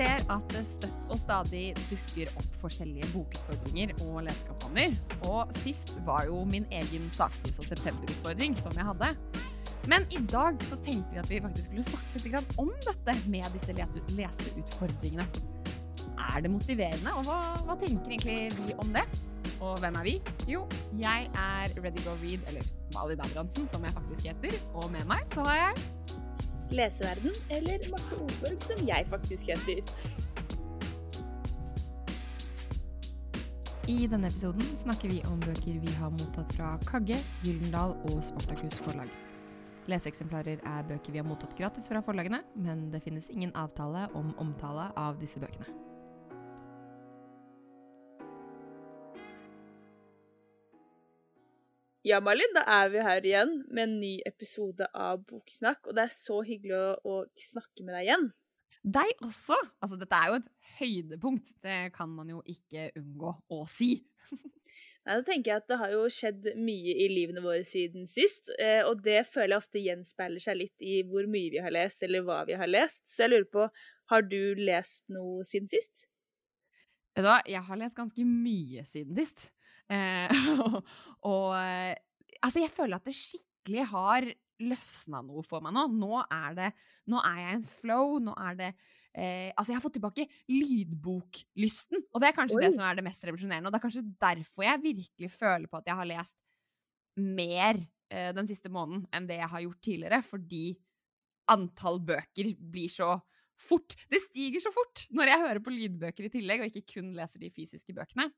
ser 0.00 0.24
at 0.32 0.52
det 0.54 0.62
støtt 0.64 1.10
og 1.12 1.18
stadig 1.20 1.64
dukker 1.90 2.30
opp 2.40 2.58
forskjellige 2.62 3.10
bokutfordringer 3.12 3.92
og 4.06 4.22
lesekampanjer. 4.28 4.96
Og 5.28 5.52
sist 5.60 5.92
var 6.06 6.26
jo 6.30 6.40
min 6.48 6.66
egen 6.72 7.10
sakpros- 7.16 7.60
og 7.60 7.68
septemberutfordring 7.68 8.56
som 8.60 8.72
jeg 8.76 8.88
hadde. 8.88 9.12
Men 9.90 10.04
i 10.12 10.20
dag 10.30 10.60
så 10.68 10.78
tenkte 10.84 11.12
vi 11.12 11.20
at 11.20 11.30
vi 11.30 11.40
faktisk 11.44 11.70
skulle 11.70 11.86
snakke 11.88 12.24
litt 12.24 12.58
om 12.60 12.72
dette 12.86 13.16
med 13.32 13.48
disse 13.56 13.76
leseutfordringene. 13.76 15.26
Er 16.20 16.44
det 16.44 16.52
motiverende, 16.52 17.14
og 17.16 17.24
hva, 17.28 17.38
hva 17.64 17.76
tenker 17.80 18.12
egentlig 18.12 18.40
vi 18.56 18.76
om 18.80 18.92
det? 18.96 19.06
Og 19.60 19.80
hvem 19.80 19.96
er 20.00 20.04
vi? 20.06 20.18
Jo, 20.48 20.66
jeg 20.96 21.28
er 21.36 21.80
Ready 21.80 22.04
Go 22.04 22.16
Read, 22.22 22.44
eller 22.48 22.64
Mali 22.94 23.16
Abrahamsen, 23.18 23.68
som 23.68 23.84
jeg 23.84 23.96
faktisk 23.96 24.28
heter. 24.28 24.60
Og 24.72 24.88
med 24.92 25.08
meg 25.08 25.24
så 25.34 25.44
har 25.48 25.58
jeg 25.64 25.88
Leseverden, 26.70 27.32
eller 27.50 27.90
Marte 27.90 28.14
Olborg, 28.14 28.62
som 28.62 28.86
jeg 28.86 29.06
faktisk 29.10 29.48
heter. 29.50 29.82
I 33.90 34.06
denne 34.06 34.30
episoden 34.30 34.62
snakker 34.78 35.10
vi 35.10 35.18
om 35.26 35.40
bøker 35.42 35.80
vi 35.82 35.96
har 35.98 36.14
mottatt 36.14 36.52
fra 36.54 36.76
Kagge, 36.86 37.18
Gyldendal 37.42 37.96
og 38.12 38.22
Spartakus 38.22 38.78
forlag. 38.84 39.10
Leseeksemplarer 39.90 40.62
er 40.62 40.86
bøker 40.86 41.10
vi 41.10 41.18
har 41.18 41.26
mottatt 41.26 41.58
gratis 41.58 41.90
fra 41.90 42.04
forlagene, 42.06 42.44
men 42.54 42.86
det 42.94 43.02
finnes 43.02 43.32
ingen 43.34 43.50
avtale 43.58 44.06
om 44.14 44.30
omtale 44.38 44.92
av 44.94 45.18
disse 45.18 45.42
bøkene. 45.42 45.89
Ja, 52.00 52.16
Malin, 52.24 52.54
da 52.56 52.62
er 52.64 52.86
vi 52.88 53.00
her 53.04 53.26
igjen 53.28 53.50
med 53.68 53.82
en 53.82 53.98
ny 54.00 54.14
episode 54.24 54.86
av 54.96 55.20
Boksnakk, 55.28 55.82
og 55.84 55.98
det 55.98 56.06
er 56.06 56.14
så 56.14 56.38
hyggelig 56.46 56.78
å, 56.78 56.94
å 57.04 57.16
snakke 57.36 57.84
med 57.84 57.92
deg 57.92 58.06
igjen. 58.06 58.24
Deg 58.80 59.10
også! 59.26 59.58
Altså, 59.84 59.98
dette 60.00 60.16
er 60.16 60.30
jo 60.30 60.38
et 60.38 60.48
høydepunkt. 60.78 61.50
Det 61.60 61.90
kan 61.92 62.08
man 62.08 62.30
jo 62.32 62.40
ikke 62.48 62.86
unngå 62.96 63.34
å 63.52 63.60
si. 63.68 63.90
Nei, 65.04 65.12
da 65.12 65.20
tenker 65.26 65.50
jeg 65.50 65.60
at 65.60 65.68
Det 65.68 65.78
har 65.82 65.92
jo 65.92 66.06
skjedd 66.14 66.48
mye 66.56 66.94
i 67.04 67.10
livene 67.12 67.44
våre 67.44 67.66
siden 67.68 68.08
sist, 68.08 68.48
eh, 68.56 68.80
og 68.88 69.04
det 69.04 69.26
føler 69.28 69.58
jeg 69.58 69.64
ofte 69.66 69.84
gjenspeiler 69.84 70.40
seg 70.40 70.56
litt 70.62 70.86
i 70.86 71.02
hvor 71.04 71.28
mye 71.28 71.52
vi 71.52 71.60
har 71.60 71.76
lest, 71.76 72.00
eller 72.06 72.24
hva 72.24 72.46
vi 72.48 72.56
har 72.56 72.70
lest. 72.70 73.04
Så 73.12 73.26
jeg 73.26 73.34
lurer 73.34 73.50
på, 73.52 73.68
har 74.14 74.24
du 74.24 74.40
lest 74.56 75.12
noe 75.12 75.44
siden 75.44 75.68
sist? 75.68 76.06
Vet 77.14 77.24
du 77.24 77.28
hva, 77.28 77.40
jeg 77.48 77.62
har 77.66 77.80
lest 77.80 77.98
ganske 77.98 78.26
mye 78.26 78.84
siden 78.86 79.16
sist. 79.18 79.48
Eh, 79.90 80.30
og 81.30 81.48
altså, 81.56 82.60
jeg 82.62 82.72
føler 82.74 83.00
at 83.00 83.08
det 83.08 83.16
skikkelig 83.16 83.88
har 83.90 84.30
løsna 84.60 85.22
noe 85.24 85.42
for 85.46 85.64
meg 85.64 85.74
nå. 85.74 85.86
Nå 85.96 86.22
er 86.24 86.56
det 86.58 86.70
Nå 87.10 87.20
er 87.24 87.38
jeg 87.40 87.52
i 87.52 87.56
en 87.58 87.68
flow. 87.78 88.18
Nå 88.22 88.34
er 88.40 88.58
det 88.58 88.68
eh, 88.70 89.48
Altså, 89.54 89.70
jeg 89.72 89.78
har 89.78 89.84
fått 89.84 89.96
tilbake 89.98 90.26
lydboklysten. 90.50 92.04
Og 92.12 92.22
det 92.22 92.30
er 92.30 92.36
kanskje 92.36 92.60
Oi. 92.60 92.64
det 92.66 92.74
som 92.76 92.84
er 92.86 92.98
det 92.98 93.06
mest 93.06 93.24
revolusjonerende. 93.26 93.70
Og 93.70 93.74
det 93.74 93.80
er 93.80 93.86
kanskje 93.86 94.04
derfor 94.26 94.66
jeg 94.66 94.84
virkelig 94.84 95.32
føler 95.34 95.70
på 95.70 95.80
at 95.80 95.90
jeg 95.90 96.00
har 96.02 96.12
lest 96.12 96.38
mer 97.20 97.80
eh, 98.12 98.30
den 98.36 98.48
siste 98.50 98.72
måneden 98.72 99.06
enn 99.14 99.28
det 99.28 99.40
jeg 99.40 99.52
har 99.54 99.66
gjort 99.66 99.82
tidligere. 99.88 100.22
Fordi 100.26 100.64
antall 101.50 102.00
bøker 102.12 102.54
blir 102.60 102.92
så 102.92 103.16
fort. 103.60 103.96
Det 104.10 104.22
stiger 104.24 104.62
så 104.62 104.72
fort 104.74 105.06
når 105.14 105.32
jeg 105.32 105.44
hører 105.44 105.62
på 105.64 105.74
lydbøker 105.74 106.28
i 106.28 106.32
tillegg, 106.32 106.62
og 106.62 106.70
ikke 106.70 106.96
kun 106.96 107.12
leser 107.16 107.42
de 107.42 107.52
fysiske 107.54 107.94
bøkene. 107.96 108.30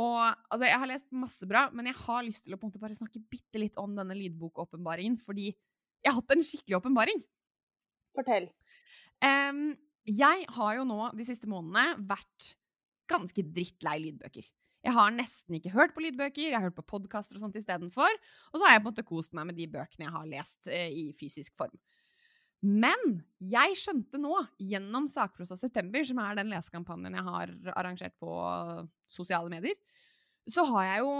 Og 0.00 0.18
altså, 0.26 0.64
jeg 0.66 0.80
har 0.82 0.90
lest 0.90 1.06
masse 1.14 1.46
bra, 1.46 1.68
men 1.70 1.86
jeg 1.86 1.98
har 2.00 2.26
lyst 2.26 2.44
til 2.46 2.56
å 2.56 2.58
på 2.58 2.66
en 2.66 2.72
måte 2.72 2.82
bare 2.82 2.98
snakke 2.98 3.22
bitte 3.30 3.60
litt 3.62 3.78
om 3.80 3.94
denne 3.94 4.16
lydbokåpenbaringen, 4.18 5.20
fordi 5.22 5.52
jeg 5.52 6.10
har 6.10 6.18
hatt 6.18 6.34
en 6.34 6.44
skikkelig 6.44 6.80
åpenbaring. 6.80 7.22
Fortell. 8.14 8.50
Um, 9.22 9.70
jeg 10.04 10.44
har 10.56 10.74
jo 10.76 10.84
nå 10.88 10.98
de 11.16 11.26
siste 11.26 11.48
månedene 11.48 12.04
vært 12.10 12.50
ganske 13.10 13.46
drittlei 13.54 14.00
lydbøker. 14.02 14.44
Jeg 14.84 14.92
har 14.92 15.14
nesten 15.14 15.56
ikke 15.56 15.72
hørt 15.72 15.94
på 15.96 16.02
lydbøker, 16.04 16.50
jeg 16.50 16.58
har 16.58 16.66
hørt 16.66 16.76
på 16.76 16.84
podkaster 16.90 17.38
og 17.38 17.46
sånt 17.46 17.56
istedenfor. 17.56 18.18
Og 18.52 18.58
så 18.58 18.66
har 18.66 18.74
jeg 18.74 18.82
på 18.82 18.90
en 18.90 18.90
måte 18.90 19.06
kost 19.08 19.32
meg 19.36 19.48
med 19.48 19.56
de 19.56 19.68
bøkene 19.72 20.08
jeg 20.08 20.16
har 20.16 20.28
lest 20.28 20.68
eh, 20.68 20.90
i 20.92 21.06
fysisk 21.16 21.54
form. 21.56 21.72
Men 22.64 23.18
jeg 23.44 23.76
skjønte 23.76 24.18
nå, 24.20 24.32
gjennom 24.56 25.04
Sakprosa 25.10 25.56
september, 25.58 26.04
som 26.08 26.20
er 26.22 26.38
den 26.38 26.52
lesekampanjen 26.52 27.18
jeg 27.18 27.26
har 27.26 27.52
arrangert 27.74 28.14
på 28.20 28.30
sosiale 29.10 29.52
medier, 29.52 29.76
så, 30.48 30.64
jo, 30.98 31.10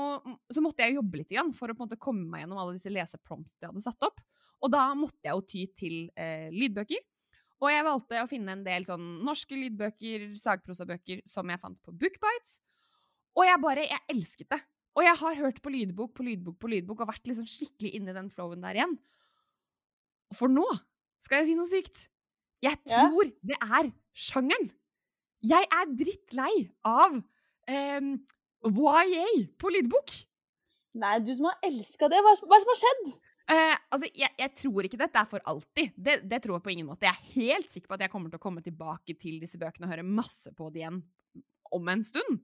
så 0.53 0.61
måtte 0.65 0.85
jeg 0.85 0.99
jobbe 0.99 1.21
litt 1.21 1.33
for 1.57 1.73
å 1.73 1.89
komme 1.97 2.27
meg 2.29 2.45
gjennom 2.45 2.61
alle 2.61 2.77
disse 2.77 2.93
leseprompts 2.93 3.57
jeg 3.57 3.71
hadde 3.71 3.85
satt 3.85 4.07
opp. 4.09 4.21
Og 4.65 4.73
da 4.73 4.87
måtte 4.97 5.21
jeg 5.25 5.37
jo 5.37 5.45
ty 5.49 5.65
til 5.77 5.97
eh, 6.17 6.49
lydbøker. 6.53 7.01
Og 7.65 7.71
jeg 7.71 7.87
valgte 7.87 8.21
å 8.21 8.29
finne 8.29 8.57
en 8.57 8.65
del 8.65 8.85
sånn 8.85 9.05
norske 9.25 9.57
lydbøker, 9.57 10.31
sagprosabøker, 10.37 11.23
som 11.29 11.49
jeg 11.49 11.61
fant 11.61 11.81
på 11.85 11.93
Bookbites. 11.93 12.59
Og 13.35 13.45
jeg 13.49 13.61
bare 13.63 13.85
Jeg 13.89 14.05
elsket 14.13 14.51
det. 14.53 14.61
Og 14.95 15.03
jeg 15.03 15.19
har 15.21 15.41
hørt 15.41 15.61
på 15.63 15.73
lydbok 15.75 16.13
på 16.15 16.25
lydbok 16.25 16.59
på 16.61 16.71
lydbok 16.71 17.01
og 17.03 17.11
vært 17.11 17.27
liksom 17.27 17.49
skikkelig 17.51 17.97
inne 17.99 18.13
i 18.13 18.17
den 18.17 18.29
flowen 18.31 18.63
der 18.63 18.79
igjen. 18.79 18.95
For 20.37 20.53
nå 20.53 20.67
skal 21.25 21.43
jeg 21.43 21.51
si 21.51 21.59
noe 21.59 21.71
sykt? 21.71 22.07
Jeg 22.65 22.81
tror 22.89 23.27
ja. 23.27 23.35
det 23.51 23.59
er 23.61 23.91
sjangeren. 24.15 24.71
Jeg 25.45 25.67
er 25.77 25.91
drittlei 25.93 26.53
av 26.89 27.19
um, 27.19 28.15
YA 28.65 29.27
på 29.61 29.73
lydbok. 29.75 30.15
Nei, 31.01 31.19
du 31.21 31.33
som 31.35 31.51
har 31.51 31.67
elska 31.67 32.09
det. 32.09 32.21
Hva, 32.25 32.33
hva 32.49 32.61
som 32.63 32.73
har 32.73 32.81
skjedd? 32.81 33.07
Uh, 33.45 33.75
altså, 33.93 34.09
jeg, 34.17 34.31
jeg, 34.41 34.53
tror 34.57 34.87
ikke 34.87 35.01
dette 35.03 35.21
er 35.21 35.29
for 35.29 35.45
alltid. 35.51 35.93
Det, 35.97 36.17
det, 36.31 36.41
tror 36.45 36.57
jeg 36.57 36.65
på 36.65 36.73
ingen 36.73 36.89
måte. 36.89 37.05
Jeg 37.05 37.13
er 37.13 37.35
helt 37.35 37.73
sikker 37.73 37.91
på 37.91 37.99
at 37.99 38.07
jeg 38.07 38.15
kommer 38.15 38.33
til 38.33 38.41
å 38.41 38.45
komme 38.45 38.65
tilbake 38.65 39.17
til 39.21 39.37
disse 39.43 39.61
bøkene 39.61 39.89
og 39.89 39.93
høre 39.93 40.07
masse 40.07 40.53
på 40.57 40.71
det 40.73 40.85
igjen 40.85 41.03
om 41.75 41.93
en 41.93 42.05
stund. 42.07 42.41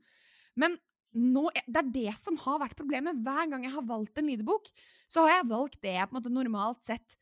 Men 0.59 0.77
nå, 1.17 1.47
det 1.65 1.81
er 1.81 1.93
det 1.95 2.13
som 2.21 2.37
har 2.43 2.61
vært 2.63 2.77
problemet. 2.79 3.23
Hver 3.25 3.49
gang 3.51 3.65
jeg 3.65 3.75
har 3.75 3.87
valgt 3.87 4.21
en 4.21 4.29
lydbok, 4.29 4.69
så 5.11 5.25
har 5.25 5.39
jeg 5.39 5.51
valgt 5.55 5.81
det 5.87 5.97
jeg 5.97 6.11
på 6.11 6.15
en 6.15 6.21
måte 6.21 6.35
normalt 6.35 6.85
sett 6.87 7.17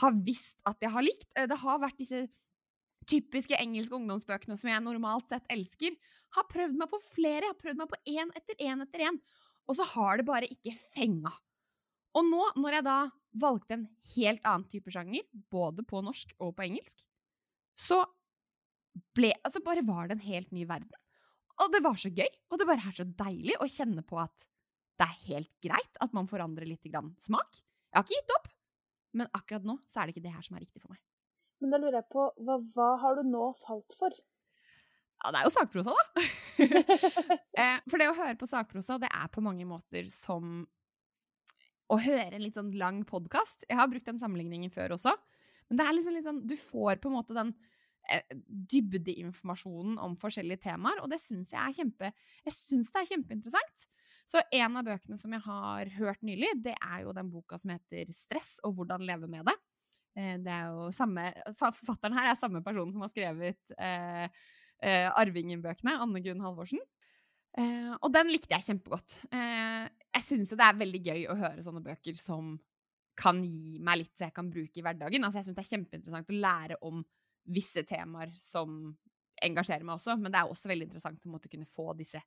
har 0.00 0.20
visst 0.24 0.62
at 0.68 0.78
jeg 0.82 0.92
har 0.94 1.04
likt. 1.04 1.28
Eh, 1.36 1.48
det 1.50 1.58
har 1.62 1.82
vært 1.82 2.00
disse 2.00 2.26
typiske 3.08 3.56
engelske 3.56 3.96
ungdomsbøkene 3.96 4.56
som 4.58 4.70
jeg 4.70 4.84
normalt 4.84 5.30
sett 5.32 5.46
elsker. 5.52 5.96
Har 6.36 6.48
prøvd 6.50 6.76
meg 6.78 6.90
på 6.92 7.00
flere. 7.02 7.46
Jeg 7.46 7.54
har 7.54 7.60
prøvd 7.62 7.82
meg 7.82 7.92
på 7.92 8.00
én 8.14 8.32
etter 8.36 8.58
én 8.64 8.84
etter 8.84 9.06
én. 9.08 9.20
Og 9.68 9.78
så 9.78 9.86
har 9.94 10.20
det 10.20 10.28
bare 10.28 10.48
ikke 10.48 10.74
fenga. 10.94 11.32
Og 12.16 12.26
nå, 12.26 12.44
når 12.56 12.78
jeg 12.78 12.86
da 12.86 12.98
valgte 13.38 13.76
en 13.76 13.88
helt 14.14 14.46
annen 14.48 14.68
type 14.70 14.92
sjanger, 14.92 15.26
både 15.52 15.84
på 15.86 16.00
norsk 16.04 16.32
og 16.40 16.54
på 16.56 16.64
engelsk, 16.64 17.04
så 17.78 18.02
ble 19.14 19.30
Altså, 19.46 19.60
bare 19.62 19.84
var 19.86 20.08
det 20.08 20.18
en 20.18 20.26
helt 20.26 20.50
ny 20.54 20.64
verden. 20.66 20.90
Og 21.62 21.72
det 21.74 21.82
var 21.84 21.98
så 21.98 22.10
gøy, 22.10 22.28
og 22.50 22.58
det 22.58 22.66
bare 22.68 22.86
er 22.86 22.96
så 22.96 23.06
deilig 23.18 23.56
å 23.58 23.68
kjenne 23.70 24.04
på 24.06 24.18
at 24.22 24.46
det 24.98 25.06
er 25.06 25.24
helt 25.28 25.50
greit 25.62 25.98
at 26.02 26.14
man 26.14 26.28
forandrer 26.30 26.66
litt 26.66 26.86
smak. 27.22 27.58
Jeg 27.58 27.94
har 27.94 28.04
ikke 28.04 28.16
gitt 28.16 28.34
opp. 28.34 28.48
Men 29.16 29.30
akkurat 29.36 29.64
nå 29.66 29.78
så 29.88 30.00
er 30.00 30.08
det 30.08 30.16
ikke 30.16 30.26
det 30.26 30.34
her 30.34 30.44
som 30.44 30.58
er 30.58 30.64
riktig 30.66 30.82
for 30.82 30.92
meg. 30.92 31.00
Men 31.62 31.72
da 31.72 31.80
lurer 31.80 32.00
jeg 32.00 32.10
på, 32.12 32.26
hva, 32.46 32.58
hva 32.74 32.88
har 33.02 33.18
du 33.18 33.26
nå 33.26 33.50
falt 33.58 33.96
for? 33.98 34.14
Ja, 35.18 35.32
det 35.34 35.40
er 35.40 35.48
jo 35.48 35.54
sakprosa, 35.54 35.94
da. 35.94 36.26
Eh, 37.58 37.80
for 37.90 37.98
det 37.98 38.06
å 38.06 38.14
høre 38.14 38.36
på 38.38 38.46
sakprosa, 38.46 39.00
det 39.02 39.08
er 39.10 39.30
på 39.34 39.42
mange 39.42 39.64
måter 39.66 40.06
som 40.14 40.60
å 41.90 41.96
høre 41.98 42.36
en 42.36 42.44
litt 42.44 42.58
sånn 42.58 42.70
lang 42.78 43.00
podkast. 43.08 43.64
Jeg 43.66 43.78
har 43.78 43.88
brukt 43.90 44.06
den 44.06 44.20
sammenligningen 44.20 44.70
før 44.70 44.94
også. 44.94 45.14
Men 45.68 45.80
det 45.80 45.86
er 45.86 45.96
liksom 45.96 46.14
litt 46.16 46.26
sånn 46.26 46.40
Du 46.48 46.54
får 46.60 47.00
på 47.02 47.10
en 47.10 47.16
måte 47.16 47.36
den 47.36 47.50
eh, 48.12 48.36
dybdeinformasjonen 48.72 49.98
om 50.02 50.14
forskjellige 50.20 50.68
temaer, 50.68 51.02
og 51.02 51.10
det 51.12 51.20
syns 51.22 51.52
jeg 51.54 51.60
er 51.60 51.76
kjempe 51.80 52.12
Jeg 52.46 52.56
syns 52.56 52.92
det 52.94 53.02
er 53.02 53.10
kjempeinteressant. 53.12 53.88
Så 54.28 54.42
en 54.52 54.76
av 54.76 54.84
bøkene 54.84 55.16
som 55.16 55.32
jeg 55.32 55.40
har 55.46 55.90
hørt 55.96 56.20
nylig, 56.26 56.50
det 56.60 56.74
er 56.76 57.06
jo 57.06 57.14
den 57.16 57.30
boka 57.32 57.56
som 57.60 57.72
heter 57.72 58.10
'Stress 58.12 58.58
og 58.66 58.76
hvordan 58.76 59.06
leve 59.08 59.28
med 59.30 59.46
det'. 59.48 59.56
Eh, 60.18 60.36
det 60.44 60.52
er 60.52 60.68
jo 60.68 60.90
samme, 60.92 61.32
Forfatteren 61.56 62.16
her 62.18 62.30
er 62.30 62.36
samme 62.36 62.62
person 62.64 62.92
som 62.92 63.00
har 63.00 63.12
skrevet 63.12 63.72
eh, 63.78 64.28
eh, 64.82 65.08
Arvingen-bøkene, 65.08 65.96
Anne 66.02 66.20
Gunn 66.20 66.44
Halvorsen. 66.44 66.80
Eh, 67.56 67.94
og 68.02 68.12
den 68.12 68.28
likte 68.28 68.52
jeg 68.54 68.68
kjempegodt. 68.68 69.20
Eh, 69.32 69.88
jeg 70.18 70.26
syns 70.26 70.52
jo 70.52 70.58
det 70.60 70.66
er 70.66 70.82
veldig 70.82 71.02
gøy 71.08 71.26
å 71.32 71.38
høre 71.38 71.64
sånne 71.64 71.84
bøker 71.84 72.18
som 72.20 72.58
kan 73.18 73.40
gi 73.42 73.78
meg 73.82 74.02
litt 74.02 74.14
så 74.14 74.28
jeg 74.28 74.36
kan 74.36 74.50
bruke 74.52 74.78
i 74.78 74.84
hverdagen. 74.84 75.24
Altså, 75.24 75.40
jeg 75.40 75.48
syns 75.48 75.56
det 75.56 75.64
er 75.64 75.72
kjempeinteressant 75.72 76.34
å 76.34 76.42
lære 76.44 76.78
om 76.86 77.00
visse 77.48 77.82
temaer 77.88 78.30
som 78.38 78.92
engasjerer 79.42 79.86
meg 79.86 79.96
også, 79.96 80.18
men 80.20 80.34
det 80.34 80.40
er 80.40 80.50
også 80.50 80.68
veldig 80.70 80.88
interessant 80.90 81.24
å 81.24 81.32
måtte 81.32 81.50
kunne 81.50 81.66
få 81.70 81.94
disse 81.98 82.20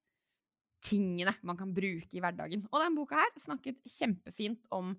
tingene 0.81 1.33
man 1.47 1.59
kan 1.59 1.71
bruke 1.75 2.17
i 2.17 2.21
hverdagen. 2.23 2.65
Og 2.71 2.81
denne 2.81 2.97
boka 2.97 3.19
her 3.19 3.31
snakket 3.39 3.79
kjempefint 3.85 4.63
om 4.73 4.95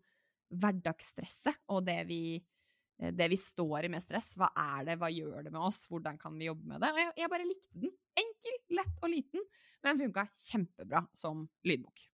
hverdagsstresset 0.52 1.62
og 1.72 1.84
det 1.86 1.98
vi, 2.08 2.22
eh, 3.00 3.12
det 3.14 3.28
vi 3.32 3.40
står 3.40 3.88
i 3.88 3.92
med 3.92 4.04
stress. 4.04 4.34
Hva 4.38 4.52
er 4.52 4.86
det, 4.90 4.98
hva 5.00 5.10
gjør 5.12 5.48
det 5.48 5.52
med 5.52 5.62
oss, 5.64 5.84
hvordan 5.90 6.20
kan 6.20 6.36
vi 6.38 6.50
jobbe 6.50 6.74
med 6.74 6.82
det? 6.82 6.92
Og 6.92 7.02
jeg, 7.02 7.12
jeg 7.22 7.32
bare 7.34 7.48
likte 7.48 7.84
den. 7.84 7.92
Enkel, 8.22 8.56
lett 8.78 8.96
og 9.00 9.12
liten, 9.12 9.44
men 9.82 10.00
funka 10.00 10.26
kjempebra 10.50 11.06
som 11.16 11.46
lydbok. 11.66 12.08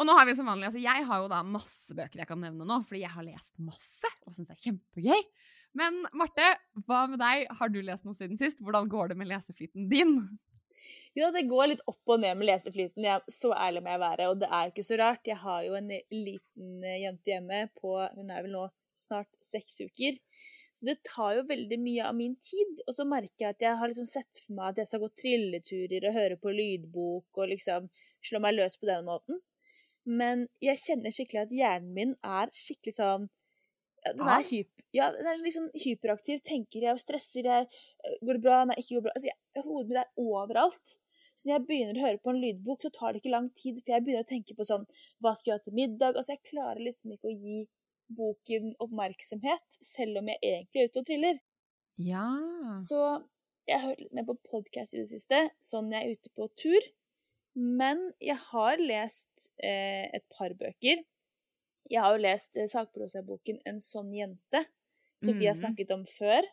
Og 0.00 0.08
nå 0.08 0.14
har 0.18 0.26
vi 0.26 0.34
som 0.34 0.48
vanlig, 0.48 0.66
altså 0.66 0.80
Jeg 0.82 1.04
har 1.06 1.20
jo 1.22 1.28
da 1.30 1.42
masse 1.46 1.94
bøker 1.94 2.22
jeg 2.22 2.26
kan 2.26 2.40
nevne 2.42 2.66
nå, 2.66 2.80
fordi 2.88 3.04
jeg 3.04 3.12
har 3.12 3.26
lest 3.26 3.52
masse 3.62 4.08
og 4.26 4.34
syns 4.34 4.48
det 4.48 4.56
er 4.56 4.64
kjempegøy. 4.64 5.28
Men 5.78 6.00
Marte, 6.18 6.48
hva 6.88 7.04
med 7.10 7.20
deg? 7.22 7.46
Har 7.58 7.70
du 7.72 7.78
lest 7.84 8.06
noe 8.06 8.16
siden 8.16 8.40
sist? 8.40 8.60
Hvordan 8.64 8.90
går 8.90 9.12
det 9.12 9.18
med 9.20 9.30
leseflyten 9.30 9.86
din? 9.92 10.16
Ja, 11.18 11.28
det 11.34 11.44
går 11.50 11.72
litt 11.72 11.82
opp 11.90 12.14
og 12.14 12.22
ned 12.22 12.38
med 12.40 12.48
leseflyten. 12.48 13.04
Jeg, 13.04 13.24
så 13.32 13.52
ærlig 13.52 13.82
må 13.84 13.92
jeg 13.92 14.02
være. 14.02 14.30
Og 14.32 14.40
det 14.40 14.48
er 14.48 14.70
ikke 14.70 14.86
så 14.86 14.98
rart. 15.00 15.28
Jeg 15.28 15.40
har 15.42 15.66
jo 15.66 15.76
en 15.78 15.90
liten 15.92 16.86
eh, 16.86 17.02
jente 17.04 17.34
hjemme 17.34 17.66
på 17.78 17.98
Hun 18.16 18.32
er 18.32 18.46
vel 18.46 18.56
nå 18.56 18.66
snart 18.96 19.30
seks 19.46 19.80
uker. 19.84 20.18
Så 20.72 20.88
det 20.88 21.02
tar 21.04 21.36
jo 21.36 21.44
veldig 21.48 21.78
mye 21.82 22.08
av 22.08 22.16
min 22.16 22.34
tid. 22.40 22.80
Og 22.86 22.96
så 22.96 23.06
merker 23.08 23.46
jeg 23.46 23.56
at 23.56 23.64
jeg 23.66 23.78
har 23.80 23.92
liksom 23.92 24.08
sett 24.08 24.42
for 24.46 24.56
meg 24.56 24.72
at 24.72 24.82
jeg 24.82 24.90
skal 24.90 25.02
gå 25.04 25.10
trilleturer 25.20 26.08
og 26.08 26.16
høre 26.16 26.38
på 26.40 26.54
lydbok 26.56 27.42
og 27.42 27.52
liksom 27.52 27.90
slå 28.24 28.40
meg 28.44 28.56
løs 28.56 28.78
på 28.80 28.88
den 28.88 29.04
måten. 29.08 29.42
Men 30.08 30.48
jeg 30.64 30.80
kjenner 30.82 31.14
skikkelig 31.14 31.44
at 31.44 31.54
hjernen 31.54 31.92
min 31.94 32.14
er 32.26 32.50
skikkelig 32.56 32.96
sånn 32.96 33.28
den 34.02 34.28
er, 34.28 34.42
hyp, 34.48 34.82
ja, 34.96 35.10
den 35.14 35.28
er 35.30 35.38
liksom 35.42 35.68
hyperaktiv. 35.78 36.40
Tenker 36.46 36.88
jeg 36.88 37.02
stresser. 37.02 37.46
Jeg, 37.46 37.68
eh, 38.02 38.16
går 38.26 38.38
det 38.38 38.44
bra? 38.44 38.62
Nei, 38.68 38.78
ikke 38.80 38.96
går 38.96 39.02
det 39.02 39.06
bra. 39.06 39.14
Altså, 39.18 39.30
jeg, 39.30 39.64
hodet 39.66 39.90
mitt 39.90 40.00
er 40.02 40.24
overalt. 40.24 40.96
Så 41.32 41.48
når 41.48 41.54
jeg 41.54 41.66
begynner 41.68 41.98
å 41.98 42.06
høre 42.06 42.20
på 42.22 42.32
en 42.32 42.40
lydbok, 42.42 42.82
så 42.82 42.90
tar 42.92 43.12
det 43.12 43.22
ikke 43.22 43.32
lang 43.32 43.46
tid, 43.56 43.78
for 43.80 43.94
jeg 43.94 44.04
begynner 44.04 44.26
å 44.26 44.28
tenke 44.28 44.56
på 44.58 44.66
sånn 44.68 44.82
Hva 45.24 45.32
skal 45.38 45.52
jeg 45.52 45.60
ha 45.60 45.64
til 45.64 45.78
middag? 45.78 46.18
Altså, 46.18 46.34
jeg 46.34 46.50
klarer 46.50 46.82
liksom 46.84 47.14
ikke 47.14 47.30
å 47.30 47.36
gi 47.36 47.60
boken 48.12 48.74
oppmerksomhet, 48.84 49.78
selv 49.80 50.20
om 50.20 50.28
jeg 50.28 50.42
egentlig 50.42 50.82
er 50.82 50.90
ute 50.90 51.00
og 51.00 51.06
triller. 51.08 51.38
Ja. 52.02 52.26
Så 52.76 52.98
jeg 53.68 53.78
har 53.78 53.86
hørt 53.92 54.02
litt 54.02 54.16
mer 54.18 54.26
på 54.28 54.36
podkast 54.50 54.96
i 54.96 55.00
det 55.00 55.08
siste, 55.12 55.46
sånn 55.64 55.92
jeg 55.94 56.02
er 56.04 56.18
ute 56.18 56.34
på 56.36 56.50
tur. 56.58 56.90
Men 57.54 58.06
jeg 58.20 58.38
har 58.48 58.80
lest 58.80 59.50
eh, 59.60 60.08
et 60.08 60.24
par 60.32 60.54
bøker. 60.58 61.02
Jeg 61.92 62.02
har 62.04 62.16
jo 62.16 62.24
lest 62.24 62.56
eh, 62.56 62.68
sakprosaboken 62.70 63.60
'En 63.66 63.80
sånn 63.84 64.12
jente', 64.16 64.64
som 65.20 65.34
mm. 65.34 65.38
vi 65.40 65.48
har 65.48 65.56
mm. 65.56 65.62
snakket 65.62 65.94
om 65.96 66.04
før. 66.08 66.48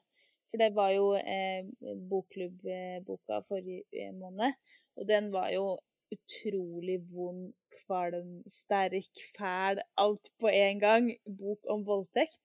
For 0.49 0.61
det 0.61 0.71
var 0.73 0.91
jo 0.91 1.13
eh, 1.13 1.65
bokklubbboka 2.09 3.43
forrige 3.47 3.85
eh, 3.93 4.13
måned, 4.17 4.57
og 4.97 5.07
den 5.07 5.29
var 5.31 5.51
jo 5.53 5.77
utrolig 6.09 6.97
vond, 7.13 7.51
kvalm, 7.83 8.39
sterk, 8.49 9.21
fæl, 9.35 9.81
alt 10.01 10.31
på 10.41 10.49
en 10.49 10.81
gang. 10.81 11.11
Bok 11.25 11.69
om 11.69 11.85
voldtekt. 11.85 12.41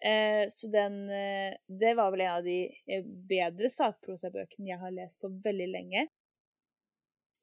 Eh, 0.00 0.46
så 0.48 0.70
den 0.72 1.10
eh, 1.10 1.56
Det 1.66 1.94
var 1.94 2.10
vel 2.10 2.22
en 2.24 2.36
av 2.38 2.44
de 2.44 2.60
eh, 2.88 3.04
bedre 3.04 3.68
sakprosabøkene 3.68 4.70
jeg 4.70 4.80
har 4.80 4.94
lest 4.96 5.20
på 5.20 5.28
veldig 5.44 5.68
lenge. 5.74 6.06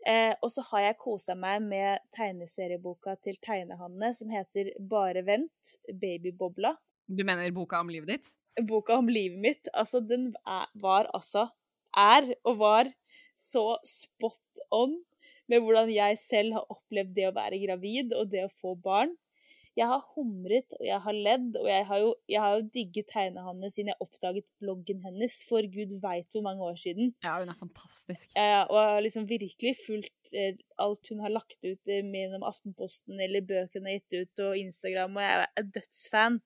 Eh, 0.07 0.33
og 0.39 0.51
så 0.54 0.63
har 0.69 0.86
jeg 0.86 1.00
kosa 1.01 1.36
meg 1.36 1.65
med 1.65 2.00
tegneserieboka 2.15 3.18
til 3.19 3.36
Tegnehanne 3.44 4.13
som 4.15 4.30
heter 4.31 4.69
Bare 4.80 5.25
vent, 5.27 5.74
Babybobla. 5.92 6.77
Du 7.07 7.25
mener 7.27 7.51
boka 7.56 7.81
om 7.83 7.92
livet 7.92 8.13
ditt? 8.13 8.30
Boka 8.69 8.95
om 9.01 9.12
livet 9.12 9.42
mitt. 9.44 9.71
Altså, 9.74 10.00
den 10.00 10.30
er, 10.48 10.71
var 10.80 11.12
altså 11.15 11.50
Er 11.98 12.30
og 12.48 12.59
var 12.62 12.92
så 13.38 13.77
spot 13.88 14.63
on 14.71 14.95
med 15.51 15.63
hvordan 15.63 15.92
jeg 15.92 16.18
selv 16.19 16.56
har 16.57 16.71
opplevd 16.71 17.13
det 17.15 17.27
å 17.27 17.36
være 17.36 17.59
gravid 17.62 18.15
og 18.15 18.31
det 18.31 18.48
å 18.48 18.56
få 18.62 18.75
barn. 18.80 19.13
Jeg 19.77 19.89
har 19.91 20.06
humret 20.15 20.74
og 20.79 20.85
jeg 20.88 20.97
har 21.03 21.15
ledd, 21.15 21.51
og 21.59 21.68
jeg 21.69 21.85
har 21.85 22.00
jo, 22.01 22.09
jeg 22.33 22.41
har 22.41 22.56
jo 22.56 22.63
digget 22.74 23.09
tegnehanne 23.12 23.69
siden 23.69 23.91
jeg 23.91 24.01
oppdaget 24.01 24.47
bloggen 24.62 25.03
hennes 25.06 25.35
for 25.45 25.68
gud 25.74 25.94
veit 26.01 26.33
hvor 26.33 26.45
mange 26.47 26.65
år 26.65 26.79
siden. 26.81 27.12
Ja, 27.25 27.35
hun 27.38 27.53
er 27.53 27.59
fantastisk. 27.59 28.31
Ja, 28.33 28.63
og 28.65 28.79
jeg 28.81 28.95
har 28.95 29.06
liksom 29.06 29.27
virkelig 29.29 29.75
fulgt 29.83 30.33
eh, 30.33 30.57
alt 30.81 31.12
hun 31.13 31.21
har 31.21 31.35
lagt 31.35 31.59
ut 31.62 31.94
eh, 31.94 32.01
gjennom 32.01 32.45
Aftenposten 32.47 33.21
eller 33.21 33.45
bøkene 33.45 33.77
hun 33.77 33.91
har 33.91 34.00
gitt 34.00 34.18
ut, 34.18 34.45
og 34.47 34.57
Instagram, 34.63 35.19
og 35.19 35.27
jeg 35.27 35.47
er 35.62 35.68
dødsfan. 35.77 36.39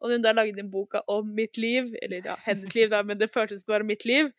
Og 0.00 0.08
når 0.08 0.16
hun 0.16 0.24
da 0.24 0.32
lagde 0.34 0.64
en 0.64 0.72
boka 0.72 1.04
om 1.12 1.28
mitt 1.36 1.60
liv, 1.60 1.92
eller 2.02 2.24
ja, 2.24 2.38
hennes 2.46 2.72
liv, 2.74 2.88
da, 2.90 3.02
men 3.06 3.20
det 3.20 3.30
føltes 3.30 3.60
som 3.60 3.68
det 3.68 3.76
var 3.76 3.86
mitt 3.86 4.08
liv, 4.08 4.32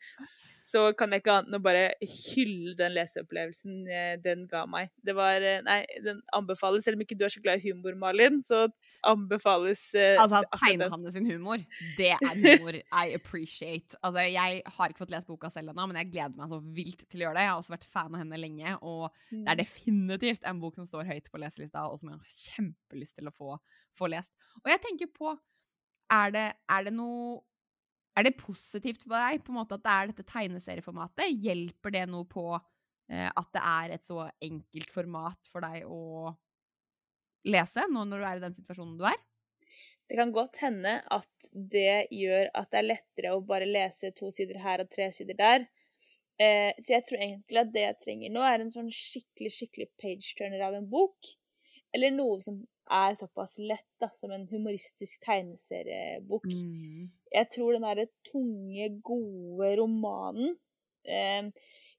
så 0.64 0.86
kan 0.96 1.12
jeg 1.12 1.20
ikke 1.20 1.32
annet 1.34 1.50
enn 1.50 1.58
å 1.58 1.64
bare 1.64 1.82
hylle 2.00 2.72
den 2.78 2.94
leseopplevelsen 2.94 3.74
eh, 3.84 4.14
den 4.24 4.46
ga 4.48 4.62
meg. 4.70 4.88
Det 5.04 5.12
var 5.16 5.44
eh, 5.44 5.60
Nei, 5.66 5.82
den 6.00 6.22
anbefales, 6.32 6.86
selv 6.86 6.96
om 6.96 7.04
ikke 7.04 7.18
du 7.20 7.26
er 7.26 7.34
så 7.34 7.42
glad 7.44 7.60
i 7.60 7.68
humor, 7.68 7.98
Malin, 8.00 8.40
så 8.44 8.62
anbefales 9.04 9.82
uh, 9.92 10.16
Altså, 10.22 10.40
Tegnehanne 10.56 11.12
sin 11.12 11.28
humor, 11.28 11.60
det 11.98 12.14
er 12.16 12.32
humor 12.32 12.80
I 12.80 13.12
appreciate. 13.12 13.98
Altså, 14.00 14.24
jeg 14.32 14.64
har 14.64 14.94
ikke 14.94 15.04
fått 15.04 15.12
lest 15.12 15.28
boka 15.28 15.52
selv 15.52 15.74
ennå, 15.74 15.88
men 15.90 16.00
jeg 16.00 16.12
gleder 16.14 16.36
meg 16.40 16.52
så 16.54 16.62
vilt 16.64 17.04
til 17.04 17.20
å 17.20 17.28
gjøre 17.28 17.36
det. 17.36 17.44
Jeg 17.44 17.52
har 17.52 17.60
også 17.60 17.76
vært 17.76 17.88
fan 17.98 18.12
av 18.14 18.24
henne 18.24 18.40
lenge, 18.40 18.76
og 18.80 19.08
det 19.28 19.44
er 19.44 19.58
mm. 19.58 19.64
definitivt 19.66 20.48
en 20.48 20.64
bok 20.64 20.80
som 20.80 20.88
står 20.88 21.10
høyt 21.12 21.28
på 21.28 21.44
leselista, 21.44 21.84
og 21.90 22.00
som 22.00 22.14
jeg 22.14 22.22
har 22.22 22.44
kjempelyst 22.48 23.20
til 23.20 23.28
å 23.28 23.36
få, 23.36 23.58
få 24.00 24.08
lest. 24.16 24.32
Og 24.64 24.72
jeg 24.72 24.80
tenker 24.88 25.12
på 25.12 25.36
er 26.14 26.32
det, 26.32 26.52
er 26.72 26.88
det 26.88 26.96
noe 26.96 27.42
er 28.14 28.26
det 28.26 28.36
positivt 28.38 29.04
for 29.04 29.16
deg 29.16 29.42
på 29.42 29.52
en 29.52 29.58
måte 29.58 29.76
at 29.78 29.84
det 29.84 29.92
er 29.92 30.10
dette 30.10 30.26
tegneserieformatet? 30.30 31.34
Hjelper 31.44 31.94
det 31.94 32.04
noe 32.10 32.26
på 32.30 32.46
eh, 32.54 33.28
at 33.28 33.52
det 33.56 33.62
er 33.62 33.94
et 33.96 34.06
så 34.06 34.28
enkelt 34.38 34.92
format 34.94 35.50
for 35.50 35.64
deg 35.66 35.86
å 35.90 36.32
lese, 37.50 37.84
nå 37.90 38.04
når 38.08 38.20
du 38.20 38.26
er 38.28 38.40
i 38.40 38.44
den 38.44 38.56
situasjonen 38.56 38.98
du 39.00 39.06
er? 39.08 39.18
Det 40.08 40.18
kan 40.18 40.32
godt 40.36 40.60
hende 40.60 40.98
at 41.16 41.48
det 41.52 42.06
gjør 42.12 42.50
at 42.52 42.70
det 42.72 42.80
er 42.80 42.90
lettere 42.90 43.32
å 43.34 43.44
bare 43.44 43.68
lese 43.68 44.12
to 44.16 44.30
sider 44.34 44.60
her 44.60 44.84
og 44.84 44.90
tre 44.92 45.08
sider 45.16 45.36
der. 45.38 45.64
Eh, 46.40 46.72
så 46.82 46.96
jeg 46.96 47.06
tror 47.08 47.22
egentlig 47.22 47.60
at 47.62 47.72
det 47.72 47.84
jeg 47.86 48.00
trenger 48.02 48.34
nå, 48.34 48.44
er 48.44 48.62
en 48.62 48.74
sånn 48.74 48.90
skikkelig, 48.92 49.52
skikkelig 49.54 49.88
page-turner 50.02 50.64
av 50.66 50.76
en 50.78 50.88
bok. 50.90 51.32
Eller 51.94 52.12
noe 52.14 52.40
som 52.44 52.60
er 52.90 53.14
såpass 53.16 53.56
lett 53.58 53.88
da, 54.00 54.10
som 54.12 54.32
en 54.34 54.46
humoristisk 54.50 55.22
tegneseriebok. 55.24 56.46
Mm. 56.50 57.08
Jeg 57.34 57.50
tror 57.54 57.74
den 57.74 57.86
derre 57.86 58.06
tunge, 58.28 58.90
gode 59.04 59.70
romanen 59.80 60.54
eh, 61.08 61.48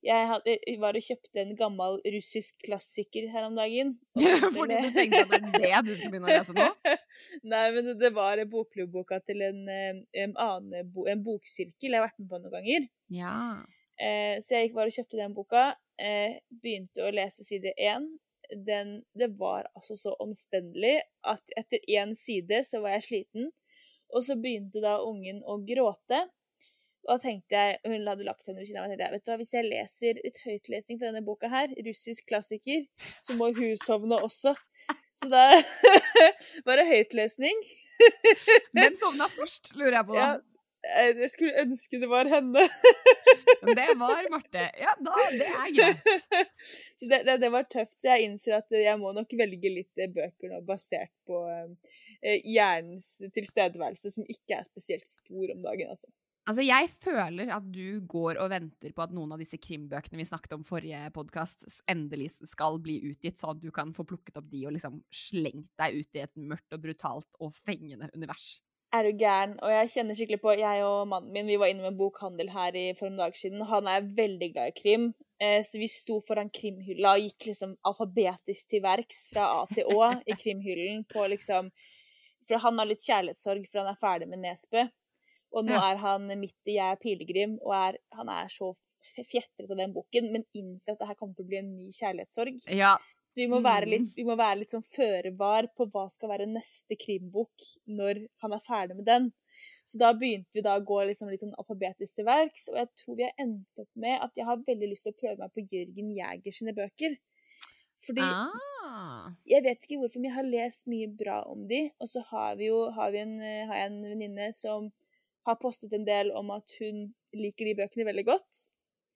Jeg 0.06 0.28
hadde, 0.30 0.54
var 0.80 0.98
og 0.98 1.06
kjøpte 1.08 1.42
en 1.42 1.56
gammel 1.58 1.98
russisk 2.14 2.60
klassiker 2.68 3.26
her 3.34 3.48
om 3.48 3.56
dagen. 3.58 3.96
Fordi 4.58 4.78
du 4.84 4.92
tenkte 4.94 5.24
at 5.26 5.48
det 5.56 5.72
er 5.72 5.80
det 5.82 5.88
du 5.88 5.96
skal 5.98 6.14
begynne 6.14 6.30
å 6.30 6.36
lese 6.36 6.58
nå? 6.58 6.68
Nei, 7.54 7.64
men 7.74 7.90
det, 7.98 8.12
var 8.14 8.44
bokklubbboka 8.52 9.24
til 9.26 9.42
en, 9.48 9.64
en, 9.72 10.36
annen 10.36 10.94
en 11.10 11.26
boksirkel 11.26 11.90
jeg 11.90 11.98
har 11.98 12.06
vært 12.06 12.22
med 12.22 12.30
på 12.30 12.44
noen 12.44 12.54
ganger. 12.60 12.86
Ja. 13.14 13.40
Eh, 13.98 14.38
så 14.46 14.60
jeg 14.60 14.70
gikk 14.70 14.78
bare 14.78 14.94
og 14.94 15.00
kjøpte 15.00 15.20
den 15.24 15.34
boka. 15.34 15.66
Eh, 15.98 16.38
begynte 16.62 17.08
å 17.08 17.14
lese 17.16 17.48
side 17.48 17.74
én 17.80 18.06
den 18.68 18.98
Det 19.18 19.32
var 19.40 19.70
altså 19.76 19.98
så 20.00 20.16
omstendelig 20.24 21.00
at 21.28 21.44
etter 21.58 21.84
én 21.90 22.16
side 22.18 22.64
så 22.68 22.82
var 22.84 22.98
jeg 22.98 23.08
sliten. 23.10 23.52
Og 24.14 24.24
så 24.24 24.38
begynte 24.40 24.84
da 24.84 25.00
ungen 25.04 25.42
å 25.44 25.58
gråte. 25.66 26.22
Og 27.06 27.12
da 27.14 27.18
tenkte 27.22 27.56
jeg, 27.56 27.80
Hun 27.86 28.08
hadde 28.08 28.26
lagt 28.26 28.48
henne 28.48 28.60
ved 28.60 28.68
siden 28.70 28.82
av 28.82 28.88
meg. 28.88 28.96
tenkte 28.96 29.06
jeg, 29.06 29.14
vet 29.14 29.26
du 29.26 29.32
hva, 29.32 29.38
Hvis 29.42 29.54
jeg 29.54 29.70
leser 29.70 30.22
litt 30.24 30.42
høytlesning 30.46 31.00
fra 31.00 31.12
denne 31.12 31.26
boka 31.26 31.50
her, 31.52 31.74
russisk 31.86 32.26
klassiker, 32.30 32.86
så 33.22 33.38
må 33.38 33.52
hun 33.54 33.76
sovne 33.82 34.22
også. 34.26 34.56
Så 35.16 35.30
da 35.32 35.46
var 36.68 36.82
det 36.82 36.90
høytlesning. 36.90 37.62
Hvem 38.76 38.98
sovna 39.00 39.30
først, 39.32 39.72
lurer 39.78 40.02
jeg 40.02 40.08
på 40.10 40.18
da? 40.18 40.26
Ja, 40.26 40.55
jeg 40.86 41.30
skulle 41.34 41.64
ønske 41.66 42.00
det 42.02 42.10
var 42.10 42.30
henne. 42.30 42.66
det 43.80 43.88
var 44.00 44.28
Marte. 44.34 44.66
Ja, 44.80 44.94
da, 45.02 45.16
det 45.34 45.48
er 45.50 45.72
greit. 45.76 46.52
Så 47.00 47.10
det, 47.12 47.24
det, 47.28 47.38
det, 47.44 47.52
var 47.54 47.68
tøft. 47.72 47.98
Så 48.00 48.12
jeg 48.12 48.28
innser 48.30 48.60
at 48.60 48.76
jeg 48.76 49.00
må 49.02 49.14
nok 49.16 49.34
velge 49.40 49.72
litt 49.72 50.02
eh, 50.02 50.12
bøker 50.12 50.54
nå 50.54 50.62
basert 50.68 51.14
på 51.28 51.42
uh, 51.46 51.96
hjernens 52.44 53.16
tilstedeværelse, 53.36 54.14
som 54.14 54.28
ikke 54.30 54.60
er 54.60 54.70
spesielt 54.70 55.10
stor 55.10 55.56
om 55.56 55.66
dagen, 55.66 55.92
altså. 55.96 56.12
Altså, 56.46 56.62
Jeg 56.62 56.92
føler 57.02 57.50
at 57.56 57.66
du 57.74 58.04
går 58.06 58.38
og 58.38 58.52
venter 58.54 58.94
på 58.94 59.02
at 59.02 59.14
noen 59.18 59.32
av 59.34 59.42
disse 59.42 59.58
krimbøkene 59.58 60.20
vi 60.20 60.28
snakket 60.30 60.54
om 60.54 60.66
forrige 60.68 61.00
podkast, 61.16 61.66
endelig 61.90 62.36
skal 62.46 62.78
bli 62.86 63.00
utgitt, 63.10 63.42
sånn 63.42 63.56
at 63.56 63.64
du 63.64 63.72
kan 63.74 63.96
få 63.98 64.06
plukket 64.06 64.38
opp 64.38 64.52
de 64.52 64.62
og 64.70 64.76
liksom 64.76 65.00
slengt 65.10 65.72
deg 65.82 65.98
ut 66.04 66.20
i 66.20 66.22
et 66.22 66.36
mørkt 66.38 66.78
og 66.78 66.84
brutalt 66.86 67.42
og 67.42 67.56
fengende 67.66 68.12
univers. 68.14 68.60
Er 68.96 69.04
du 69.04 69.18
gæren? 69.20 69.56
Og 69.66 69.72
jeg 69.74 69.92
kjenner 69.92 70.16
skikkelig 70.16 70.40
på 70.44 70.54
Jeg 70.56 70.84
og 70.88 71.08
mannen 71.12 71.34
min 71.36 71.50
vi 71.50 71.58
var 71.60 71.72
innom 71.72 71.90
en 71.90 71.98
bokhandel 72.00 72.52
her 72.54 72.76
i, 72.80 72.86
for 73.00 73.10
en 73.10 73.20
dag 73.20 73.36
siden. 73.36 73.64
Han 73.68 73.90
er 73.92 74.08
veldig 74.20 74.50
glad 74.54 74.72
i 74.72 74.76
krim, 74.78 75.08
eh, 75.42 75.60
så 75.68 75.82
vi 75.82 75.90
sto 75.92 76.22
foran 76.24 76.52
krimhylla 76.54 77.16
og 77.18 77.26
gikk 77.26 77.50
liksom 77.50 77.76
alfabetisk 77.90 78.70
til 78.72 78.84
verks 78.86 79.26
fra 79.34 79.50
A 79.58 79.66
til 79.74 79.90
Å 79.92 80.12
i 80.24 80.38
krimhyllen 80.44 81.04
på 81.12 81.28
liksom 81.34 81.72
For 82.46 82.62
han 82.62 82.78
har 82.78 82.86
litt 82.86 83.02
kjærlighetssorg, 83.02 83.66
for 83.72 83.82
han 83.82 83.90
er 83.90 84.00
ferdig 84.00 84.30
med 84.30 84.44
Nesbø. 84.44 84.86
Og 85.56 85.66
nå 85.66 85.74
ja. 85.74 85.82
er 85.90 86.02
han 86.04 86.28
midt 86.38 86.70
i 86.70 86.78
Jeg 86.78 86.94
er 86.94 87.02
pilegrim, 87.02 87.56
og 87.66 87.74
er, 87.74 87.98
han 88.14 88.30
er 88.30 88.52
så 88.54 88.76
fjetret 89.24 89.72
av 89.72 89.80
den 89.80 89.94
boken, 89.96 90.32
men 90.34 90.46
innser 90.54 90.94
at 90.94 91.02
det 91.02 91.10
her 91.10 91.18
kommer 91.20 91.36
til 91.38 91.48
å 91.48 91.50
bli 91.50 91.62
en 91.62 91.72
ny 91.74 91.92
kjærlighetssorg. 91.96 92.60
Ja, 92.76 92.96
så 93.36 93.42
vi 93.42 93.50
må 93.52 93.58
være 93.60 93.90
litt, 93.92 94.06
mm. 94.08 94.16
vi 94.16 94.24
må 94.24 94.38
være 94.40 94.62
litt 94.62 94.72
sånn 94.72 94.86
føre 94.88 95.34
var 95.36 95.66
på 95.76 95.90
hva 95.92 96.06
skal 96.08 96.30
være 96.32 96.46
neste 96.48 96.96
krimbok 96.96 97.66
når 97.92 98.22
han 98.40 98.54
er 98.56 98.62
ferdig 98.64 98.96
med 98.96 99.10
den. 99.10 99.26
Så 99.84 100.00
da 100.00 100.14
begynte 100.16 100.56
vi 100.56 100.64
da 100.64 100.78
å 100.80 100.84
gå 100.88 101.02
liksom 101.10 101.28
litt 101.28 101.44
sånn 101.44 101.52
alfabetisk 101.60 102.16
til 102.16 102.30
verks, 102.30 102.70
og 102.72 102.78
jeg 102.80 102.88
tror 103.02 103.18
vi 103.20 103.26
har 103.28 103.44
endt 103.44 103.84
opp 103.84 103.90
med 104.06 104.24
at 104.24 104.40
jeg 104.40 104.48
har 104.48 104.64
veldig 104.70 104.88
lyst 104.88 105.04
til 105.04 105.12
å 105.12 105.20
prøve 105.20 105.36
meg 105.42 105.52
på 105.52 105.66
Jørgen 105.68 106.14
Jæger 106.16 106.56
sine 106.56 106.76
bøker. 106.78 107.18
Fordi 108.06 108.24
Ah. 108.24 109.36
jeg 109.52 109.66
vet 109.66 109.84
ikke 109.84 110.00
hvorfor, 110.00 110.22
men 110.22 110.30
jeg 110.30 110.38
har 110.38 110.48
lest 110.48 110.88
mye 110.88 111.10
bra 111.20 111.42
om 111.52 111.68
de, 111.68 111.82
og 112.00 112.08
så 112.08 112.24
har 112.30 112.56
vi 112.56 112.70
jo 112.70 112.86
har 112.96 113.12
vi 113.12 113.20
en, 113.26 113.36
har 113.42 113.82
jeg 113.82 113.92
en 113.92 114.00
venninne 114.14 114.48
som 114.56 114.88
har 115.46 115.60
postet 115.60 115.92
en 115.94 116.08
del 116.08 116.32
om 116.40 116.56
at 116.56 116.72
hun 116.80 117.10
liker 117.36 117.68
de 117.68 117.76
bøkene 117.84 118.08
veldig 118.08 118.26
godt. 118.32 118.64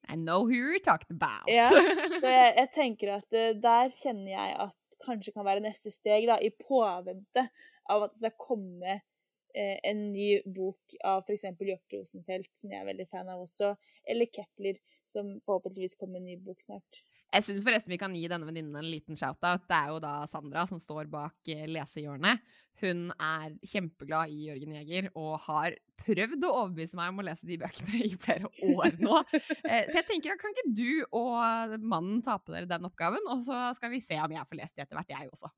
I 0.10 0.16
know 0.16 0.46
who 0.46 0.56
you're 0.58 0.80
talking 0.80 1.16
about. 1.16 1.46
Ja, 1.48 1.70
Så 2.22 2.28
jeg, 2.28 2.54
jeg 2.58 2.70
tenker 2.74 3.14
at 3.20 3.36
eh, 3.38 3.54
der 3.62 3.94
kjenner 4.02 4.32
jeg 4.32 4.56
at 4.66 4.76
kanskje 5.06 5.34
kan 5.36 5.46
være 5.48 5.64
neste 5.64 5.94
steg, 5.94 6.26
da, 6.28 6.40
i 6.42 6.50
påvente 6.50 7.46
av 7.90 8.06
at 8.06 8.16
det 8.16 8.24
skal 8.24 8.36
komme 8.42 8.96
eh, 8.98 9.78
en 9.86 10.02
ny 10.14 10.32
bok 10.46 10.98
av 11.06 11.24
f.eks. 11.24 11.46
Hjort 11.54 11.96
Rosenfelt, 11.96 12.50
som 12.58 12.74
jeg 12.74 12.82
er 12.82 12.90
veldig 12.90 13.08
fan 13.12 13.30
av 13.32 13.46
også, 13.46 13.76
eller 14.10 14.32
Kepler, 14.34 14.82
som 15.10 15.38
forhåpentligvis 15.46 15.98
kommer 16.00 16.20
en 16.20 16.28
ny 16.30 16.38
bok 16.42 16.62
snart. 16.66 17.04
Jeg 17.30 17.46
syns 17.46 17.62
forresten 17.66 17.92
vi 17.94 18.00
kan 18.02 18.14
gi 18.18 18.24
denne 18.32 18.48
venninnen 18.48 18.80
en 18.80 18.88
liten 18.90 19.18
shout-out. 19.18 19.68
Det 19.70 19.78
er 19.78 19.92
jo 19.94 20.00
da 20.02 20.14
Sandra 20.30 20.64
som 20.70 20.80
står 20.82 21.10
bak 21.12 21.52
eh, 21.54 21.68
lesehjørnet. 21.70 22.42
Hun 22.82 23.10
er 23.22 23.54
kjempeglad 23.70 24.32
i 24.34 24.48
Jørgen 24.48 24.74
Jæger 24.80 25.10
og 25.20 25.36
har 25.46 25.76
prøvd 26.00 26.46
å 26.48 26.54
overbevise 26.64 26.98
meg 26.98 27.12
om 27.12 27.22
å 27.22 27.26
lese 27.28 27.46
de 27.46 27.60
bøkene 27.62 28.00
i 28.08 28.14
flere 28.18 28.50
år 28.74 28.98
nå. 29.04 29.20
Eh, 29.70 29.86
Så 29.92 30.00
jeg 30.00 30.08
tenker 30.08 30.34
at 30.34 30.42
kan 30.42 30.56
ikke 30.56 30.72
du 30.74 31.04
og 31.14 31.76
mannen 31.84 32.24
ta 32.26 32.40
på 32.42 32.56
dere 32.56 32.70
den 32.70 32.88
oppgaven, 32.88 33.28
og 33.30 33.44
så 33.46 33.68
skal 33.78 33.92
vi 33.94 34.00
se 34.02 34.18
om 34.24 34.34
jeg 34.34 34.48
får 34.50 34.60
lest 34.62 34.78
de 34.80 34.86
etter 34.86 34.98
hvert, 34.98 35.12
jeg 35.14 35.30
også. 35.30 35.52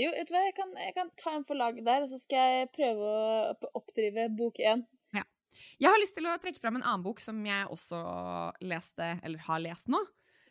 Jo, 0.00 0.08
vet 0.16 0.26
du 0.26 0.32
hva, 0.34 0.42
jeg 0.48 0.56
kan, 0.56 0.72
jeg 0.80 0.94
kan 0.96 1.12
ta 1.20 1.36
en 1.36 1.46
for 1.46 1.60
laget 1.60 1.84
der, 1.86 2.02
og 2.02 2.10
så 2.10 2.18
skal 2.18 2.56
jeg 2.56 2.70
prøve 2.74 3.12
å 3.12 3.70
oppdrive 3.78 4.26
bok 4.40 4.58
én. 4.64 4.82
Jeg 5.76 5.90
har 5.92 6.00
lyst 6.00 6.14
til 6.16 6.24
å 6.24 6.34
trekke 6.40 6.62
fram 6.62 6.78
en 6.78 6.84
annen 6.86 7.02
bok 7.04 7.20
som 7.20 7.36
jeg 7.44 7.68
også 7.68 7.98
leste, 8.64 9.10
eller 9.20 9.42
har 9.44 9.60
lest 9.60 9.90
nå. 9.92 10.00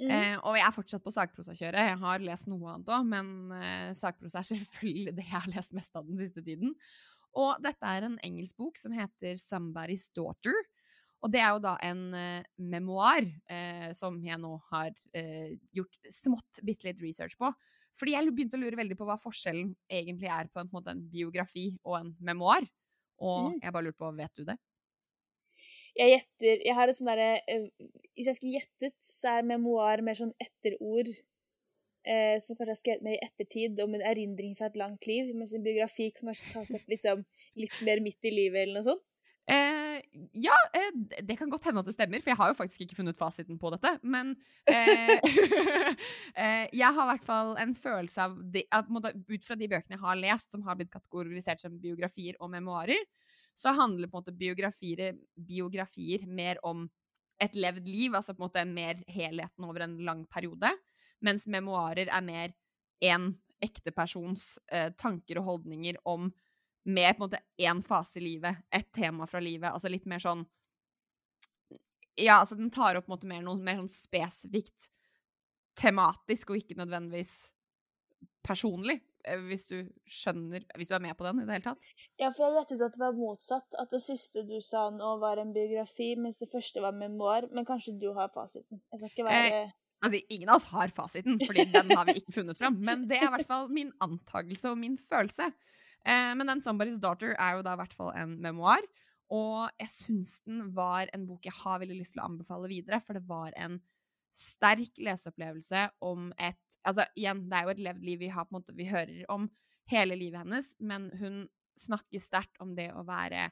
Mm. 0.01 0.09
Eh, 0.09 0.35
og 0.41 0.55
jeg 0.57 0.65
er 0.65 0.73
fortsatt 0.75 1.03
på 1.05 1.13
sakprosakjøret. 1.13 1.91
Jeg 1.91 1.97
har 2.01 2.23
lest 2.25 2.47
noe 2.49 2.71
annet 2.73 2.89
òg, 2.89 3.05
men 3.05 3.27
eh, 3.53 3.89
sakprosa 3.97 4.41
er 4.41 4.49
selvfølgelig 4.53 5.15
det 5.19 5.25
jeg 5.27 5.35
har 5.37 5.49
lest 5.53 5.75
mest 5.77 5.95
av 5.99 6.07
den 6.09 6.17
siste 6.21 6.43
tiden. 6.45 6.73
Og 7.37 7.55
dette 7.63 7.87
er 7.87 8.07
en 8.09 8.17
engelsk 8.25 8.57
bok 8.59 8.79
som 8.81 8.91
heter 8.95 9.37
'Somebody's 9.39 10.09
Daughter'. 10.17 10.65
Og 11.21 11.29
det 11.31 11.39
er 11.39 11.51
jo 11.53 11.61
da 11.61 11.75
en 11.85 12.01
eh, 12.17 12.43
memoar 12.57 13.21
eh, 13.49 13.91
som 13.93 14.17
jeg 14.25 14.39
nå 14.41 14.55
har 14.71 14.89
eh, 15.13 15.53
gjort 15.71 16.09
smått 16.09 16.63
bitte 16.65 16.87
litt 16.89 17.01
research 17.03 17.37
på. 17.37 17.51
Fordi 17.99 18.15
jeg 18.15 18.33
begynte 18.33 18.57
å 18.57 18.61
lure 18.63 18.79
veldig 18.79 18.97
på 18.97 19.05
hva 19.05 19.19
forskjellen 19.21 19.75
egentlig 19.91 20.31
er 20.33 20.49
på 20.49 20.63
en, 20.63 20.69
på 20.71 20.79
en, 20.79 20.81
måte, 20.81 20.95
en 20.95 21.03
biografi 21.13 21.67
og 21.85 21.99
en 21.99 22.15
memoar. 22.19 22.65
Og 23.21 23.51
Mm. 23.51 23.59
jeg 23.61 23.71
bare 23.75 23.85
lurte 23.85 24.01
på, 24.01 24.09
vet 24.17 24.33
du 24.35 24.45
det? 24.45 24.57
Jeg 25.97 26.13
gjetter 26.13 26.61
Jeg 26.65 26.75
har 26.77 26.87
et 26.87 26.97
sånn 26.97 27.09
derre 27.11 27.31
eh, 27.51 27.67
Hvis 28.15 28.29
jeg 28.29 28.37
skulle 28.37 28.55
gjettet, 28.59 28.95
så 29.03 29.37
er 29.37 29.47
memoar 29.47 30.03
mer 30.05 30.17
sånn 30.19 30.33
etterord. 30.41 31.11
Eh, 32.01 32.37
som 32.41 32.57
kanskje 32.57 32.73
er 32.73 32.79
skrevet 32.79 33.05
med 33.05 33.17
i 33.17 33.21
ettertid, 33.27 33.79
om 33.83 33.93
en 33.93 34.03
erindring 34.09 34.55
fra 34.57 34.71
et 34.71 34.79
langt 34.79 35.05
liv. 35.09 35.29
Mens 35.37 35.53
en 35.53 35.65
biografi 35.65 36.09
kan 36.15 36.31
kanskje 36.31 36.53
tas 36.55 36.73
opp 36.77 36.89
liksom, 36.89 37.25
litt 37.61 37.81
mer 37.85 38.01
midt 38.01 38.29
i 38.29 38.33
livet, 38.33 38.63
eller 38.63 38.79
noe 38.79 38.87
sånt. 38.87 39.05
Eh, 39.49 39.99
ja, 40.37 40.55
eh, 40.77 40.91
det 41.25 41.35
kan 41.39 41.49
godt 41.49 41.65
hende 41.67 41.81
at 41.81 41.87
det 41.89 41.95
stemmer, 41.95 42.21
for 42.21 42.31
jeg 42.31 42.39
har 42.39 42.51
jo 42.51 42.57
faktisk 42.59 42.83
ikke 42.85 42.97
funnet 42.99 43.17
fasiten 43.17 43.57
på 43.59 43.71
dette. 43.73 43.95
Men 44.03 44.35
eh, 44.69 45.17
eh, 46.41 46.67
jeg 46.71 46.87
har 46.87 47.03
i 47.03 47.09
hvert 47.11 47.27
fall 47.27 47.55
en 47.59 47.73
følelse 47.75 48.27
av, 48.27 48.37
de, 48.53 48.63
at, 48.71 48.87
Ut 48.87 49.47
fra 49.47 49.57
de 49.57 49.69
bøkene 49.71 49.97
jeg 49.97 50.03
har 50.03 50.21
lest, 50.21 50.51
som 50.53 50.63
har 50.67 50.77
blitt 50.79 50.93
kategorisert 50.93 51.63
som 51.63 51.79
biografier 51.81 52.37
og 52.39 52.53
memoarer, 52.53 53.01
så 53.53 53.73
handler 53.77 54.07
på 54.07 54.17
en 54.17 54.23
måte 54.23 54.37
biografier, 54.37 55.15
biografier 55.35 56.25
mer 56.27 56.59
om 56.65 56.87
et 57.41 57.55
levd 57.57 57.87
liv, 57.87 58.15
altså 58.15 58.35
på 58.35 58.43
en 58.43 58.47
måte 58.47 58.65
mer 58.69 59.01
helheten 59.09 59.65
over 59.65 59.85
en 59.85 59.97
lang 60.05 60.25
periode. 60.29 60.69
Mens 61.25 61.47
memoarer 61.49 62.09
er 62.09 62.25
mer 62.25 62.53
én 63.01 63.31
ekte 63.61 63.93
persons 63.93 64.55
eh, 64.71 64.89
tanker 64.97 65.41
og 65.41 65.47
holdninger 65.49 65.99
om 66.09 66.31
med 66.83 67.17
på 67.17 67.23
en 67.23 67.27
måte 67.27 67.41
én 67.61 67.81
fase 67.85 68.17
i 68.19 68.25
livet, 68.25 68.63
et 68.73 68.89
tema 68.93 69.27
fra 69.29 69.41
livet. 69.41 69.69
Altså 69.69 69.89
litt 69.89 70.07
mer 70.09 70.21
sånn 70.21 70.45
Ja, 72.19 72.41
altså 72.41 72.57
den 72.57 72.71
tar 72.73 72.97
opp 72.97 73.05
på 73.07 73.11
en 73.11 73.15
måte 73.15 73.29
mer 73.29 73.45
noe 73.45 73.61
mer 73.61 73.79
sånn 73.79 73.91
spesifikt 73.91 74.89
tematisk, 75.79 76.51
og 76.51 76.59
ikke 76.59 76.77
nødvendigvis 76.77 77.35
personlig. 78.45 78.99
Eh, 79.25 79.43
Hvis 79.49 79.67
du 79.69 79.77
skjønner 80.09 80.63
Hvis 80.77 80.91
du 80.91 80.95
er 80.97 81.03
med 81.03 81.17
på 81.17 81.25
den 81.27 81.41
i 81.41 81.45
det 81.47 81.57
hele 81.57 81.67
tatt. 81.71 81.85
Ja, 82.19 82.31
for 82.31 82.45
jeg 82.45 82.57
gjettet 82.59 82.85
at 82.87 82.95
det 82.95 83.03
var 83.03 83.17
motsatt. 83.17 83.77
At 83.81 83.93
det 83.93 84.01
siste 84.03 84.45
du 84.47 84.57
sa 84.65 84.87
nå, 84.93 85.17
var 85.21 85.41
en 85.41 85.53
biografi, 85.55 86.13
mens 86.19 86.41
det 86.41 86.49
første 86.51 86.83
var 86.83 86.95
memoar. 86.97 87.49
Men 87.51 87.67
kanskje 87.67 87.97
du 88.01 88.11
har 88.17 88.31
fasiten. 88.33 88.81
Jeg 88.91 89.03
skal 89.03 89.13
ikke 89.13 89.29
være 89.29 89.61
Altså, 90.01 90.17
ingen 90.33 90.49
av 90.49 90.57
oss 90.57 90.63
har 90.71 90.89
fasiten, 90.97 91.37
fordi 91.45 91.67
den 91.69 91.91
har 91.93 92.07
vi 92.07 92.15
ikke 92.17 92.33
funnet 92.39 92.57
fram. 92.57 92.79
Men 92.81 93.03
det 93.09 93.19
er 93.19 93.27
i 93.27 93.33
hvert 93.35 93.49
fall 93.49 93.67
min 93.69 93.91
antakelse 94.01 94.71
og 94.71 94.79
min 94.81 94.97
følelse. 94.97 95.51
Eh, 96.01 96.31
men 96.33 96.49
den 96.49 96.61
'Somebody's 96.61 96.97
Daughter' 97.03 97.35
er 97.37 97.55
jo 97.55 97.61
da 97.61 97.75
i 97.75 97.81
hvert 97.83 97.93
fall 97.93 98.09
en 98.17 98.33
memoar. 98.41 98.81
Og 99.31 99.69
jeg 99.79 99.91
syns 99.93 100.39
den 100.43 100.73
var 100.75 101.07
en 101.13 101.27
bok 101.29 101.45
jeg 101.45 101.55
har 101.55 101.79
veldig 101.79 101.99
lyst 102.01 102.15
til 102.15 102.23
å 102.23 102.27
anbefale 102.27 102.67
videre, 102.67 102.99
for 103.05 103.15
det 103.15 103.23
var 103.29 103.53
en 103.55 103.79
sterk 104.37 104.99
leseopplevelse 105.01 105.87
om 106.07 106.31
et 106.39 106.59
Altså 106.81 107.03
igjen, 107.13 107.43
det 107.45 107.53
er 107.53 107.67
jo 107.67 107.73
et 107.75 107.81
levd 107.85 108.05
liv 108.07 108.21
vi 108.23 108.27
har, 108.33 108.47
på 108.47 108.55
en 108.55 108.57
måte, 108.57 108.73
vi 108.73 108.87
hører 108.89 109.25
om 109.29 109.43
hele 109.91 110.15
livet 110.17 110.41
hennes, 110.41 110.71
men 110.81 111.11
hun 111.19 111.43
snakker 111.77 112.23
sterkt 112.23 112.57
om 112.63 112.71
det 112.73 112.87
å 112.97 113.03
være 113.05 113.51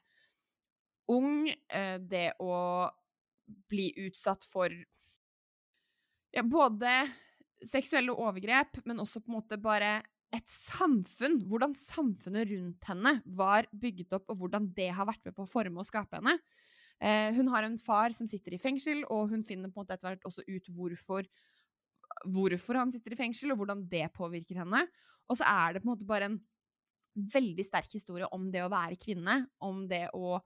ung, 1.14 1.46
eh, 1.46 2.00
det 2.02 2.32
å 2.42 2.90
bli 3.70 3.92
utsatt 4.08 4.48
for 4.50 4.74
ja, 6.34 6.42
både 6.42 6.94
seksuelle 7.66 8.14
overgrep, 8.14 8.82
men 8.90 9.02
også 9.04 9.22
på 9.22 9.30
en 9.30 9.38
måte 9.38 9.60
bare 9.62 10.00
et 10.36 10.50
samfunn. 10.50 11.40
Hvordan 11.50 11.74
samfunnet 11.78 12.50
rundt 12.52 12.90
henne 12.90 13.16
var 13.26 13.70
bygget 13.74 14.14
opp, 14.18 14.30
og 14.30 14.42
hvordan 14.42 14.70
det 14.78 14.92
har 14.96 15.10
vært 15.10 15.26
med 15.26 15.38
på 15.38 15.46
å 15.46 15.50
forme 15.50 15.82
og 15.82 15.90
skape 15.90 16.20
henne. 16.20 16.38
Eh, 17.00 17.32
hun 17.36 17.48
har 17.54 17.64
en 17.64 17.78
far 17.80 18.14
som 18.16 18.28
sitter 18.28 18.56
i 18.56 18.62
fengsel, 18.62 19.06
og 19.08 19.32
hun 19.32 19.44
finner 19.48 19.72
på 19.72 19.80
en 19.80 19.86
måte 19.86 19.96
etter 19.96 20.12
hvert 20.12 20.28
også 20.28 20.44
ut 20.48 20.70
hvorfor, 20.76 21.28
hvorfor 22.28 22.80
han 22.82 22.92
sitter 22.92 23.16
i 23.16 23.20
fengsel, 23.20 23.54
og 23.54 23.62
hvordan 23.62 23.86
det 23.92 24.08
påvirker 24.16 24.62
henne. 24.64 24.84
Og 25.30 25.40
så 25.40 25.48
er 25.48 25.76
det 25.76 25.84
på 25.84 25.90
en 25.90 25.94
måte 25.94 26.10
bare 26.10 26.32
en 26.32 26.40
veldig 27.34 27.66
sterk 27.66 27.94
historie 27.96 28.28
om 28.36 28.50
det 28.52 28.64
å 28.64 28.72
være 28.72 29.00
kvinne, 29.00 29.42
om 29.64 29.86
det 29.90 30.08
å 30.16 30.40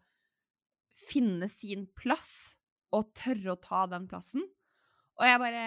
finne 0.93 1.49
sin 1.49 1.87
plass, 1.97 2.53
og 2.93 3.09
tørre 3.17 3.55
å 3.55 3.61
ta 3.61 3.87
den 3.89 4.05
plassen. 4.09 4.43
Og 5.17 5.25
jeg 5.25 5.41
bare 5.41 5.65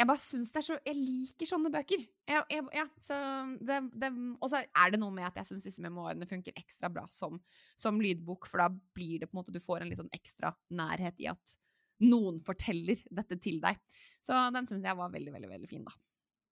Jeg 0.00 0.08
bare 0.08 0.22
syns 0.22 0.48
det 0.48 0.62
er 0.62 0.64
så 0.64 0.76
Jeg 0.86 0.96
liker 0.96 1.48
sånne 1.48 1.70
bøker. 1.72 2.02
Jeg, 2.24 2.44
jeg, 2.48 2.66
ja, 2.72 2.86
så 3.00 3.16
det, 3.60 3.80
det, 4.00 4.08
og 4.40 4.48
så 4.48 4.62
er 4.64 4.94
det 4.94 5.00
noe 5.02 5.12
med 5.12 5.26
at 5.28 5.40
jeg 5.42 5.50
syns 5.50 5.66
disse 5.66 5.84
memoarene 5.84 6.28
funker 6.28 6.56
ekstra 6.56 6.88
bra 6.92 7.04
som, 7.12 7.36
som 7.78 8.00
lydbok, 8.00 8.48
for 8.48 8.64
da 8.64 8.70
blir 8.96 9.20
det 9.20 9.28
på 9.28 9.36
en 9.36 9.42
måte 9.42 9.52
Du 9.52 9.60
får 9.60 9.84
en 9.84 9.90
litt 9.92 10.00
sånn 10.00 10.14
ekstra 10.16 10.54
nærhet 10.72 11.20
i 11.20 11.28
at 11.32 11.56
noen 12.00 12.38
forteller 12.44 13.02
dette 13.12 13.36
til 13.44 13.60
deg. 13.60 13.76
Så 14.24 14.36
den 14.54 14.68
syns 14.70 14.88
jeg 14.88 14.96
var 14.96 15.12
veldig, 15.12 15.34
veldig 15.36 15.50
veldig 15.52 15.68
fin, 15.68 15.84
da. 15.84 15.92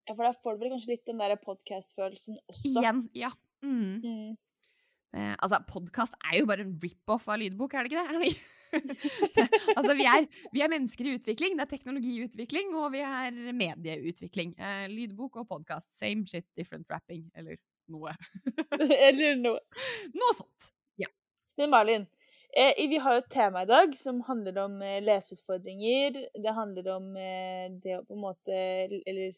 Ja, 0.09 0.13
for 0.15 0.25
da 0.25 0.35
får 0.45 0.57
du 0.57 0.63
vel 0.63 0.75
kanskje 0.75 0.93
litt 0.93 1.09
den 1.09 1.21
der 1.21 1.41
podcast-følelsen 1.41 2.39
også. 2.49 2.69
Igjen, 2.69 3.03
ja. 3.17 3.33
Mm. 3.65 4.05
Mm. 4.05 4.37
Eh, 5.17 5.35
altså, 5.41 5.63
podkast 5.69 6.17
er 6.21 6.43
jo 6.43 6.49
bare 6.49 6.65
en 6.67 6.77
rip-off 6.83 7.29
av 7.33 7.41
lydbok, 7.41 7.75
er 7.75 7.85
det 7.85 7.93
ikke 7.93 8.05
det? 8.05 8.13
Er 8.13 8.25
det? 8.25 8.58
altså, 9.79 9.95
vi 9.99 10.07
er, 10.09 10.27
vi 10.53 10.63
er 10.65 10.73
mennesker 10.73 11.09
i 11.09 11.15
utvikling. 11.19 11.57
Det 11.59 11.67
er 11.67 11.73
teknologiutvikling, 11.77 12.75
og 12.79 12.93
vi 12.95 13.03
er 13.07 13.39
medieutvikling. 13.57 14.55
Eh, 14.59 14.87
lydbok 14.93 15.41
og 15.43 15.49
podkast. 15.49 15.93
Same 15.97 16.27
shit, 16.29 16.47
different 16.59 16.89
wrapping. 16.91 17.29
Eller 17.39 17.59
noe. 17.89 18.15
Eller 19.09 19.39
noe. 19.41 19.61
Noe 20.19 20.35
sånt. 20.37 20.73
Men 21.59 21.73
Malin, 21.73 22.05
eh, 22.55 22.77
vi 22.89 23.01
har 23.03 23.17
jo 23.17 23.23
et 23.25 23.33
tema 23.35 23.65
i 23.65 23.67
dag 23.67 23.97
som 23.99 24.21
handler 24.29 24.61
om 24.63 24.77
eh, 24.83 25.01
leseutfordringer. 25.03 26.21
Det 26.39 26.53
handler 26.55 26.91
om 26.95 27.09
eh, 27.19 27.65
det 27.83 27.97
å 27.99 28.05
på 28.07 28.15
en 28.15 28.23
måte 28.23 28.59
Eller 29.03 29.35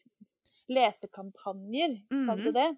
lesekampanjer, 0.71 1.97
kall 2.27 2.43
det 2.45 2.51
Mhm. 2.51 2.53
det. 2.59 2.69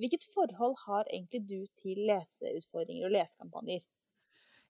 Hvilket 0.00 0.24
forhold 0.34 0.76
har 0.86 1.08
egentlig 1.08 1.40
du 1.48 1.66
til 1.80 1.98
leseutfordringer 2.08 3.08
og 3.08 3.16
lesekampanjer? 3.16 3.80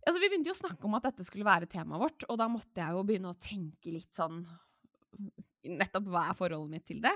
Altså, 0.07 0.21
vi 0.23 0.31
begynte 0.31 0.49
jo 0.49 0.57
å 0.57 0.63
snakke 0.63 0.89
om 0.89 0.97
at 0.97 1.07
dette 1.11 1.27
skulle 1.27 1.47
være 1.47 1.69
temaet 1.71 2.01
vårt, 2.01 2.25
og 2.29 2.39
da 2.41 2.49
måtte 2.51 2.81
jeg 2.81 2.97
jo 2.97 3.05
begynne 3.07 3.33
å 3.33 3.41
tenke 3.41 3.93
litt 3.95 4.13
sånn 4.17 4.43
Nettopp 5.61 6.07
hva 6.09 6.23
er 6.31 6.37
forholdet 6.39 6.73
mitt 6.73 6.85
til 6.89 7.03
det? 7.05 7.13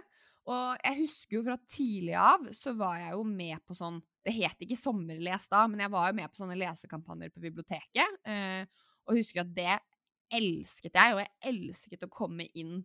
Og 0.52 0.80
jeg 0.84 0.98
husker 0.98 1.38
jo 1.38 1.44
fra 1.46 1.54
tidlig 1.70 2.16
av 2.20 2.42
så 2.52 2.74
var 2.76 2.98
jeg 3.00 3.14
jo 3.14 3.22
med 3.24 3.62
på 3.64 3.76
sånn 3.78 4.00
Det 4.26 4.34
het 4.36 4.60
ikke 4.60 4.76
Sommerles 4.76 5.46
da, 5.48 5.62
men 5.70 5.80
jeg 5.80 5.92
var 5.94 6.10
jo 6.10 6.16
med 6.18 6.32
på 6.32 6.40
sånne 6.42 6.58
lesekampanjer 6.60 7.32
på 7.32 7.40
biblioteket. 7.44 8.18
Eh, 8.28 8.66
og 9.08 9.16
husker 9.20 9.44
at 9.44 9.54
det 9.56 9.78
elsket 10.34 10.96
jeg, 10.96 11.14
og 11.14 11.22
jeg 11.22 11.54
elsket 11.54 12.04
å 12.04 12.12
komme 12.12 12.48
inn 12.52 12.82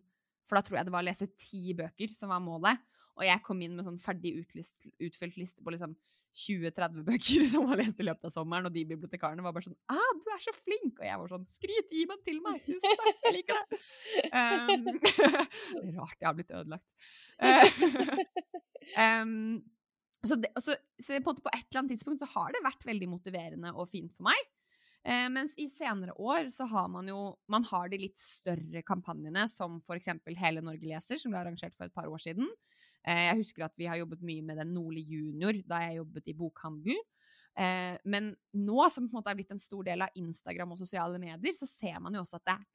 For 0.48 0.56
da 0.56 0.64
tror 0.64 0.80
jeg 0.80 0.88
det 0.88 0.94
var 0.94 1.04
å 1.04 1.08
lese 1.10 1.28
ti 1.36 1.74
bøker 1.76 2.16
som 2.16 2.32
var 2.32 2.40
målet. 2.44 2.80
Og 3.20 3.26
jeg 3.26 3.44
kom 3.44 3.60
inn 3.60 3.76
med 3.76 3.84
sånn 3.84 4.00
ferdig 4.00 4.32
utlyst, 4.40 4.76
utfylt 4.96 5.36
liste 5.36 5.64
på 5.64 5.74
liksom 5.74 5.92
20-30 6.36 7.04
bøker 7.06 7.46
som 7.52 7.66
var 7.70 7.80
lest 7.80 8.00
i 8.00 8.06
løpet 8.06 8.28
av 8.28 8.34
sommeren, 8.34 8.68
og 8.68 8.74
de 8.74 8.84
bibliotekarene 8.92 9.44
var 9.44 9.54
bare 9.56 9.66
sånn 9.66 9.78
ah, 9.92 10.12
'Du 10.18 10.28
er 10.30 10.44
så 10.44 10.54
flink!' 10.60 11.00
Og 11.00 11.06
jeg 11.06 11.18
var 11.22 11.32
sånn 11.32 11.48
'Skryt! 11.50 11.90
Gi 11.90 12.06
meg 12.10 12.22
til 12.26 12.38
meg! 12.44 12.62
Tusen 12.66 13.02
takk! 13.02 13.24
Jeg 13.26 13.36
liker 13.38 13.58
det!' 13.58 13.80
Um, 14.30 14.86
rart 15.98 16.16
jeg 16.20 16.28
har 16.28 16.38
blitt 16.38 16.54
ødelagt. 16.54 16.86
um, 19.06 19.58
så, 20.20 20.36
det, 20.36 20.52
så, 20.60 20.76
så, 21.00 21.18
på, 21.24 21.34
på 21.34 21.52
et 21.52 21.66
eller 21.66 21.82
annet 21.82 21.94
tidspunkt 21.96 22.22
så 22.22 22.30
har 22.36 22.54
det 22.54 22.64
vært 22.66 22.86
veldig 22.86 23.10
motiverende 23.10 23.74
og 23.74 23.88
fint 23.90 24.12
for 24.14 24.28
meg. 24.28 24.50
Eh, 25.00 25.28
mens 25.32 25.54
i 25.56 25.64
senere 25.72 26.12
år 26.20 26.50
så 26.52 26.66
har 26.68 26.88
man 26.92 27.06
jo 27.08 27.32
Man 27.48 27.64
har 27.70 27.88
de 27.88 28.02
litt 28.02 28.18
større 28.20 28.82
kampanjene, 28.84 29.46
som 29.48 29.78
f.eks. 29.88 30.12
Hele 30.36 30.60
Norge 30.64 30.84
leser, 30.84 31.16
som 31.16 31.32
ble 31.32 31.40
arrangert 31.40 31.72
for 31.76 31.88
et 31.88 31.96
par 31.96 32.10
år 32.10 32.20
siden. 32.20 32.50
Eh, 33.06 33.22
jeg 33.30 33.40
husker 33.40 33.64
at 33.66 33.76
vi 33.80 33.88
har 33.88 34.00
jobbet 34.00 34.24
mye 34.26 34.44
med 34.44 34.60
den 34.60 34.74
Nordli 34.76 35.04
junior 35.08 35.56
da 35.68 35.80
jeg 35.86 36.00
jobbet 36.00 36.28
i 36.28 36.36
bokhandel. 36.36 37.00
Eh, 37.58 37.96
men 38.04 38.30
nå 38.56 38.84
som 38.92 39.08
på 39.08 39.14
en 39.14 39.20
måte 39.20 39.32
er 39.32 39.38
blitt 39.40 39.54
en 39.54 39.62
stor 39.62 39.86
del 39.86 40.04
av 40.04 40.20
Instagram 40.20 40.76
og 40.76 40.82
sosiale 40.82 41.18
medier, 41.22 41.56
så 41.56 41.68
ser 41.68 41.98
man 42.02 42.14
jo 42.14 42.22
også 42.24 42.38
at 42.40 42.46
det 42.50 42.56
er 42.58 42.68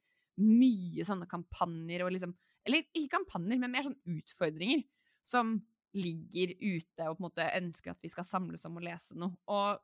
mye 0.46 1.06
sånne 1.08 1.28
kampanjer 1.30 2.04
og 2.04 2.12
liksom 2.12 2.34
Eller 2.66 2.82
ikke 2.98 3.14
kampanjer, 3.14 3.60
men 3.62 3.70
mer 3.70 3.84
sånn 3.86 4.00
utfordringer 4.10 4.80
som 5.22 5.52
ligger 5.94 6.50
ute 6.58 7.04
og 7.06 7.14
på 7.14 7.20
en 7.20 7.26
måte 7.28 7.44
ønsker 7.60 7.92
at 7.92 8.02
vi 8.02 8.10
skal 8.10 8.26
samles 8.26 8.66
om 8.66 8.80
å 8.80 8.82
lese 8.82 9.14
noe. 9.14 9.38
Og 9.46 9.78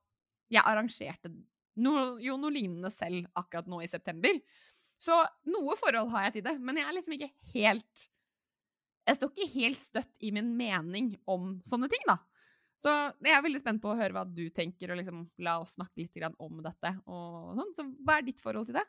jeg 0.51 0.67
arrangerte 0.67 1.31
noe, 1.79 2.19
jo 2.19 2.35
noe 2.41 2.51
lignende 2.51 2.91
selv 2.91 3.29
akkurat 3.39 3.71
nå 3.71 3.79
i 3.85 3.91
september. 3.91 4.41
Så 4.99 5.15
noe 5.51 5.77
forhold 5.79 6.11
har 6.11 6.27
jeg 6.27 6.41
til 6.41 6.47
det, 6.49 6.57
men 6.59 6.81
jeg 6.81 6.89
er 6.89 6.97
liksom 6.99 7.17
ikke 7.17 7.31
helt 7.55 8.05
Jeg 9.07 9.19
står 9.19 9.33
ikke 9.33 9.55
helt 9.57 9.81
støtt 9.83 10.13
i 10.23 10.31
min 10.35 10.53
mening 10.59 11.15
om 11.31 11.57
sånne 11.67 11.89
ting, 11.91 12.05
da. 12.07 12.21
Så 12.83 12.91
jeg 13.23 13.35
er 13.37 13.45
veldig 13.45 13.61
spent 13.63 13.83
på 13.83 13.93
å 13.93 13.99
høre 13.99 14.15
hva 14.17 14.25
du 14.27 14.45
tenker, 14.55 14.91
og 14.91 14.99
liksom 14.99 15.25
la 15.45 15.59
oss 15.63 15.77
snakke 15.77 16.03
litt 16.03 16.39
om 16.43 16.63
dette. 16.65 16.95
og 17.07 17.55
sånn. 17.59 17.75
Så 17.77 17.87
hva 18.03 18.19
er 18.19 18.27
ditt 18.27 18.43
forhold 18.43 18.71
til 18.71 18.79
det? 18.79 18.87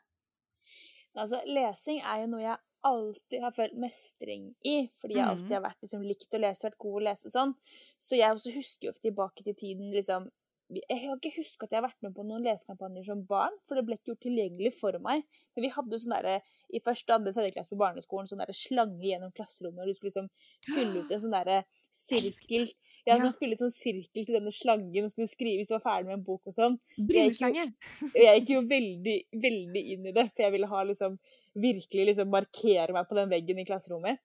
Altså, 1.14 1.40
lesing 1.46 2.00
er 2.02 2.24
jo 2.24 2.30
noe 2.32 2.42
jeg 2.42 2.58
alltid 2.84 3.44
har 3.44 3.54
følt 3.56 3.76
mestring 3.80 4.48
i, 4.66 4.88
fordi 5.00 5.16
jeg 5.16 5.24
alltid 5.24 5.50
mm. 5.50 5.54
har 5.56 5.66
vært 5.68 5.84
liksom, 5.84 6.02
likt 6.04 6.34
å 6.36 6.40
lese, 6.42 6.66
vært 6.66 6.80
god 6.84 6.96
å 6.98 7.04
lese 7.06 7.28
og 7.30 7.34
sånn. 7.36 7.52
Så 8.02 8.18
jeg 8.18 8.34
også 8.34 8.54
husker 8.56 8.90
jo 8.90 8.96
tilbake 8.98 9.46
til 9.46 9.56
tiden 9.60 9.94
liksom 9.94 10.30
jeg 10.72 10.96
har 11.02 11.18
ikke 11.18 11.34
huska 11.36 11.66
at 11.66 11.74
jeg 11.74 11.78
har 11.78 11.84
vært 11.84 12.04
med 12.04 12.14
på 12.16 12.24
noen 12.24 12.44
lesekampanjer 12.46 13.04
som 13.06 13.20
barn, 13.28 13.52
for 13.68 13.76
det 13.76 13.84
ble 13.86 13.98
ikke 13.98 14.14
gjort 14.14 14.22
tilgjengelig 14.24 14.72
for 14.78 14.96
meg. 15.04 15.26
Men 15.54 15.66
vi 15.66 15.70
hadde 15.74 15.98
sånn 16.00 16.14
derre 16.16 16.38
i 16.74 16.80
første, 16.84 17.14
andre, 17.14 17.32
tredje 17.34 17.54
klasse 17.54 17.72
på 17.72 17.78
barneskolen 17.80 18.28
sånn 18.30 18.42
slange 18.54 19.04
gjennom 19.06 19.32
klasserommet, 19.36 19.84
og 19.84 19.90
du 19.90 19.96
skulle 19.96 20.10
liksom 20.10 20.30
fylle 20.66 21.04
ut 21.04 21.14
en 21.14 21.22
sånn 21.22 21.36
derre 21.36 21.60
sirkel. 21.94 22.66
Ja, 23.04 23.18
sånn, 23.20 23.34
fylle 23.36 23.56
sånn 23.60 23.72
sirkel 23.72 24.24
til 24.24 24.38
denne 24.38 24.52
slangen, 24.54 25.06
og 25.06 25.12
skulle 25.12 25.28
skrive 25.28 25.60
hvis 25.60 25.70
du 25.70 25.76
var 25.76 25.84
ferdig 25.84 26.08
med 26.08 26.18
en 26.18 26.26
bok 26.26 26.50
og 26.50 26.56
sånn. 26.56 26.78
Jeg 28.16 28.40
gikk 28.40 28.54
jo 28.54 28.62
veldig, 28.70 29.18
veldig 29.46 29.82
inn 29.94 30.06
i 30.08 30.14
det, 30.16 30.28
for 30.32 30.46
jeg 30.46 30.56
ville 30.56 30.70
ha 30.70 30.84
liksom 30.88 31.18
virkelig 31.54 32.08
liksom 32.10 32.32
markere 32.32 32.96
meg 32.96 33.10
på 33.10 33.18
den 33.18 33.30
veggen 33.30 33.60
i 33.60 33.66
klasserommet. 33.68 34.22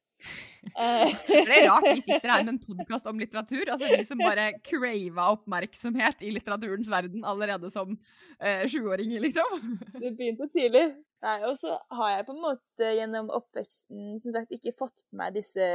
Eh, 0.75 1.11
det 1.27 1.55
er 1.55 1.67
rart 1.69 1.85
vi 1.87 2.01
sitter 2.03 2.31
her 2.31 2.43
med 2.43 2.53
en 2.55 2.61
podkast 2.69 3.07
om 3.09 3.19
litteratur. 3.21 3.69
Altså 3.71 3.89
de 3.91 4.01
som 4.07 4.19
bare 4.19 4.51
crava 4.65 5.29
oppmerksomhet 5.35 6.25
i 6.27 6.33
litteraturens 6.35 6.91
verden 6.91 7.23
allerede 7.27 7.71
som 7.73 7.95
eh, 8.39 8.65
sjuåringer, 8.69 9.23
liksom. 9.23 9.77
Det 9.95 10.11
begynte 10.17 10.49
tidlig. 10.51 10.89
Nei, 11.19 11.35
og 11.43 11.57
så 11.59 11.73
har 11.97 12.11
jeg 12.13 12.25
på 12.29 12.31
en 12.31 12.43
måte 12.45 12.89
gjennom 12.95 13.27
oppveksten 13.35 14.13
som 14.23 14.31
sagt 14.31 14.53
ikke 14.55 14.71
fått 14.71 15.01
med 15.09 15.19
meg 15.19 15.35
disse 15.35 15.65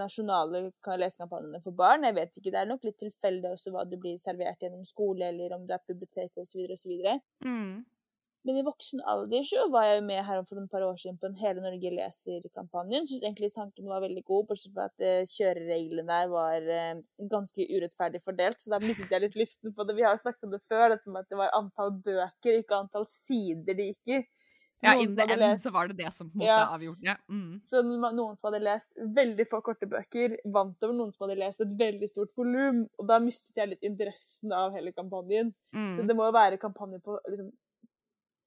nasjonale 0.00 0.64
lesekampanjene 0.98 1.60
for 1.62 1.78
barn. 1.78 2.08
Jeg 2.08 2.16
vet 2.18 2.38
ikke, 2.40 2.50
Det 2.50 2.58
er 2.58 2.70
nok 2.70 2.82
litt 2.88 2.98
tilfeldig 2.98 3.52
også 3.52 3.70
hva 3.70 3.84
du 3.86 3.94
blir 4.02 4.18
servert 4.18 4.62
gjennom 4.62 4.82
skole, 4.88 5.28
eller 5.30 5.54
om 5.54 5.66
du 5.66 5.74
er 5.74 5.84
bibliotek 5.86 6.42
osv. 6.42 6.64
osv. 6.74 6.96
Mm. 7.46 7.84
Men 8.42 8.58
i 8.58 8.64
voksen 8.66 9.02
alder 9.06 9.44
så 9.46 9.68
var 9.70 9.86
jeg 9.86 10.00
jo 10.00 10.06
med 10.08 10.18
her 10.26 10.40
for 10.48 10.58
noen 10.58 10.70
par 10.70 10.82
år 10.82 10.96
siden 10.98 11.18
på 11.20 11.28
en 11.28 11.38
Hele 11.38 11.62
Norge 11.62 11.92
leser-kampanjen. 11.94 13.06
Syns 13.06 13.22
egentlig 13.22 13.52
tanken 13.54 13.86
var 13.86 14.02
veldig 14.02 14.24
god, 14.26 14.48
bortsett 14.48 14.74
fra 14.74 14.88
at 14.90 15.04
uh, 15.04 15.22
kjørereglene 15.30 16.06
der 16.08 16.32
var 16.32 16.66
uh, 16.66 17.02
ganske 17.30 17.68
urettferdig 17.70 18.22
fordelt. 18.26 18.58
Så 18.58 18.74
da 18.74 18.82
mistet 18.82 19.14
jeg 19.14 19.26
litt 19.28 19.38
lysten 19.38 19.74
på 19.76 19.86
det. 19.86 19.94
Vi 19.98 20.06
har 20.06 20.16
jo 20.16 20.24
snakket 20.24 20.48
om 20.48 20.54
det 20.56 20.62
før, 20.66 20.88
dette 20.96 21.14
med 21.14 21.22
at 21.22 21.30
det 21.30 21.38
var 21.38 21.54
antall 21.58 21.94
bøker, 22.02 22.58
ikke 22.58 22.80
antall 22.82 23.06
sider 23.10 23.78
det 23.78 23.92
gikk 23.92 24.16
i. 24.18 24.22
Så 24.74 24.86
ja, 24.86 24.92
in 25.02 25.16
the 25.16 25.22
end 25.22 25.40
lest... 25.40 25.62
så 25.62 25.70
var 25.70 25.88
det 25.88 25.98
det 26.00 26.10
som 26.14 26.30
på 26.30 26.38
en 26.38 26.40
måte 26.40 26.48
ja. 26.48 26.68
avgjorde 26.72 27.04
det. 27.04 27.16
Mm. 27.28 27.58
Så 27.64 27.82
noen 27.84 28.36
som 28.38 28.48
hadde 28.48 28.62
lest 28.64 28.94
veldig 29.18 29.44
få 29.50 29.60
korte 29.64 29.88
bøker, 29.88 30.38
vant 30.54 30.86
over 30.86 30.96
noen 30.96 31.12
som 31.12 31.26
hadde 31.26 31.36
lest 31.42 31.60
et 31.60 31.74
veldig 31.78 32.08
stort 32.08 32.32
volum. 32.40 32.86
Og 32.96 33.10
da 33.10 33.18
mistet 33.20 33.60
jeg 33.60 33.74
litt 33.74 33.84
interessen 33.84 34.54
av 34.56 34.72
hele 34.76 34.94
kampanjen. 34.96 35.52
Mm. 35.76 35.90
Så 35.96 36.06
det 36.08 36.16
må 36.16 36.30
jo 36.30 36.36
være 36.38 36.60
kampanjen 36.62 37.04
på 37.04 37.18
liksom, 37.28 37.52
eh, 37.52 37.61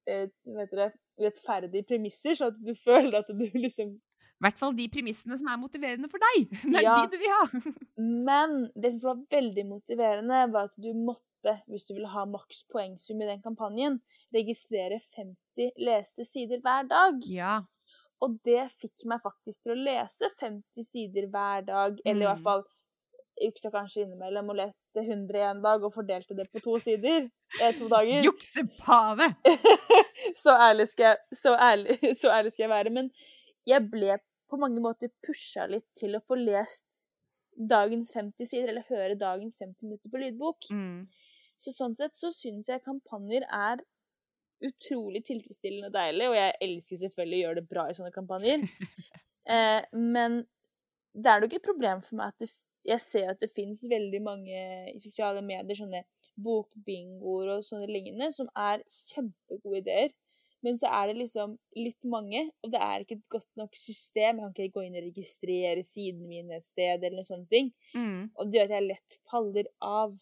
dere, 0.06 0.92
rettferdige 1.22 1.88
premisser, 1.88 2.38
så 2.38 2.52
at 2.52 2.60
du 2.62 2.74
føler 2.78 3.22
at 3.22 3.32
du 3.32 3.46
liksom 3.54 3.96
i 4.36 4.44
hvert 4.44 4.58
fall 4.60 4.74
de 4.76 4.86
premissene 4.92 5.38
som 5.40 5.48
er 5.48 5.60
motiverende 5.62 6.10
for 6.12 6.20
deg. 6.20 6.50
Det 6.74 6.80
er 6.82 6.84
ja, 6.84 6.96
de 7.00 7.16
du 7.16 7.22
vil 7.22 7.32
ha. 7.32 7.62
men 8.28 8.56
det 8.76 8.92
som 8.98 9.06
var 9.08 9.22
veldig 9.32 9.64
motiverende, 9.70 10.42
var 10.52 10.68
at 10.68 10.76
du 10.76 10.90
måtte, 10.98 11.54
hvis 11.72 11.88
du 11.88 11.94
ville 11.96 12.12
ha 12.12 12.26
maks 12.28 12.66
poengsum 12.72 13.24
i 13.24 13.30
den 13.30 13.40
kampanjen, 13.46 14.02
registrere 14.36 15.00
50 15.00 15.80
leste 15.88 16.28
sider 16.28 16.60
hver 16.66 16.92
dag. 16.92 17.24
Ja. 17.32 17.62
Og 18.24 18.36
det 18.48 18.68
fikk 18.76 19.06
meg 19.08 19.24
faktisk 19.24 19.64
til 19.64 19.76
å 19.76 19.82
lese 19.88 20.28
50 20.42 20.84
sider 20.84 21.30
hver 21.32 21.64
dag, 21.70 22.04
eller 22.04 22.26
i 22.26 22.30
hvert 22.30 22.44
mm. 22.44 22.48
fall 22.50 22.68
juksa 23.42 23.72
kanskje 23.74 24.06
innimellom 24.06 24.52
og 24.54 24.60
leste 24.60 25.04
100 25.04 25.42
en 25.50 25.62
dag 25.64 25.84
og 25.84 25.94
fordelte 25.94 26.38
det 26.38 26.48
på 26.54 26.62
to 26.64 26.78
sider. 26.82 27.28
Eh, 27.60 27.74
to 27.78 27.90
dager. 27.92 28.24
Juksepave! 28.28 29.30
så, 30.44 30.56
ærlig 30.56 30.88
jeg, 30.98 31.18
så, 31.36 31.56
ærlig, 31.56 32.00
så 32.22 32.32
ærlig 32.32 32.54
skal 32.56 32.68
jeg 32.68 32.74
være. 32.74 32.94
Men 32.96 33.12
jeg 33.68 33.88
ble 33.92 34.20
på 34.50 34.60
mange 34.62 34.84
måter 34.84 35.12
pusha 35.26 35.66
litt 35.70 35.88
til 36.00 36.16
å 36.16 36.24
få 36.24 36.38
lest 36.40 36.86
dagens 37.56 38.12
50 38.12 38.50
sider, 38.50 38.72
eller 38.72 38.88
høre 38.90 39.20
dagens 39.20 39.58
50 39.60 39.88
minutter 39.88 40.12
på 40.12 40.22
lydbok. 40.22 40.70
Mm. 40.72 41.06
Så 41.60 41.72
sånn 41.72 41.96
sett 41.96 42.18
så 42.20 42.32
syns 42.36 42.68
jeg 42.72 42.84
kampanjer 42.84 43.46
er 43.48 43.84
utrolig 44.66 45.22
tilfredsstillende 45.28 45.90
og 45.90 45.96
deilig, 45.96 46.28
og 46.32 46.36
jeg 46.38 46.58
elsker 46.68 47.00
selvfølgelig 47.00 47.38
å 47.38 47.44
gjøre 47.46 47.62
det 47.62 47.70
bra 47.72 47.88
i 47.88 47.96
sånne 47.96 48.14
kampanjer. 48.16 48.66
eh, 49.56 49.82
men 49.96 50.44
det 51.16 51.32
er 51.32 51.44
nok 51.44 51.56
et 51.56 51.66
problem 51.66 52.04
for 52.04 52.20
meg 52.20 52.34
at 52.34 52.44
det 52.44 52.52
jeg 52.86 53.02
ser 53.02 53.32
at 53.32 53.42
det 53.42 53.54
finnes 53.54 53.82
veldig 53.90 54.22
mange 54.24 54.60
i 54.92 55.00
sosiale 55.02 55.42
medier 55.46 55.78
sånne 55.78 56.04
bokbingoer 56.46 57.56
og 57.56 57.66
sånne 57.66 57.88
lignende 57.90 58.30
som 58.36 58.50
er 58.60 58.84
kjempegode 58.92 59.82
ideer. 59.82 60.14
Men 60.66 60.80
så 60.82 60.90
er 60.90 61.12
det 61.12 61.20
liksom 61.20 61.52
litt 61.78 62.08
mange, 62.10 62.42
og 62.66 62.72
det 62.74 62.80
er 62.82 63.04
ikke 63.04 63.20
et 63.20 63.28
godt 63.36 63.60
nok 63.60 63.76
system. 63.78 64.40
Jeg 64.42 64.54
kan 64.56 64.66
ikke 64.66 64.80
gå 64.80 64.86
inn 64.88 64.98
og 64.98 65.06
registrere 65.06 65.84
sidene 65.86 66.30
mine 66.30 66.58
et 66.58 66.66
sted, 66.66 67.04
eller 67.04 67.20
noen 67.20 67.28
sånne 67.28 67.50
ting. 67.52 67.70
Mm. 67.94 68.32
Og 68.34 68.50
det 68.50 68.58
gjør 68.58 68.72
at 68.72 68.74
jeg 68.74 68.88
lett 68.88 69.18
faller 69.30 69.70
av. 69.86 70.16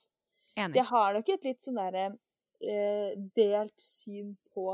Enig. 0.57 0.73
Så 0.73 0.81
jeg 0.81 0.89
har 0.89 1.15
nok 1.15 1.31
et 1.31 1.47
litt 1.47 1.63
sånn 1.63 1.79
derre 1.79 2.03
eh, 2.59 3.15
delt 3.39 3.77
syn 3.79 4.35
på 4.51 4.67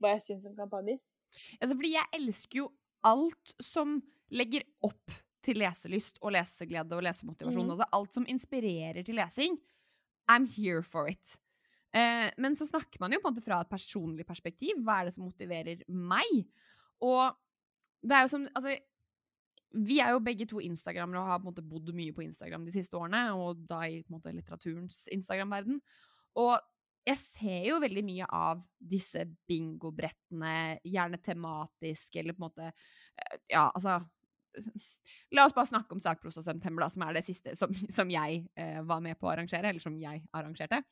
hva 0.00 0.14
jeg 0.14 0.24
syns 0.30 0.48
om 0.48 0.56
kampanjer. 0.56 0.98
Altså, 1.60 1.74
fordi 1.74 1.92
jeg 1.92 2.12
elsker 2.16 2.62
jo 2.62 2.70
alt 3.06 3.54
som 3.62 3.98
legger 4.32 4.64
opp 4.86 5.20
til 5.46 5.60
leselyst 5.62 6.20
og 6.22 6.34
leseglede 6.34 6.98
og 6.98 7.04
lesemotivasjon. 7.06 7.66
Mm. 7.68 7.74
Altså 7.76 7.88
alt 7.98 8.18
som 8.18 8.28
inspirerer 8.30 9.06
til 9.06 9.18
lesing. 9.18 9.58
I'm 10.30 10.46
here 10.50 10.82
for 10.82 11.08
it. 11.08 11.36
Eh, 11.94 12.28
men 12.36 12.56
så 12.58 12.66
snakker 12.66 13.00
man 13.00 13.14
jo 13.14 13.22
på 13.22 13.30
en 13.30 13.36
måte 13.36 13.44
fra 13.44 13.62
et 13.62 13.70
personlig 13.70 14.26
perspektiv. 14.28 14.82
Hva 14.84 15.00
er 15.00 15.08
det 15.08 15.16
som 15.16 15.26
motiverer 15.28 15.86
meg? 15.88 16.44
Og 17.04 17.36
det 18.02 18.16
er 18.16 18.26
jo 18.26 18.32
som 18.34 18.46
Altså, 18.52 18.76
vi 19.76 19.98
er 20.00 20.14
jo 20.14 20.22
begge 20.24 20.46
to 20.48 20.60
instagrammere 20.62 21.20
og 21.20 21.30
har 21.30 21.40
på 21.40 21.46
en 21.46 21.52
måte 21.52 21.66
bodd 21.66 21.92
mye 21.94 22.14
på 22.14 22.24
Instagram 22.24 22.64
de 22.64 22.72
siste 22.74 22.96
årene, 22.96 23.28
og 23.36 23.60
da 23.68 23.82
i 23.84 24.00
på 24.02 24.12
en 24.12 24.18
måte 24.18 24.32
litteraturens 24.32 25.04
Instagram-verden. 25.12 25.80
Og 26.40 26.56
jeg 27.06 27.18
ser 27.20 27.66
jo 27.68 27.80
veldig 27.82 28.02
mye 28.06 28.28
av 28.34 28.62
disse 28.78 29.22
bingobrettene, 29.48 30.78
gjerne 30.86 31.20
tematisk, 31.22 32.16
eller 32.18 32.34
på 32.34 32.42
en 32.42 32.48
måte 32.48 32.70
eh, 32.70 33.36
Ja, 33.52 33.68
altså 33.68 34.00
La 35.34 35.46
oss 35.46 35.54
bare 35.56 35.68
snakke 35.68 35.96
om 35.96 36.00
Sakprosa 36.02 36.42
September, 36.44 36.84
da, 36.84 36.90
som 36.92 37.02
er 37.06 37.16
det 37.18 37.24
siste 37.26 37.56
som, 37.58 37.72
som 37.98 38.10
jeg 38.12 38.44
eh, 38.58 38.80
var 38.86 39.02
med 39.04 39.18
på 39.18 39.28
å 39.28 39.34
arrangere, 39.34 39.72
eller 39.72 39.82
som 39.82 39.96
jeg 40.00 40.22
arrangerte. 40.36 40.82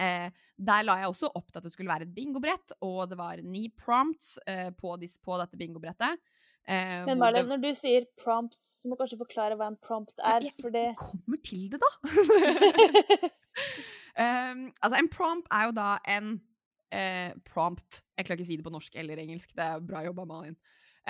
Eh, 0.00 0.28
der 0.56 0.84
la 0.86 0.96
jeg 1.02 1.10
også 1.10 1.28
opp 1.36 1.50
til 1.50 1.60
at 1.60 1.66
det 1.66 1.72
skulle 1.74 1.92
være 1.92 2.06
et 2.08 2.14
bingobrett, 2.14 2.76
og 2.86 3.02
det 3.10 3.18
var 3.20 3.42
ni 3.44 3.66
prompts 3.76 4.38
eh, 4.48 4.70
på, 4.76 4.94
dis, 5.00 5.18
på, 5.20 5.36
dette 5.40 5.60
bingobrettet. 5.60 6.20
Eh, 6.64 7.00
Men 7.08 7.20
det... 7.20 7.44
når 7.48 7.60
du 7.60 7.70
sier 7.76 8.06
prompts, 8.20 8.80
så 8.80 8.88
må 8.88 8.96
du 8.96 9.02
kanskje 9.02 9.20
forklare 9.20 9.58
hva 9.60 9.68
en 9.72 9.80
prompt 9.80 10.14
er, 10.16 10.46
jeg, 10.46 10.56
fordi... 10.60 10.86
Jeg 10.92 11.00
kommer 11.00 11.42
til 11.44 11.66
det, 11.72 11.80
da! 11.82 11.90
um, 14.16 14.68
altså, 14.82 14.96
en 14.96 15.10
prompt 15.12 15.52
er 15.52 15.68
jo 15.68 15.76
da 15.76 15.90
en 16.08 16.36
eh, 16.94 17.32
prompt 17.48 18.04
Jeg 18.16 18.28
klarer 18.28 18.40
ikke 18.40 18.48
å 18.48 18.52
si 18.52 18.60
det 18.60 18.66
på 18.66 18.72
norsk 18.72 18.96
eller 19.02 19.20
engelsk, 19.20 19.52
det 19.56 19.66
er 19.66 19.84
bra 19.84 20.04
jobba, 20.06 20.28
Malin. 20.28 20.56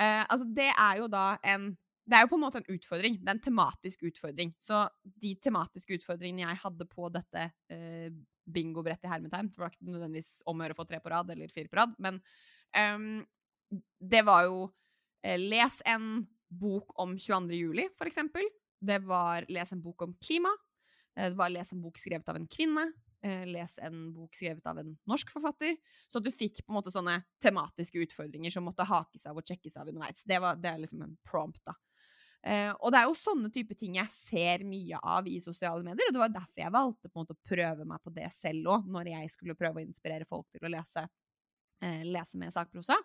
Uh, 0.01 0.23
altså, 0.25 0.47
det 0.57 0.71
er 0.71 1.01
jo 1.01 1.07
da 1.11 1.35
en 1.53 1.71
det 2.11 2.17
er 2.17 2.25
jo 2.25 2.31
på 2.31 2.37
en 2.39 2.43
måte 2.43 2.59
en 2.59 2.73
utfordring. 2.73 3.19
Det 3.21 3.29
er 3.29 3.37
en 3.37 3.43
tematisk 3.45 4.01
utfordring. 4.09 4.49
Så 4.59 4.83
de 5.21 5.35
tematiske 5.39 5.95
utfordringene 5.95 6.49
jeg 6.49 6.59
hadde 6.63 6.87
på 6.89 7.07
dette 7.13 7.45
eh, 7.71 8.09
bingobrettet 8.51 9.07
i 9.07 9.11
hermetegn, 9.11 9.51
det 9.53 9.61
var 9.61 9.71
ikke 9.71 9.87
nødvendigvis 9.93 10.31
om 10.49 10.59
å 10.59 10.65
gjøre 10.65 10.75
å 10.75 10.79
få 10.81 10.87
tre 10.89 10.99
på 11.03 11.11
rad 11.13 11.31
eller 11.31 11.53
fire 11.53 11.71
på 11.71 11.77
rad, 11.77 11.93
men 12.01 12.17
um, 12.75 13.21
det 14.01 14.23
var 14.27 14.47
jo 14.49 14.65
eh, 15.23 15.37
Les 15.39 15.77
en 15.87 16.25
bok 16.51 16.91
om 16.99 17.13
22. 17.15 17.53
juli, 17.55 17.87
for 17.95 18.09
eksempel. 18.09 18.49
Det 18.81 18.99
var 19.05 19.47
Les 19.53 19.71
en 19.71 19.83
bok 19.83 20.03
om 20.03 20.17
klima. 20.19 20.51
Eh, 21.15 21.29
det 21.29 21.39
var 21.39 21.53
Les 21.53 21.71
en 21.71 21.83
bok 21.85 22.01
skrevet 22.01 22.27
av 22.33 22.41
en 22.41 22.49
kvinne. 22.49 22.89
Eh, 23.21 23.43
les 23.45 23.75
en 23.85 23.97
bok 24.15 24.33
skrevet 24.33 24.65
av 24.65 24.79
en 24.81 24.95
norsk 25.05 25.29
forfatter. 25.29 25.75
Så 26.09 26.17
at 26.17 26.25
du 26.25 26.31
fikk 26.33 26.63
på 26.63 26.71
en 26.73 26.79
måte 26.79 26.93
sånne 26.93 27.19
tematiske 27.43 28.01
utfordringer 28.07 28.53
som 28.53 28.65
måtte 28.65 28.87
hakes 28.89 29.27
av 29.29 29.37
og 29.37 29.45
sjekkes 29.45 29.77
av 29.77 29.91
underveis. 29.91 30.23
Det, 30.25 30.39
var, 30.41 30.57
det 30.57 30.71
er 30.71 30.81
liksom 30.81 31.03
en 31.05 31.17
prompt, 31.27 31.61
da. 31.67 31.77
Uh, 32.41 32.73
og 32.81 32.89
det 32.89 32.97
er 32.97 33.05
jo 33.05 33.17
sånne 33.19 33.51
type 33.53 33.75
ting 33.77 33.99
jeg 33.99 34.09
ser 34.09 34.63
mye 34.65 34.97
av 34.97 35.27
i 35.29 35.35
sosiale 35.43 35.85
medier, 35.85 36.07
og 36.09 36.15
det 36.15 36.21
var 36.23 36.31
derfor 36.33 36.63
jeg 36.63 36.73
valgte 36.73 37.11
på 37.11 37.13
en 37.13 37.21
måte 37.21 37.35
å 37.35 37.49
prøve 37.51 37.85
meg 37.85 38.01
på 38.01 38.13
det 38.15 38.31
selv 38.33 38.71
òg, 38.73 38.87
når 38.89 39.11
jeg 39.11 39.29
skulle 39.35 39.55
prøve 39.59 39.77
å 39.77 39.83
inspirere 39.85 40.25
folk 40.25 40.47
til 40.49 40.65
å 40.65 40.71
lese, 40.73 41.03
uh, 41.85 42.01
lese 42.09 42.41
med 42.41 42.55
sakprosa. 42.55 42.97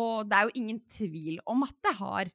Og 0.00 0.24
det 0.30 0.38
er 0.38 0.48
jo 0.48 0.56
ingen 0.62 0.80
tvil 0.88 1.44
om 1.52 1.68
at 1.68 1.76
det 1.84 1.92
har 2.00 2.32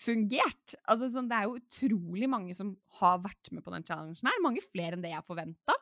fungert. 0.00 0.78
Altså, 0.88 1.12
sånn, 1.12 1.28
det 1.28 1.36
er 1.36 1.50
jo 1.50 1.60
utrolig 1.60 2.32
mange 2.32 2.56
som 2.56 2.72
har 3.02 3.20
vært 3.28 3.52
med 3.52 3.68
på 3.68 3.76
den 3.76 3.84
challengen 3.84 4.32
her, 4.32 4.40
mange 4.42 4.64
flere 4.64 4.96
enn 4.96 5.04
det 5.04 5.12
jeg 5.12 5.28
forventa, 5.28 5.76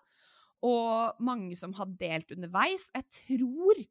og 0.63 1.23
mange 1.25 1.57
som 1.59 1.75
har 1.77 1.91
delt 1.99 2.31
underveis. 2.35 2.89
Og 2.93 3.01
jeg 3.01 3.09
tror, 3.19 3.83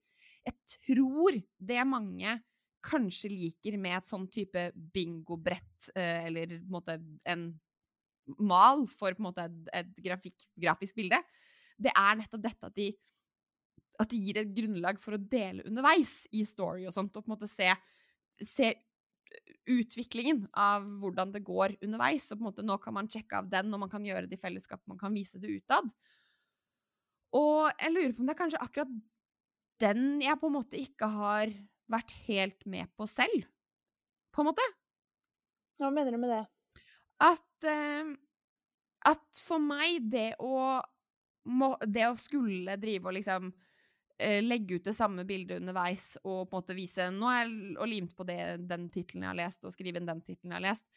jeg 0.47 0.55
tror 0.75 1.39
det 1.71 1.87
mange 1.89 2.37
kanskje 2.81 3.29
liker 3.29 3.77
med 3.77 3.99
et 3.99 4.09
sånn 4.09 4.25
type 4.31 4.69
bingobrett, 4.93 5.91
eh, 5.95 6.25
eller 6.29 6.55
på 6.55 6.63
en 6.63 6.73
måte 6.73 6.97
en 7.29 7.45
mal 8.39 8.85
for 8.89 9.13
på 9.13 9.21
en 9.21 9.27
måte 9.27 9.45
et, 9.45 9.71
et 9.81 10.03
grafisk 10.63 10.97
bilde, 10.97 11.19
det 11.81 11.93
er 11.97 12.17
nettopp 12.17 12.43
dette 12.43 12.69
at 12.69 12.77
de, 12.77 12.87
at 14.01 14.09
de 14.11 14.21
gir 14.21 14.39
et 14.41 14.53
grunnlag 14.55 15.01
for 15.01 15.17
å 15.17 15.21
dele 15.21 15.65
underveis 15.67 16.23
i 16.33 16.45
story 16.47 16.87
og 16.87 16.95
sånt, 16.95 17.15
og 17.15 17.25
på 17.25 17.29
en 17.29 17.35
måte 17.35 17.49
se, 17.49 17.69
se 18.41 18.71
utviklingen 19.69 20.45
av 20.57 20.85
hvordan 21.01 21.33
det 21.35 21.43
går 21.45 21.77
underveis. 21.81 22.29
Og 22.31 22.39
på 22.39 22.43
en 22.43 22.49
måte 22.49 22.65
nå 22.65 22.77
kan 22.81 22.95
man 22.97 23.09
sjekke 23.11 23.41
av 23.41 23.49
den, 23.51 23.71
og 23.73 23.83
man 23.85 23.91
kan 23.91 24.05
gjøre 24.05 24.29
det 24.29 24.39
i 24.39 24.41
fellesskap, 24.41 24.81
man 24.89 24.99
kan 25.01 25.13
vise 25.15 25.41
det 25.41 25.61
utad. 25.61 25.89
Og 27.37 27.71
jeg 27.79 27.93
lurer 27.93 28.13
på 28.15 28.23
om 28.23 28.27
det 28.27 28.35
er 28.35 28.41
kanskje 28.41 28.61
akkurat 28.63 28.91
den 29.81 30.21
jeg 30.21 30.37
på 30.37 30.49
en 30.49 30.57
måte 30.59 30.79
ikke 30.79 31.09
har 31.09 31.51
vært 31.91 32.13
helt 32.27 32.65
med 32.69 32.91
på 32.97 33.07
selv, 33.09 33.47
på 34.31 34.43
en 34.43 34.51
måte. 34.51 34.65
Hva 35.81 35.89
mener 35.93 36.13
du 36.13 36.21
med 36.21 36.31
det? 36.31 36.43
At, 37.21 37.65
uh, 37.65 38.13
at 39.11 39.41
for 39.41 39.61
meg, 39.63 40.05
det 40.13 40.33
å, 40.41 40.79
må, 41.49 41.73
det 41.85 42.07
å 42.07 42.19
skulle 42.19 42.77
drive 42.81 43.09
og 43.09 43.17
liksom 43.17 43.49
uh, 43.51 44.39
legge 44.45 44.77
ut 44.77 44.87
det 44.87 44.95
samme 44.97 45.25
bildet 45.27 45.61
underveis 45.61 46.13
og 46.21 46.45
på 46.45 46.55
en 46.55 46.59
måte 46.59 46.77
vise 46.77 47.09
Nå 47.13 47.29
har 47.29 47.43
jeg 47.43 47.89
limt 47.91 48.15
på 48.17 48.27
det, 48.29 48.39
den 48.69 48.87
tittelen 48.93 49.25
jeg 49.25 49.33
har 49.33 49.41
lest, 49.41 49.65
og 49.65 49.75
skrive 49.75 50.01
inn 50.01 50.09
den 50.09 50.23
tittelen 50.23 50.53
jeg 50.53 50.61
har 50.61 50.67
lest. 50.69 50.87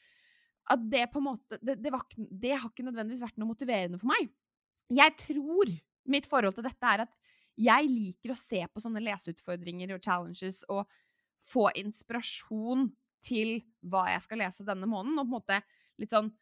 At 0.72 0.84
det 0.92 1.08
på 1.12 1.20
en 1.20 1.28
måte 1.28 1.58
det, 1.60 1.76
det, 1.84 1.92
var, 1.92 2.06
det 2.16 2.54
har 2.54 2.70
ikke 2.70 2.86
nødvendigvis 2.86 3.24
vært 3.24 3.40
noe 3.40 3.50
motiverende 3.50 4.00
for 4.00 4.12
meg. 4.12 4.30
Jeg 4.92 5.16
tror 5.20 5.72
mitt 6.10 6.28
forhold 6.28 6.56
til 6.56 6.66
dette 6.66 6.90
er 6.90 7.04
at 7.06 7.14
jeg 7.54 7.88
liker 7.90 8.32
å 8.34 8.38
se 8.38 8.64
på 8.66 8.82
sånne 8.82 9.02
leseutfordringer 9.04 9.94
og 9.94 10.02
challenges 10.02 10.64
og 10.72 10.90
få 11.44 11.68
inspirasjon 11.78 12.88
til 13.24 13.58
hva 13.84 14.08
jeg 14.12 14.24
skal 14.24 14.42
lese 14.42 14.66
denne 14.66 14.88
måneden, 14.90 15.18
og 15.20 15.24
på 15.24 15.30
en 15.30 15.36
måte 15.38 15.60
litt 16.00 16.12
sånn 16.12 16.32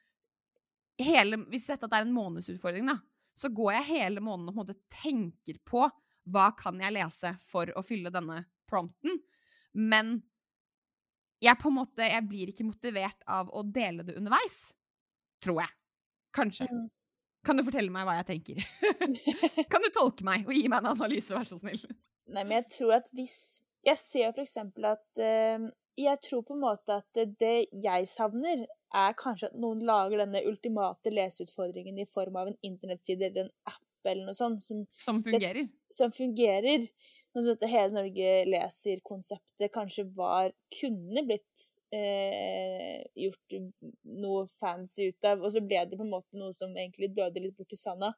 hele, 1.02 1.38
Hvis 1.50 1.66
dette 1.66 1.88
er 1.88 2.04
en 2.04 2.14
månedsutfordring, 2.14 2.86
da, 2.86 2.98
så 3.34 3.48
går 3.50 3.72
jeg 3.78 3.88
hele 3.88 4.22
måneden 4.22 4.50
og 4.50 4.54
på 4.54 4.60
en 4.60 4.66
måte 4.66 5.00
tenker 5.02 5.58
på 5.66 5.86
hva 6.30 6.50
kan 6.54 6.78
jeg 6.78 6.94
lese 6.94 7.32
for 7.50 7.72
å 7.74 7.82
fylle 7.82 8.12
denne 8.14 8.44
prompten, 8.70 9.18
men 9.74 10.20
jeg 11.42 11.58
på 11.58 11.72
en 11.72 11.78
måte, 11.80 12.06
jeg 12.06 12.28
blir 12.28 12.52
ikke 12.52 12.66
motivert 12.68 13.24
av 13.26 13.50
å 13.50 13.64
dele 13.66 14.04
det 14.06 14.14
underveis. 14.20 14.60
Tror 15.42 15.64
jeg. 15.64 15.72
Kanskje. 16.36 16.68
Mm. 16.70 16.84
Kan 17.46 17.58
du 17.58 17.64
fortelle 17.66 17.90
meg 17.90 18.06
hva 18.06 18.16
jeg 18.20 18.28
tenker? 18.30 18.64
kan 19.72 19.82
du 19.82 19.90
tolke 19.94 20.26
meg 20.26 20.46
og 20.46 20.54
gi 20.54 20.68
meg 20.70 20.82
en 20.82 20.92
analyse, 20.92 21.34
vær 21.34 21.48
så 21.48 21.58
snill? 21.58 21.82
Nei, 22.32 22.44
men 22.44 22.58
jeg 22.60 22.68
tror 22.78 22.98
at 23.00 23.12
hvis 23.16 23.36
Jeg 23.82 23.98
ser 23.98 24.30
for 24.30 24.44
eksempel 24.44 24.86
at 24.92 25.02
uh, 25.18 25.64
Jeg 25.98 26.20
tror 26.22 26.44
på 26.46 26.54
en 26.54 26.62
måte 26.62 27.00
at 27.02 27.22
det 27.40 27.56
jeg 27.82 28.06
savner, 28.08 28.62
er 28.94 29.16
kanskje 29.18 29.50
at 29.50 29.56
noen 29.58 29.82
lager 29.88 30.22
denne 30.22 30.44
ultimate 30.48 31.10
leseutfordringen 31.10 31.98
i 31.98 32.06
form 32.08 32.38
av 32.38 32.52
en 32.52 32.60
internettside 32.62 33.28
eller 33.28 33.48
en 33.48 33.52
app 33.68 34.08
eller 34.08 34.26
noe 34.26 34.36
sånt. 34.36 34.62
Som, 34.64 34.84
som 34.98 35.20
fungerer? 35.24 35.66
Det, 35.66 35.94
som 35.94 36.14
fungerer. 36.14 36.86
Noe 37.32 37.44
sånn 37.44 37.56
at 37.56 37.68
Hele 37.70 37.94
Norge 37.94 38.32
leser-konseptet 38.50 39.72
kanskje 39.74 40.06
var 40.16 40.52
Kunne 40.78 41.24
blitt 41.28 41.68
eh, 41.92 43.02
gjort 43.24 43.56
noe 44.08 44.44
fancy 44.58 45.10
ut 45.12 45.28
av. 45.28 45.42
Og 45.42 45.52
så 45.54 45.62
ble 45.64 45.84
det 45.88 45.98
på 45.98 46.06
en 46.06 46.12
måte 46.12 46.38
noe 46.38 46.54
som 46.56 46.72
egentlig 46.76 47.12
døde 47.16 47.42
litt 47.42 47.56
bort 47.58 47.74
i 47.74 47.80
sanda. 47.80 48.12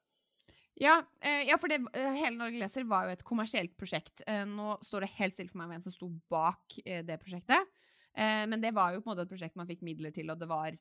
Ja, 0.80 0.98
eh, 1.22 1.44
ja, 1.46 1.58
for 1.60 1.70
det, 1.70 1.78
eh, 1.94 2.14
Hele 2.18 2.36
Norge 2.36 2.58
leser 2.58 2.86
var 2.90 3.06
jo 3.06 3.14
et 3.14 3.22
kommersielt 3.26 3.76
prosjekt. 3.78 4.24
Eh, 4.26 4.42
nå 4.44 4.74
står 4.82 5.04
det 5.04 5.14
helt 5.20 5.34
stille 5.36 5.52
for 5.52 5.60
meg 5.62 5.70
hvem 5.70 5.84
som 5.84 5.94
sto 5.94 6.08
bak 6.30 6.78
eh, 6.84 7.04
det 7.06 7.20
prosjektet. 7.22 7.70
Eh, 8.14 8.42
men 8.50 8.60
det 8.62 8.74
var 8.74 8.92
jo 8.94 9.02
på 9.02 9.10
en 9.10 9.14
måte 9.14 9.26
et 9.26 9.30
prosjekt 9.30 9.58
man 9.58 9.70
fikk 9.70 9.84
midler 9.86 10.14
til, 10.14 10.30
og 10.30 10.38
det 10.38 10.50
var 10.50 10.74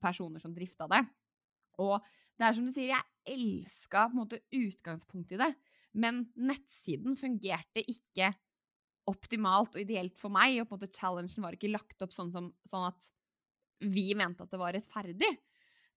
personer 0.00 0.40
som 0.40 0.54
drifta 0.54 0.86
det. 0.88 1.02
Og 1.82 1.98
det 2.38 2.46
er 2.46 2.54
som 2.54 2.66
du 2.68 2.72
sier, 2.72 2.94
jeg 2.94 3.34
elska 3.34 4.06
på 4.08 4.16
en 4.16 4.22
måte 4.22 4.40
utgangspunktet 4.54 5.36
i 5.36 5.40
det, 5.42 5.48
men 5.98 6.22
nettsiden 6.36 7.16
fungerte 7.18 7.82
ikke 7.82 8.30
optimalt 9.10 9.76
og 9.76 9.82
ideelt 9.82 10.16
for 10.18 10.32
meg, 10.34 10.60
og 10.60 10.68
på 10.68 10.76
en 10.76 10.80
måte 10.80 10.94
challengen 10.94 11.44
var 11.44 11.56
ikke 11.56 11.72
lagt 11.72 12.04
opp 12.04 12.14
sånn, 12.14 12.32
som, 12.34 12.50
sånn 12.68 12.88
at 12.90 13.08
vi 13.84 14.10
mente 14.18 14.44
at 14.44 14.52
det 14.52 14.60
var 14.60 14.74
rettferdig. 14.74 15.30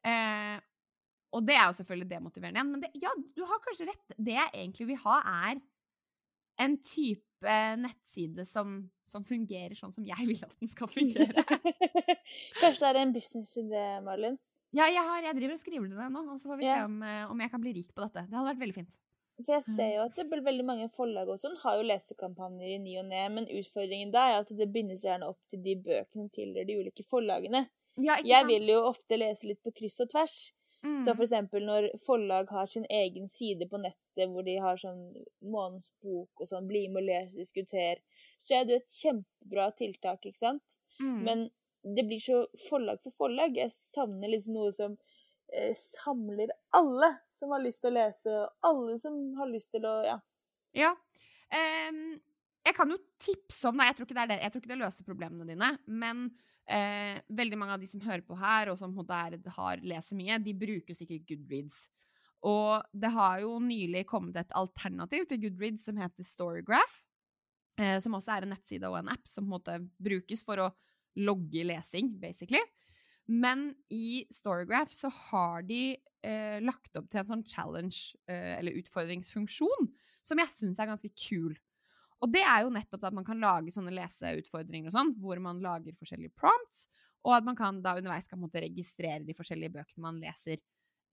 Eh, 0.07 0.57
og 1.31 1.45
det 1.47 1.55
er 1.55 1.67
jo 1.69 1.77
selvfølgelig 1.79 2.09
demotiverende 2.11 2.59
igjen, 2.59 2.71
men 2.73 2.83
det, 2.83 2.91
ja, 2.99 3.11
du 3.35 3.43
har 3.47 3.61
kanskje 3.63 3.87
rett. 3.89 4.15
Det 4.17 4.35
jeg 4.35 4.53
egentlig 4.53 4.89
vil 4.91 5.01
ha, 5.05 5.19
er 5.47 5.61
en 6.61 6.77
type 6.83 7.57
nettside 7.81 8.45
som, 8.45 8.75
som 9.07 9.23
fungerer 9.25 9.73
sånn 9.77 9.93
som 9.95 10.05
jeg 10.05 10.27
vil 10.27 10.43
at 10.45 10.57
den 10.59 10.69
skal 10.71 10.91
fungere. 10.91 11.45
kanskje 12.61 12.81
det 12.83 12.89
er 12.91 12.99
en 13.01 13.13
businessidé, 13.15 13.85
Marlin? 14.05 14.37
Ja, 14.71 14.85
jeg, 14.87 15.03
har, 15.03 15.23
jeg, 15.25 15.35
driver 15.39 15.55
og 15.57 15.61
skriver 15.61 15.87
det 15.89 16.09
nå, 16.13 16.25
og 16.31 16.37
så 16.39 16.51
får 16.51 16.59
vi 16.61 16.67
yeah. 16.67 16.77
se 16.79 16.87
om, 16.87 16.99
eh, 17.03 17.23
om 17.31 17.41
jeg 17.43 17.51
kan 17.51 17.63
bli 17.63 17.73
rik 17.75 17.89
på 17.95 18.03
dette. 18.05 18.23
Det 18.27 18.37
hadde 18.37 18.51
vært 18.53 18.61
veldig 18.61 18.77
fint. 18.77 18.93
For 19.45 19.57
jeg 19.57 19.65
ser 19.77 19.91
jo 19.95 20.05
at 20.05 20.15
det 20.17 20.27
blir 20.29 20.43
veldig 20.45 20.65
mange 20.67 20.87
forlag 20.95 21.29
og 21.31 21.39
sånn 21.41 21.57
har 21.63 21.79
jo 21.79 21.87
lesekampanjer 21.89 22.75
i 22.75 22.79
ny 22.83 22.95
og 23.01 23.09
ne, 23.09 23.21
men 23.35 23.49
utfordringen 23.49 24.13
da 24.13 24.27
er 24.29 24.39
at 24.41 24.53
det 24.57 24.69
bindes 24.73 25.05
gjerne 25.07 25.29
opp 25.31 25.39
til 25.51 25.61
de 25.65 25.75
bøkene 25.85 26.31
til 26.33 26.55
de 26.57 26.79
ulike 26.79 27.05
forlagene. 27.09 27.65
Ja, 27.99 28.17
jeg 28.23 28.47
vil 28.47 28.69
jo 28.71 28.81
ofte 28.87 29.19
lese 29.19 29.49
litt 29.49 29.61
på 29.63 29.73
kryss 29.75 29.99
og 30.03 30.11
tvers. 30.13 30.37
Mm. 30.81 31.01
Så 31.05 31.13
for 31.13 31.27
eksempel 31.27 31.65
når 31.67 31.91
forlag 32.01 32.49
har 32.49 32.69
sin 32.71 32.85
egen 32.89 33.27
side 33.29 33.67
på 33.69 33.79
nettet 33.81 34.29
hvor 34.31 34.45
de 34.47 34.55
har 34.63 34.79
sånn 34.81 35.01
månedens 35.45 35.91
bok 36.01 36.41
og 36.41 36.49
sånn, 36.49 36.69
bli 36.69 36.87
med 36.89 37.03
og 37.03 37.09
les, 37.09 37.33
diskuter, 37.37 38.01
så 38.41 38.57
er 38.57 38.65
det 38.65 38.73
jo 38.73 38.81
et 38.81 38.95
kjempebra 38.97 39.67
tiltak, 39.77 40.25
ikke 40.25 40.41
sant? 40.41 40.79
Mm. 41.01 41.19
Men 41.27 41.43
det 41.83 42.05
blir 42.09 42.21
så 42.21 42.43
forlag 42.69 43.01
for 43.03 43.13
forlag. 43.17 43.57
Jeg 43.57 43.73
savner 43.73 44.33
liksom 44.33 44.57
noe 44.57 44.73
som 44.75 44.97
samler 45.75 46.51
alle 46.77 47.11
som 47.35 47.51
har 47.51 47.63
lyst 47.63 47.83
til 47.83 47.91
å 47.91 47.97
lese, 47.97 48.33
og 48.33 48.67
alle 48.71 48.97
som 49.01 49.17
har 49.39 49.49
lyst 49.51 49.73
til 49.75 49.87
å 49.87 49.95
Ja. 50.07 50.19
ja. 50.77 50.91
Um, 51.51 52.21
jeg 52.61 52.77
kan 52.77 52.93
jo 52.93 52.97
tipse 53.19 53.67
om 53.67 53.75
Nei, 53.75 53.89
jeg 53.89 53.97
tror 53.97 54.07
ikke 54.07 54.17
det, 54.19 54.27
det. 54.31 54.39
Jeg 54.45 54.53
tror 54.53 54.61
ikke 54.61 54.71
det 54.71 54.79
løser 54.79 55.07
problemene 55.07 55.47
dine, 55.49 55.71
men 55.87 56.27
uh, 56.69 57.15
veldig 57.41 57.59
mange 57.59 57.75
av 57.75 57.81
de 57.81 57.89
som 57.89 58.03
hører 58.03 58.23
på 58.25 58.37
her, 58.39 58.71
og 58.71 58.77
som 58.79 58.93
der 59.07 59.39
har, 59.57 59.81
leser 59.83 60.19
mye, 60.19 60.39
de 60.39 60.53
bruker 60.55 60.97
sikkert 60.97 61.25
Goodreads. 61.29 61.83
Og 62.47 62.85
det 62.93 63.11
har 63.13 63.41
jo 63.43 63.57
nylig 63.61 64.05
kommet 64.09 64.39
et 64.39 64.53
alternativ 64.57 65.27
til 65.29 65.41
Goodreads 65.43 65.85
som 65.89 65.99
heter 66.01 66.25
Storygraph. 66.25 67.01
Uh, 67.79 67.97
som 68.03 68.13
også 68.13 68.35
er 68.35 68.45
en 68.45 68.53
nettside 68.53 68.87
og 68.89 68.99
en 68.99 69.11
app 69.13 69.27
som 69.27 69.47
måte 69.49 69.79
brukes 69.97 70.45
for 70.45 70.61
å 70.61 70.71
logge 71.19 71.65
lesing, 71.67 72.13
basically. 72.21 72.61
Men 73.31 73.69
i 73.93 74.25
Storygraph 74.33 74.91
så 74.91 75.11
har 75.29 75.63
de 75.63 75.95
eh, 76.25 76.57
lagt 76.63 76.97
opp 76.99 77.07
til 77.11 77.21
en 77.21 77.29
sånn 77.29 77.43
challenge, 77.47 78.17
eh, 78.27 78.57
eller 78.57 78.75
utfordringsfunksjon, 78.81 79.87
som 80.25 80.41
jeg 80.41 80.51
syns 80.51 80.81
er 80.81 80.89
ganske 80.89 81.11
kul. 81.15 81.55
Og 82.21 82.29
det 82.33 82.43
er 82.43 82.65
jo 82.65 82.73
nettopp 82.75 83.07
at 83.07 83.15
man 83.17 83.25
kan 83.25 83.39
lage 83.41 83.73
sånne 83.73 83.93
leseutfordringer 83.95 84.91
og 84.91 84.97
sånn, 84.97 85.15
hvor 85.21 85.39
man 85.41 85.61
lager 85.63 85.95
forskjellige 85.97 86.35
prompts, 86.37 86.85
og 87.25 87.37
at 87.37 87.47
man 87.47 87.57
kan 87.57 87.79
da 87.85 87.95
underveis 87.97 88.29
kan 88.29 88.41
måtte 88.41 88.61
registrere 88.61 89.23
de 89.25 89.35
forskjellige 89.37 89.73
bøkene 89.77 90.03
man 90.03 90.19
leser 90.21 90.59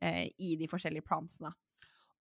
eh, 0.02 0.26
i 0.42 0.54
de 0.60 0.68
forskjellige 0.68 1.06
promptsene. 1.06 1.52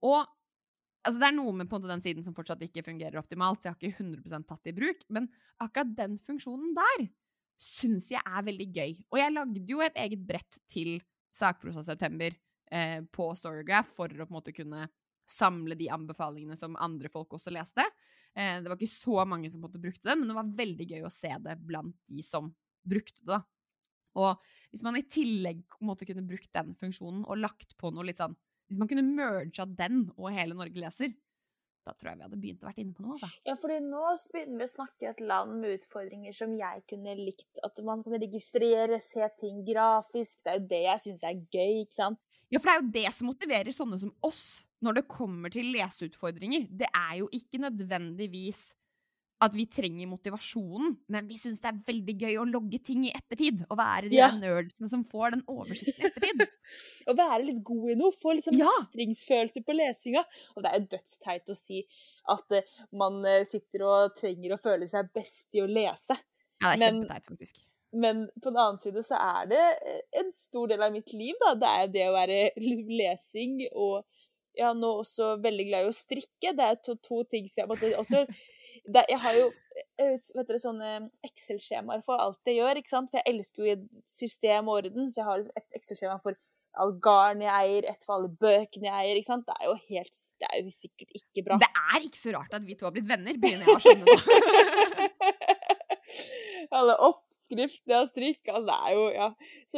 Og 0.06 0.20
altså, 0.22 1.18
det 1.18 1.30
er 1.32 1.38
noe 1.40 1.56
med 1.58 1.72
på 1.72 1.82
den 1.84 2.04
siden 2.04 2.26
som 2.26 2.36
fortsatt 2.38 2.64
ikke 2.68 2.86
fungerer 2.86 3.20
optimalt, 3.20 3.64
så 3.64 3.72
jeg 3.72 3.76
har 3.76 3.82
ikke 3.82 4.06
100 4.06 4.46
tatt 4.46 4.68
det 4.68 4.76
i 4.76 4.80
bruk, 4.84 5.08
men 5.10 5.32
akkurat 5.64 5.96
den 5.98 6.20
funksjonen 6.22 6.76
der 6.78 7.08
syns 7.62 8.12
jeg 8.14 8.22
er 8.22 8.46
veldig 8.46 8.68
gøy. 8.74 8.94
Og 9.12 9.20
jeg 9.22 9.34
lagde 9.34 9.64
jo 9.70 9.82
et 9.86 9.98
eget 10.04 10.24
brett 10.30 10.60
til 10.72 10.98
Sakprosa 11.36 11.84
September 11.86 12.32
eh, 12.72 13.02
på 13.14 13.28
Storygraph 13.38 13.92
for 13.98 14.12
å 14.12 14.26
på 14.26 14.32
en 14.32 14.38
måte 14.38 14.56
kunne 14.56 14.88
samle 15.28 15.76
de 15.76 15.90
anbefalingene 15.92 16.56
som 16.56 16.78
andre 16.80 17.12
folk 17.12 17.36
også 17.36 17.52
leste. 17.54 17.84
Eh, 18.38 18.62
det 18.62 18.70
var 18.70 18.78
ikke 18.80 18.94
så 18.94 19.26
mange 19.28 19.52
som 19.52 19.60
på 19.60 19.66
en 19.66 19.70
måte 19.70 19.84
brukte 19.84 20.08
det, 20.10 20.16
men 20.20 20.30
det 20.30 20.38
var 20.38 20.56
veldig 20.62 20.88
gøy 20.94 21.06
å 21.08 21.14
se 21.14 21.34
det 21.44 21.58
blant 21.68 21.98
de 22.08 22.24
som 22.26 22.54
brukte 22.88 23.20
det. 23.22 23.36
da. 23.36 23.42
Og 24.18 24.42
hvis 24.72 24.84
man 24.86 24.98
i 24.98 25.06
tillegg 25.06 25.64
på 25.70 25.82
en 25.82 25.92
måte 25.92 26.08
kunne 26.10 26.26
brukt 26.26 26.50
den 26.56 26.74
funksjonen 26.80 27.26
og 27.28 27.42
lagt 27.42 27.76
på 27.78 27.92
noe 27.94 28.08
litt 28.08 28.22
sånn 28.22 28.34
Hvis 28.68 28.80
man 28.82 28.90
kunne 28.90 29.06
merga 29.06 29.64
den 29.64 30.08
og 30.18 30.32
Hele 30.36 30.58
Norge 30.58 30.82
leser, 30.82 31.14
da 31.88 31.96
tror 31.96 32.12
jeg 32.12 32.20
vi 32.20 32.28
hadde 32.28 32.40
begynt 32.44 32.64
å 32.64 32.70
være 32.70 32.84
inne 32.84 32.94
på 32.98 33.06
noe. 33.06 33.16
altså. 33.16 33.32
Ja, 33.48 33.56
fordi 33.62 33.80
nå 33.88 34.04
begynner 34.34 34.62
vi 34.62 34.68
å 34.68 34.74
snakke 34.74 35.10
et 35.14 35.24
land 35.24 35.58
med 35.62 35.80
utfordringer 35.80 36.36
som 36.36 36.54
jeg 36.60 36.86
kunne 36.92 37.18
likt. 37.20 37.50
At 37.66 37.80
man 37.88 38.04
kan 38.06 38.20
registrere, 38.20 39.00
se 39.04 39.28
ting 39.42 39.64
grafisk. 39.68 40.44
Det 40.44 40.54
er 40.54 40.60
jo 40.60 40.70
det 40.76 40.84
jeg 40.86 41.06
syns 41.08 41.28
er 41.28 41.44
gøy, 41.56 41.84
ikke 41.86 42.00
sant? 42.02 42.24
Ja, 42.52 42.62
for 42.62 42.70
det 42.70 42.76
er 42.76 42.82
jo 42.82 42.96
det 42.96 43.14
som 43.16 43.32
motiverer 43.32 43.76
sånne 43.76 44.00
som 44.00 44.14
oss 44.24 44.46
når 44.84 45.00
det 45.00 45.08
kommer 45.10 45.52
til 45.54 45.72
leseutfordringer. 45.74 46.68
Det 46.70 46.88
er 46.94 47.16
jo 47.24 47.30
ikke 47.34 47.60
nødvendigvis 47.64 48.68
at 49.40 49.54
vi 49.54 49.68
trenger 49.70 50.08
motivasjonen, 50.10 50.96
men 51.14 51.28
vi 51.30 51.36
syns 51.38 51.60
det 51.62 51.70
er 51.70 51.82
veldig 51.86 52.16
gøy 52.24 52.38
å 52.42 52.46
logge 52.50 52.80
ting 52.82 53.04
i 53.06 53.12
ettertid. 53.14 53.60
Og 53.70 53.78
være 53.78 54.10
de 54.10 54.18
Ja. 54.18 54.32
nerdsene 54.34 54.90
som 54.90 55.04
får 55.06 55.36
den 55.36 55.44
oversikten 55.48 56.06
i 56.06 56.10
ettertid. 56.10 56.42
Å 57.08 57.14
være 57.16 57.46
litt 57.46 57.60
god 57.64 57.92
i 57.94 57.96
noe. 58.00 58.12
Få 58.18 58.34
liksom 58.34 58.58
Ja. 58.58 58.66
mestringsfølelse 58.66 59.62
på 59.64 59.76
lesinga. 59.78 60.24
Og 60.56 60.64
det 60.64 60.72
er 60.72 60.80
jo 60.82 60.90
dødsteit 60.98 61.54
å 61.54 61.56
si 61.56 61.84
at 62.34 62.52
uh, 62.58 62.76
man 62.92 63.22
eh, 63.26 63.44
sitter 63.46 63.86
og 63.86 64.16
trenger 64.18 64.56
å 64.58 64.60
føle 64.62 64.88
seg 64.90 65.14
best 65.14 65.54
i 65.54 65.62
å 65.62 65.70
lese. 65.70 66.18
Ja, 66.62 66.74
det 66.74 66.82
er 66.82 66.92
Men- 66.92 67.04
kjempeteit, 67.06 67.26
faktisk. 67.30 67.64
Men 67.94 68.26
på 68.44 68.50
den 68.52 68.58
annen 68.60 68.78
side 68.82 69.00
så 69.06 69.16
er 69.16 69.46
det 69.48 69.62
eh, 69.86 70.02
en 70.20 70.34
stor 70.36 70.68
del 70.68 70.82
av 70.82 70.92
mitt 70.92 71.14
liv, 71.14 71.36
da. 71.46 71.54
Det 71.56 71.70
er 71.70 71.88
det 71.94 72.10
å 72.10 72.18
være 72.18 72.52
lesing 73.00 73.62
og 73.72 74.04
ja, 74.58 74.74
nå 74.74 74.90
også 75.06 75.36
veldig 75.40 75.68
glad 75.70 75.86
i 75.86 75.90
å 75.92 75.96
strikke. 75.96 76.52
Det 76.58 76.66
er 76.66 76.76
to, 76.84 76.96
to 77.06 77.22
ting 77.30 77.46
som 77.48 77.62
jeg 77.62 77.70
måtte 77.70 77.94
også 78.02 78.26
det, 78.88 79.04
Jeg 79.12 79.20
har 79.24 79.38
jo 79.38 79.48
eh, 80.00 80.16
vet 80.16 80.48
dere, 80.48 80.60
sånne 80.62 80.92
Excel-skjemaer 81.28 82.06
for 82.06 82.24
alt 82.24 82.48
jeg 82.48 82.62
gjør, 82.62 82.80
ikke 82.80 82.94
sant. 82.94 83.12
For 83.12 83.22
jeg 83.22 83.36
elsker 83.36 83.66
jo 83.66 83.80
system 84.08 84.72
og 84.72 84.82
orden, 84.82 85.10
så 85.12 85.22
jeg 85.22 85.28
har 85.28 85.42
liksom 85.42 85.62
et 85.62 85.82
Excel-skjema 85.82 86.22
for 86.24 86.40
all 86.78 86.94
garn 87.02 87.42
jeg 87.42 87.50
eier, 87.52 87.86
et 87.90 88.04
for 88.06 88.14
alle 88.18 88.30
bøkene 88.30 88.86
jeg 88.90 88.96
eier, 88.96 89.16
ikke 89.20 89.32
sant. 89.32 89.46
Det 89.48 89.56
er 89.58 89.66
jo 89.70 89.76
helt 89.90 90.16
Det 90.42 90.48
er 90.50 90.58
jo 90.62 90.72
sikkert 90.76 91.10
ikke 91.22 91.42
bra. 91.48 91.56
Det 91.62 91.72
er 91.84 92.00
ikke 92.10 92.22
så 92.22 92.30
rart 92.36 92.58
at 92.58 92.68
vi 92.68 92.74
to 92.78 92.84
har 92.88 92.94
blitt 92.96 93.10
venner, 93.10 93.34
begynner 93.42 93.66
jeg 93.68 93.78
å 93.78 93.84
skjønne 93.86 94.06
nå. 94.06 94.12
Alle 96.78 96.96
oppskriftene 97.08 97.92
jeg 97.94 97.98
har 97.98 98.10
strikka, 98.12 98.50
altså, 98.60 98.70
det 98.70 98.78
er 98.78 98.90
jo 98.98 99.04
Ja. 99.16 99.30
Så 99.72 99.78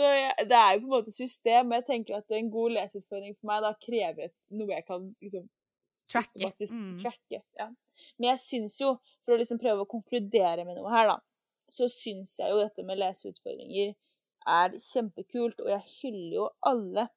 det 0.49 0.59
er 0.59 0.71
jo 0.73 0.79
på 0.83 0.89
en 0.89 0.97
måte 0.97 1.13
system. 1.15 1.61
Men 1.69 1.75
jeg 1.81 1.89
tenker 1.93 2.11
at 2.19 2.27
en 2.35 2.53
god 2.53 2.69
leseutfordring 2.77 3.33
for 3.37 3.45
meg 3.51 3.57
da 3.65 3.71
krever 3.87 4.27
noe 4.59 4.71
jeg 4.75 4.83
kan 4.87 5.01
liksom 5.23 5.45
Tracke. 6.09 6.51
Mm. 6.71 6.97
tracke. 7.01 7.41
Ja. 7.57 7.69
Men 8.17 8.31
jeg 8.31 8.41
syns 8.43 8.79
jo, 8.81 8.95
for 9.25 9.35
å 9.35 9.39
liksom 9.39 9.59
prøve 9.61 9.85
å 9.85 9.89
konkludere 9.89 10.65
med 10.67 10.79
noe 10.79 10.91
her, 10.93 11.11
da, 11.11 11.17
så 11.69 11.89
syns 11.91 12.39
jeg 12.39 12.51
jo 12.51 12.61
dette 12.61 12.85
med 12.85 12.99
leseutfordringer 12.99 13.93
er 14.49 14.77
kjempekult, 14.81 15.59
og 15.61 15.71
jeg 15.73 15.95
hyller 15.99 16.35
jo 16.39 16.47
alle 16.65 17.09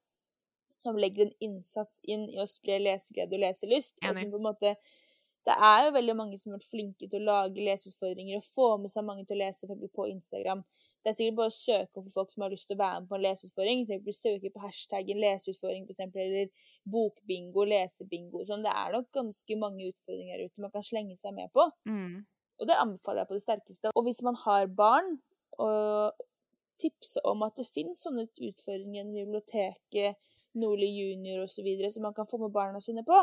som 0.83 0.99
legger 0.99 1.29
en 1.29 1.37
innsats 1.47 2.01
inn 2.11 2.27
i 2.31 2.41
å 2.43 2.49
spre 2.49 2.79
leseglede 2.83 3.37
og 3.37 3.45
leselyst. 3.45 3.95
Og 4.03 4.19
som 4.19 4.35
på 4.35 4.41
en 4.41 4.51
måte 4.51 4.77
Det 5.43 5.55
er 5.59 5.89
jo 5.89 5.95
veldig 5.97 6.15
mange 6.15 6.37
som 6.39 6.53
har 6.53 6.61
vært 6.61 6.71
flinke 6.71 7.09
til 7.11 7.19
å 7.19 7.27
lage 7.27 7.65
leseutfordringer 7.67 8.37
og 8.39 8.45
få 8.47 8.67
med 8.79 8.93
seg 8.93 9.03
mange 9.03 9.25
til 9.27 9.35
å 9.35 9.41
lese 9.41 9.67
på 9.67 10.05
Instagram. 10.07 10.61
Det 11.03 11.11
er 11.11 11.17
sikkert 11.19 11.39
bare 11.41 11.51
å 11.51 11.55
søke 11.55 12.03
for 12.03 12.15
folk 12.15 12.31
som 12.31 12.45
har 12.45 12.53
lyst 12.53 12.69
til 12.71 12.77
å 12.77 12.83
være 12.83 13.01
med 13.03 13.09
på 13.11 13.17
en 13.19 13.25
leseutfordring. 13.25 13.81
For 13.83 13.95
eksempel 13.95 14.17
søke 14.19 14.53
på 14.55 14.63
hashtaggen 14.63 15.23
leseutfordring, 15.23 15.89
f.eks., 15.89 16.03
eller 16.25 16.69
bokbingo, 16.95 17.65
lesebingo. 17.67 18.45
Sånn. 18.47 18.63
Det 18.63 18.75
er 18.75 18.95
nok 18.95 19.09
ganske 19.15 19.59
mange 19.59 19.89
utfordringer 19.91 20.39
der 20.39 20.51
ute 20.51 20.65
man 20.65 20.75
kan 20.75 20.87
slenge 20.87 21.19
seg 21.19 21.35
med 21.35 21.51
på. 21.55 21.67
Mm. 21.91 22.23
Og 22.63 22.71
det 22.71 22.79
anbefaler 22.79 23.25
jeg 23.25 23.31
på 23.33 23.39
det 23.39 23.45
sterkeste. 23.47 23.95
Og 23.99 24.07
hvis 24.07 24.23
man 24.23 24.39
har 24.45 24.71
barn, 24.71 25.17
og 25.59 26.23
tipse 26.83 27.21
om 27.29 27.43
at 27.47 27.59
det 27.59 27.69
finnes 27.71 28.01
sånne 28.03 28.29
utfordringer 28.31 29.03
i 29.03 29.17
biblioteket, 29.23 30.21
Nordli 30.59 30.91
junior 30.93 31.47
osv., 31.47 31.69
som 31.91 32.05
man 32.05 32.15
kan 32.15 32.29
få 32.29 32.39
med 32.43 32.53
barna 32.53 32.81
sine 32.85 33.05
på. 33.09 33.19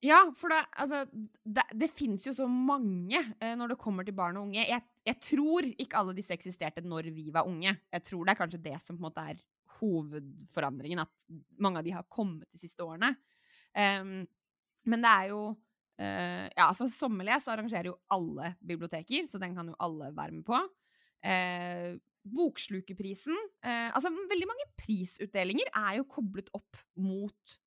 Ja, 0.00 0.22
for 0.32 0.48
det, 0.48 0.58
altså, 0.80 1.02
det, 1.44 1.64
det 1.76 1.90
fins 1.92 2.24
jo 2.24 2.32
så 2.32 2.46
mange 2.48 3.20
eh, 3.20 3.52
når 3.58 3.74
det 3.74 3.80
kommer 3.82 4.06
til 4.06 4.16
barn 4.16 4.38
og 4.40 4.48
unge. 4.48 4.62
Jeg, 4.64 4.80
jeg 5.04 5.18
tror 5.26 5.68
ikke 5.68 6.00
alle 6.00 6.14
disse 6.16 6.32
eksisterte 6.32 6.84
når 6.86 7.10
vi 7.12 7.26
var 7.34 7.48
unge. 7.48 7.74
Jeg 7.92 8.06
tror 8.06 8.24
det 8.24 8.32
er 8.32 8.40
kanskje 8.40 8.62
det 8.64 8.76
som 8.80 8.96
på 8.96 9.04
en 9.04 9.08
måte 9.10 9.26
er 9.34 9.42
hovedforandringen, 9.80 11.02
at 11.04 11.26
mange 11.60 11.80
av 11.80 11.86
de 11.86 11.94
har 11.94 12.08
kommet 12.08 12.48
de 12.48 12.60
siste 12.62 12.84
årene. 12.84 13.12
Um, 13.76 14.24
men 14.90 15.04
det 15.04 15.10
er 15.10 15.30
jo 15.30 15.40
uh, 15.52 16.46
Ja, 16.48 16.66
altså 16.66 16.88
Sommerles 16.90 17.46
arrangerer 17.52 17.92
jo 17.92 17.98
alle 18.10 18.54
biblioteker, 18.66 19.28
så 19.30 19.38
den 19.42 19.54
kan 19.56 19.68
jo 19.70 19.78
alle 19.84 20.10
være 20.16 20.36
med 20.38 20.46
på. 20.48 20.58
Uh, 21.20 22.00
Bokslukerprisen 22.20 23.36
uh, 23.36 23.88
Altså, 23.92 24.10
veldig 24.32 24.48
mange 24.48 24.66
prisutdelinger 24.80 25.68
er 25.76 25.98
jo 26.00 26.08
koblet 26.08 26.48
opp 26.56 26.80
mot 27.00 27.60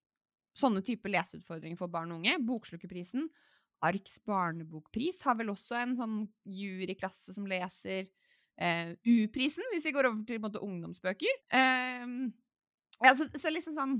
sånne 0.57 0.83
type 0.85 1.09
leseutfordringer 1.09 1.79
for 1.79 1.91
barn 1.91 2.13
og 2.13 2.21
unge. 2.21 2.37
Bokslukerprisen, 2.45 3.27
Arks 3.83 4.19
barnebokpris 4.23 5.21
har 5.27 5.35
vel 5.39 5.51
også 5.51 5.75
en 5.81 5.95
sånn 5.97 6.19
juryklasse 6.47 7.35
som 7.35 7.47
leser. 7.49 8.07
Eh, 8.55 8.93
U-prisen, 9.09 9.65
hvis 9.73 9.87
vi 9.89 9.95
går 9.95 10.07
over 10.07 10.23
til 10.27 10.41
måte, 10.43 10.61
ungdomsbøker. 10.63 11.41
Eh, 11.51 12.05
ja, 13.03 13.15
så, 13.17 13.27
så 13.33 13.51
liksom 13.51 13.73
sånn 13.75 13.95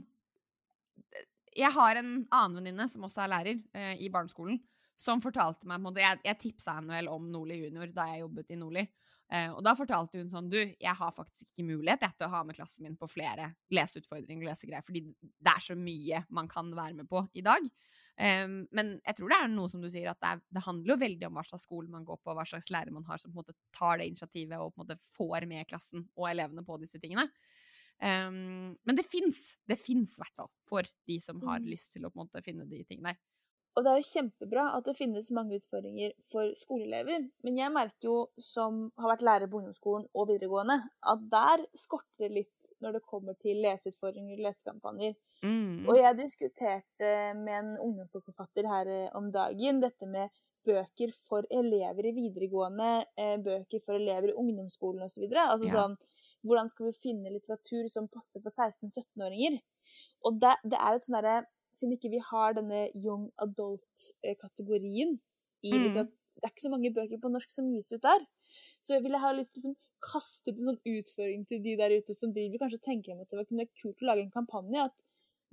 Jeg 1.58 1.74
har 1.74 1.98
en 2.00 2.12
annen 2.34 2.60
venninne 2.60 2.86
som 2.90 3.04
også 3.06 3.26
er 3.26 3.32
lærer 3.34 3.58
eh, 3.78 3.98
i 4.02 4.10
barneskolen, 4.14 4.60
som 4.98 5.22
fortalte 5.22 5.68
meg 5.68 5.78
på 5.78 5.82
en 5.82 5.88
måte, 5.90 6.06
Jeg, 6.06 6.22
jeg 6.26 6.40
tipsa 6.42 6.78
henne 6.78 6.96
vel 6.96 7.10
om 7.12 7.28
Nordli 7.34 7.60
junior 7.66 7.92
da 7.94 8.08
jeg 8.14 8.24
jobbet 8.24 8.54
i 8.54 8.60
Nordli. 8.62 8.86
Eh, 9.34 9.50
og 9.50 9.64
da 9.66 9.74
fortalte 9.74 10.20
hun 10.22 10.30
sånn 10.30 10.50
Du, 10.52 10.60
jeg 10.60 10.94
har 11.00 11.14
faktisk 11.16 11.48
ikke 11.48 11.66
mulighet 11.66 12.04
til 12.20 12.28
å 12.28 12.34
ha 12.36 12.44
med 12.46 12.58
klassen 12.58 12.86
min 12.86 12.98
på 13.00 13.08
flere 13.10 13.50
leseutfordringer 13.74 14.46
og 14.46 14.52
lesegreier, 14.52 14.86
fordi 14.86 15.02
det 15.24 15.54
er 15.56 15.64
så 15.66 15.78
mye 15.80 16.24
man 16.30 16.50
kan 16.52 16.70
være 16.78 17.00
med 17.00 17.10
på 17.10 17.24
i 17.34 17.44
dag. 17.46 17.66
Um, 18.14 18.60
men 18.78 18.92
jeg 19.02 19.18
tror 19.18 19.32
det 19.34 19.40
er 19.42 19.50
noe 19.50 19.72
som 19.72 19.82
du 19.82 19.90
sier, 19.90 20.12
at 20.12 20.20
det, 20.22 20.36
er, 20.36 20.42
det 20.54 20.66
handler 20.68 20.94
jo 20.94 21.00
veldig 21.02 21.28
om 21.32 21.40
hva 21.40 21.44
slags 21.48 21.66
skole 21.66 21.90
man 21.90 22.06
går 22.06 22.20
på, 22.22 22.36
hva 22.38 22.46
slags 22.46 22.70
lærer 22.70 22.94
man 22.94 23.08
har 23.10 23.18
som 23.18 23.32
på 23.34 23.40
en 23.40 23.42
måte 23.42 23.56
tar 23.74 23.98
det 23.98 24.12
initiativet 24.12 24.60
og 24.62 24.70
på 24.76 24.78
en 24.82 24.86
måte 24.86 25.00
får 25.18 25.48
med 25.50 25.66
klassen 25.72 26.06
og 26.14 26.30
elevene 26.30 26.62
på 26.68 26.78
disse 26.84 27.02
tingene. 27.02 27.26
Um, 28.04 28.76
men 28.86 28.98
det 29.00 29.08
fins, 29.10 29.56
det 29.70 29.80
fins 29.82 30.18
i 30.18 30.22
hvert 30.22 30.38
fall, 30.38 30.52
for 30.70 30.86
de 31.10 31.18
som 31.24 31.42
har 31.48 31.64
Mm. 31.64 31.70
lyst 31.74 31.94
til 31.96 32.06
å 32.06 32.12
på 32.14 32.20
en 32.20 32.28
måte 32.28 32.44
finne 32.46 32.70
de 32.70 32.84
tingene 32.86 33.14
der. 33.14 33.22
Og 33.74 33.86
det 33.86 33.92
er 33.92 34.02
jo 34.02 34.10
kjempebra 34.12 34.66
at 34.78 34.86
det 34.86 34.98
finnes 34.98 35.32
mange 35.34 35.58
utfordringer 35.58 36.14
for 36.30 36.52
skoleelever. 36.60 37.26
Men 37.46 37.58
jeg 37.58 37.74
merker 37.74 38.10
jo, 38.10 38.18
som 38.38 38.86
har 39.02 39.16
vært 39.16 39.26
lærer 39.26 39.50
på 39.50 39.62
ungdomsskolen 39.62 40.06
og 40.14 40.30
videregående, 40.30 40.78
at 41.14 41.26
der 41.32 41.66
skorter 41.78 42.28
det 42.28 42.32
litt 42.38 42.70
når 42.84 42.98
det 42.98 43.06
kommer 43.08 43.38
til 43.40 43.62
leseutfordringer 43.64 44.38
og 44.38 44.46
lesekampanjer. 44.46 45.14
Mm. 45.44 45.88
Og 45.88 45.98
jeg 45.98 46.20
diskuterte 46.20 47.12
med 47.40 47.54
en 47.58 47.72
ungdomsbokforfatter 47.80 48.68
her 48.68 48.92
eh, 48.92 49.08
om 49.18 49.32
dagen 49.34 49.80
dette 49.84 50.10
med 50.10 50.32
bøker 50.68 51.12
for 51.28 51.48
elever 51.52 52.08
i 52.08 52.16
videregående, 52.16 52.92
eh, 53.20 53.38
bøker 53.44 53.84
for 53.84 54.00
elever 54.00 54.32
i 54.32 54.38
ungdomsskolen 54.40 55.08
osv. 55.08 55.26
Altså 55.32 55.70
Ja. 55.72 55.80
sånn 55.80 55.98
Hvordan 56.44 56.68
skal 56.68 56.90
vi 56.90 56.98
finne 57.00 57.32
litteratur 57.32 57.88
som 57.88 58.10
passer 58.12 58.42
for 58.44 58.52
16-17-åringer? 58.52 59.62
Og 60.28 60.42
det, 60.42 60.58
det 60.68 60.76
er 60.76 60.98
et 60.98 61.06
sånn 61.06 61.16
derre 61.16 61.46
Siden 61.74 61.96
ikke 61.98 62.12
vi 62.14 62.20
har 62.22 62.54
denne 62.54 62.88
young 62.94 63.32
adult-kategorien 63.42 65.18
i 65.64 65.72
Mm. 65.72 66.10
Det 66.34 66.48
er 66.50 66.52
ikke 66.52 66.66
så 66.66 66.70
mange 66.74 66.90
bøker 66.94 67.20
på 67.22 67.30
norsk 67.30 67.52
som 67.54 67.70
gis 67.72 67.92
ut 67.94 68.02
der. 68.02 68.26
Så 68.82 68.96
jeg 68.96 69.04
ville 69.04 69.20
ha 69.22 69.32
lyst 69.32 69.54
til 69.54 69.60
å 69.60 69.62
liksom 69.62 69.76
kaste 70.04 70.52
ut 70.52 70.58
en 70.58 70.70
sånn 70.72 70.82
utføring 70.90 71.46
til 71.48 71.62
de 71.64 71.76
der 71.80 71.94
ute 71.94 72.16
som 72.18 72.34
driver 72.34 72.60
kanskje 72.66 72.82
tenker 72.84 73.14
om 73.14 73.22
at 73.22 73.30
det 73.30 73.38
var 73.38 73.46
kunne 73.46 73.68
kult 73.80 74.02
å 74.02 74.06
lage 74.10 74.26
en 74.26 74.32
kampanje. 74.34 74.84
at 74.84 74.94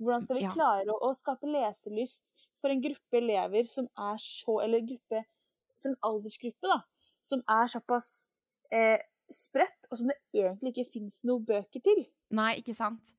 Hvordan 0.01 0.23
skal 0.23 0.35
vi 0.35 0.41
Ja. 0.41 0.49
klare 0.49 0.89
å, 0.89 0.97
å 0.99 1.13
skape 1.15 1.45
leselyst 1.47 2.33
for 2.59 2.69
en 2.73 2.81
gruppe 2.81 3.17
elever 3.21 3.63
som 3.69 3.87
er 3.97 4.17
så 4.17 4.61
Eller 4.63 4.81
gruppe 4.81 5.23
For 5.81 5.89
en 5.89 5.97
aldersgruppe, 6.03 6.61
da. 6.61 6.81
Som 7.21 7.43
er 7.49 7.67
såpass 7.67 8.27
eh, 8.71 8.99
spredt, 9.31 9.87
og 9.91 9.97
som 9.97 10.07
det 10.07 10.17
egentlig 10.33 10.73
ikke 10.75 10.91
fins 10.91 11.23
noen 11.23 11.45
bøker 11.45 11.81
til. 11.81 12.05
Nei, 12.29 12.57
ikke 12.57 12.75
sant? 12.75 13.13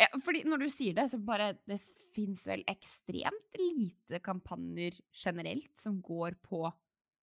Ja, 0.00 0.08
fordi 0.18 0.42
når 0.48 0.64
du 0.64 0.68
sier 0.74 0.94
det, 0.96 1.04
så 1.12 1.20
bare 1.22 1.52
Det 1.70 1.78
fins 2.14 2.46
vel 2.50 2.64
ekstremt 2.70 3.58
lite 3.60 4.18
kampanjer 4.24 4.96
generelt 5.14 5.70
som 5.78 6.00
går 6.02 6.38
på 6.42 6.64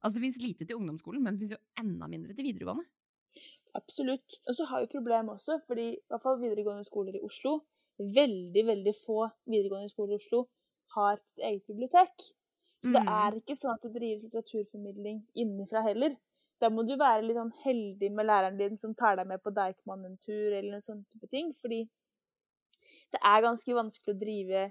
Altså, 0.01 0.15
det 0.17 0.23
fins 0.23 0.37
lite 0.41 0.65
til 0.65 0.79
ungdomsskolen, 0.79 1.21
men 1.21 1.35
det 1.35 1.43
fins 1.43 1.51
jo 1.53 1.61
enda 1.77 2.07
mindre 2.09 2.33
til 2.33 2.47
videregående. 2.47 2.87
Absolutt. 3.77 4.39
Og 4.49 4.55
så 4.57 4.65
har 4.67 4.81
vi 4.83 4.89
problem 4.91 5.29
også, 5.35 5.59
fordi 5.67 5.85
i 5.93 6.01
hvert 6.11 6.23
fall 6.23 6.39
videregående 6.41 6.87
skoler 6.87 7.15
i 7.19 7.23
Oslo 7.27 7.59
Veldig, 8.01 8.63
veldig 8.65 8.91
få 8.97 9.17
videregående 9.45 9.91
skoler 9.91 10.15
i 10.15 10.17
Oslo 10.17 10.39
har 10.95 11.19
sitt 11.27 11.43
eget 11.45 11.67
bibliotek. 11.69 12.23
Så 12.81 12.95
det 12.95 13.03
Mm. 13.03 13.11
er 13.13 13.35
ikke 13.37 13.55
sånn 13.59 13.75
at 13.75 13.83
det 13.83 13.91
drives 13.93 14.23
litteraturformidling 14.23 15.19
innenfra 15.37 15.83
heller. 15.85 16.15
Da 16.59 16.69
må 16.69 16.81
du 16.87 16.95
være 16.97 17.21
litt 17.27 17.37
sånn 17.37 17.53
heldig 17.63 18.09
med 18.11 18.25
læreren 18.25 18.57
din 18.57 18.77
som 18.77 18.95
tar 18.95 19.17
deg 19.17 19.27
med 19.27 19.43
på 19.43 19.53
Deichman 19.53 20.05
en 20.05 20.17
tur, 20.17 20.49
eller 20.53 20.71
noen 20.71 20.81
sånne 20.87 21.05
type 21.13 21.29
ting. 21.29 21.53
Fordi 21.53 21.87
det 23.13 23.21
er 23.21 23.43
ganske 23.45 23.75
vanskelig 23.77 24.15
å 24.15 24.21
drive 24.21 24.67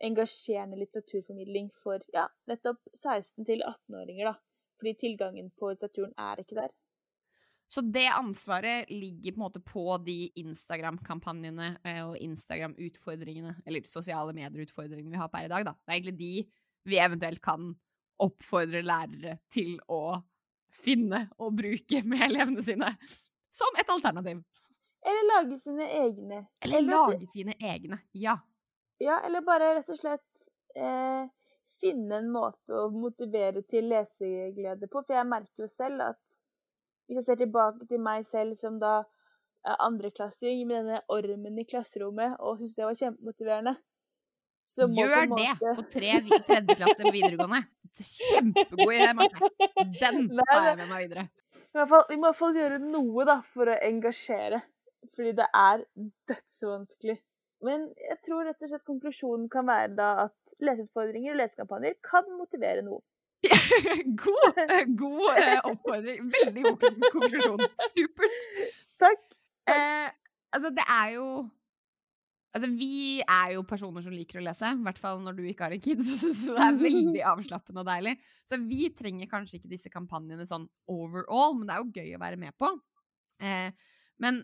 engasjerende 0.00 0.78
litteraturformidling 0.80 1.68
for 1.76 2.02
ja, 2.14 2.26
nettopp 2.48 2.80
16- 2.96 3.44
til 3.48 3.64
18-åringer, 3.66 4.30
da. 4.30 4.36
Fordi 4.80 4.94
tilgangen 4.96 5.50
på 5.60 5.74
litteraturen 5.74 6.14
er 6.16 6.40
ikke 6.40 6.56
der. 6.56 6.72
Så 7.70 7.84
det 7.86 8.08
ansvaret 8.10 8.88
ligger 8.90 9.34
på 9.34 9.38
en 9.38 9.44
måte 9.44 9.60
på 9.62 9.84
de 10.02 10.32
Instagram-kampanjene 10.40 11.68
eh, 11.86 12.00
og 12.02 12.16
Instagram-utfordringene, 12.18 13.60
eller 13.62 13.86
sosiale 13.86 14.34
medier-utfordringene 14.34 15.12
vi 15.12 15.20
har 15.20 15.30
per 15.30 15.46
i 15.46 15.52
dag, 15.52 15.68
da. 15.68 15.76
Det 15.78 15.92
er 15.92 16.00
egentlig 16.00 16.18
de 16.18 16.32
vi 16.90 16.98
eventuelt 16.98 17.42
kan 17.44 17.70
oppfordre 18.20 18.82
lærere 18.82 19.36
til 19.52 19.76
å 19.86 20.18
finne 20.80 21.26
og 21.38 21.54
bruke 21.60 22.02
med 22.08 22.24
elevene 22.30 22.64
sine 22.64 22.90
som 23.54 23.78
et 23.78 23.92
alternativ. 23.92 24.42
Eller 25.06 25.28
lage 25.30 25.58
sine 25.58 25.86
egne. 25.96 26.40
Eller 26.60 26.82
lage 26.84 27.26
sine 27.30 27.54
egne, 27.56 28.00
ja. 28.12 28.36
Ja, 29.00 29.20
eller 29.24 29.40
bare 29.40 29.74
rett 29.78 29.88
og 29.88 29.96
slett 29.96 30.48
eh, 30.76 31.24
finne 31.80 32.18
en 32.20 32.28
måte 32.32 32.76
å 32.76 32.90
motivere 32.92 33.62
til 33.64 33.88
leseglede 33.88 34.90
på. 34.90 35.00
For 35.00 35.16
jeg 35.16 35.28
merker 35.30 35.64
jo 35.64 35.70
selv 35.70 36.04
at 36.10 36.40
hvis 37.08 37.22
jeg 37.22 37.28
ser 37.30 37.40
tilbake 37.40 37.88
til 37.88 38.02
meg 38.04 38.26
selv 38.28 38.58
som 38.58 38.76
da 38.80 39.00
andreklassing 39.60 40.62
med 40.68 40.76
denne 40.84 41.00
ormen 41.12 41.58
i 41.60 41.66
klasserommet 41.68 42.38
og 42.40 42.60
syns 42.60 42.76
det 42.78 42.86
var 42.86 42.96
kjempemotiverende 42.96 43.74
Gjør 44.70 45.26
måte... 45.26 45.56
det 45.58 45.74
på 45.76 45.84
tre 45.90 46.10
tredjeklasse 46.46 47.02
på 47.02 47.10
videregående. 47.10 47.64
Kjempegod 48.06 48.92
idé, 48.94 49.08
Marte. 49.18 49.48
Den 49.98 50.28
tar 50.38 50.68
jeg 50.68 50.76
med 50.78 50.90
meg 50.92 51.06
videre. 51.08 51.24
Fall, 51.74 52.04
vi 52.06 52.18
må 52.18 52.20
i 52.20 52.28
hvert 52.28 52.38
fall 52.38 52.58
gjøre 52.58 52.78
noe 52.82 53.26
da, 53.26 53.40
for 53.46 53.70
å 53.70 53.74
engasjere. 53.88 54.60
Fordi 55.16 55.34
det 55.38 55.46
er 55.56 55.84
dødsvanskelig. 56.28 57.18
Men 57.66 57.88
jeg 58.00 58.18
tror 58.24 58.46
rett 58.48 58.62
og 58.64 58.72
slett 58.72 58.86
konklusjonen 58.88 59.48
kan 59.52 59.68
være 59.68 59.92
da 59.96 60.10
at 60.26 60.54
leseutfordringer 60.64 61.34
og 61.34 61.40
lesekampanjer 61.42 61.96
kan 62.04 62.28
motivere 62.38 62.84
noe. 62.86 63.02
god, 64.22 64.58
god 65.00 65.38
eh, 65.40 65.60
oppfordring. 65.64 66.26
Veldig 66.34 66.64
god 66.66 67.06
konklusjon. 67.14 67.64
Supert. 67.92 68.42
Takk. 69.00 69.24
Eh, 69.68 70.08
altså, 70.52 70.72
det 70.76 70.86
er 70.88 71.16
jo 71.16 71.30
Altså, 72.50 72.66
vi 72.74 73.20
er 73.22 73.52
jo 73.54 73.60
personer 73.62 74.02
som 74.02 74.14
liker 74.14 74.40
å 74.40 74.42
lese, 74.42 74.72
i 74.74 74.82
hvert 74.82 74.98
fall 74.98 75.20
når 75.22 75.36
du 75.38 75.44
ikke 75.46 75.68
har 75.68 75.74
en 75.76 75.82
kid. 75.82 76.00
Så 76.18 76.32
det 76.56 76.64
er 76.64 76.80
veldig 76.80 77.20
avslappende 77.32 77.84
og 77.84 77.86
deilig. 77.86 78.16
Så 78.48 78.58
vi 78.64 78.88
trenger 78.98 79.30
kanskje 79.30 79.60
ikke 79.60 79.70
disse 79.70 79.92
kampanjene 79.92 80.46
sånn 80.48 80.66
overall, 80.90 81.54
men 81.58 81.68
det 81.68 81.76
er 81.76 81.84
jo 81.84 82.00
gøy 82.00 82.16
å 82.18 82.22
være 82.24 82.40
med 82.40 82.56
på. 82.58 82.72
Eh, 83.46 83.70
men 84.20 84.42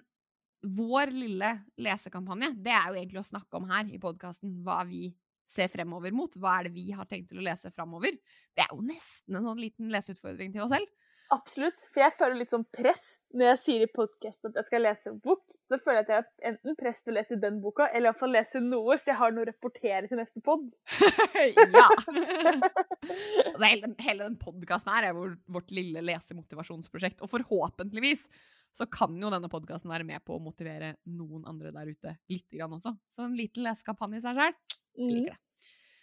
vår 0.76 1.12
lille 1.14 1.52
lesekampanje, 1.82 2.52
det 2.64 2.74
er 2.74 2.90
jo 2.90 2.98
egentlig 2.98 3.22
å 3.22 3.30
snakke 3.30 3.58
om 3.58 3.68
her 3.70 3.88
i 3.92 4.00
podkasten 4.02 4.58
hva 4.66 4.82
vi 4.88 5.08
ser 5.46 5.70
fremover 5.70 6.14
mot. 6.14 6.32
Hva 6.40 6.58
er 6.58 6.68
det 6.68 6.76
vi 6.76 6.90
har 6.94 7.06
tenkt 7.08 7.30
til 7.30 7.40
å 7.40 7.46
lese 7.46 7.70
fremover? 7.74 8.16
Det 8.56 8.64
er 8.64 8.72
jo 8.72 8.82
nesten 8.84 9.38
en 9.38 9.46
sånn 9.46 9.62
liten 9.62 9.92
leseutfordring 9.94 10.54
til 10.54 10.66
oss 10.66 10.74
selv. 10.74 10.90
Absolutt. 11.34 11.78
For 11.90 12.04
jeg 12.04 12.14
føler 12.14 12.38
litt 12.38 12.52
sånn 12.52 12.64
press 12.70 13.16
når 13.34 13.48
jeg 13.48 13.58
sier 13.62 13.82
i 13.82 13.88
podkasten 13.90 14.52
at 14.52 14.60
jeg 14.60 14.68
skal 14.68 14.84
lese 14.84 15.10
en 15.10 15.18
bok. 15.22 15.42
Så 15.66 15.78
føler 15.82 15.98
jeg 15.98 16.06
at 16.06 16.12
jeg 16.12 16.20
har 16.20 16.52
enten 16.52 16.78
press 16.78 17.02
til 17.02 17.14
å 17.14 17.16
lese 17.18 17.38
den 17.42 17.58
boka, 17.64 17.88
eller 17.90 18.12
iallfall 18.12 18.34
lese 18.36 18.62
noe, 18.62 18.94
så 18.98 19.10
jeg 19.10 19.18
har 19.18 19.34
noe 19.34 19.46
å 19.46 19.48
rapportere 19.50 20.06
til 20.06 20.20
neste 20.20 20.42
pod. 20.46 20.68
ja! 21.74 21.86
altså, 23.48 23.64
hele, 23.64 23.90
hele 24.06 24.28
den 24.28 24.38
podkasten 24.38 24.92
her 24.94 25.08
er 25.10 25.18
vårt 25.18 25.74
lille 25.74 26.04
lesemotivasjonsprosjekt. 26.06 27.24
Og 27.26 27.32
forhåpentligvis 27.32 28.28
så 28.76 28.84
kan 28.92 29.14
jo 29.16 29.30
denne 29.32 29.48
podkasten 29.48 29.88
være 29.88 30.04
med 30.04 30.20
på 30.26 30.36
å 30.36 30.42
motivere 30.42 30.94
noen 31.08 31.46
andre 31.48 31.72
der 31.72 31.88
ute 31.88 32.12
litt 32.28 32.48
grann 32.52 32.74
også. 32.76 32.92
Så 33.08 33.24
en 33.24 33.36
liten 33.38 33.64
lesekampanje 33.64 34.20
i 34.20 34.24
seg 34.24 34.36
sjøl. 34.36 34.56
Liker 35.00 35.32
det. 35.32 35.40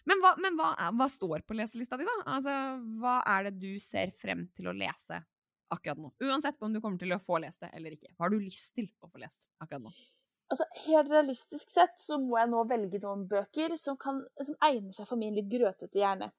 Men, 0.10 0.20
hva, 0.20 0.34
men 0.42 0.58
hva, 0.60 0.74
hva, 0.98 1.06
står 1.08 1.46
på 1.48 1.56
leselista 1.56 1.96
di, 2.00 2.08
da? 2.08 2.16
Altså, 2.34 2.56
hva 3.00 3.20
er 3.36 3.48
det 3.48 3.54
du 3.62 3.70
ser 3.80 4.12
frem 4.20 4.48
til 4.58 4.68
å 4.68 4.76
lese 4.76 5.22
akkurat 5.72 6.02
nå? 6.02 6.12
Uansett 6.26 6.60
om 6.66 6.74
du 6.74 6.82
kommer 6.84 7.00
til 7.00 7.16
å 7.16 7.22
få 7.24 7.40
lest 7.44 7.64
det 7.64 7.72
eller 7.78 7.96
ikke. 7.96 8.12
Hva 8.18 8.28
har 8.28 8.34
du 8.34 8.42
lyst 8.42 8.74
til 8.76 8.90
å 9.00 9.08
få 9.08 9.22
lest 9.24 9.48
akkurat 9.64 9.86
nå? 9.86 9.94
Altså, 10.52 10.68
Helt 10.84 11.10
realistisk 11.14 11.72
sett 11.72 11.96
så 12.02 12.20
må 12.22 12.36
jeg 12.42 12.52
nå 12.52 12.66
velge 12.70 13.00
noen 13.06 13.24
bøker 13.30 13.78
som, 13.80 13.96
kan, 14.02 14.20
som 14.44 14.58
egner 14.66 14.98
seg 14.98 15.08
for 15.08 15.22
min 15.22 15.38
litt 15.38 15.48
grøtete 15.52 16.02
hjerne. 16.02 16.34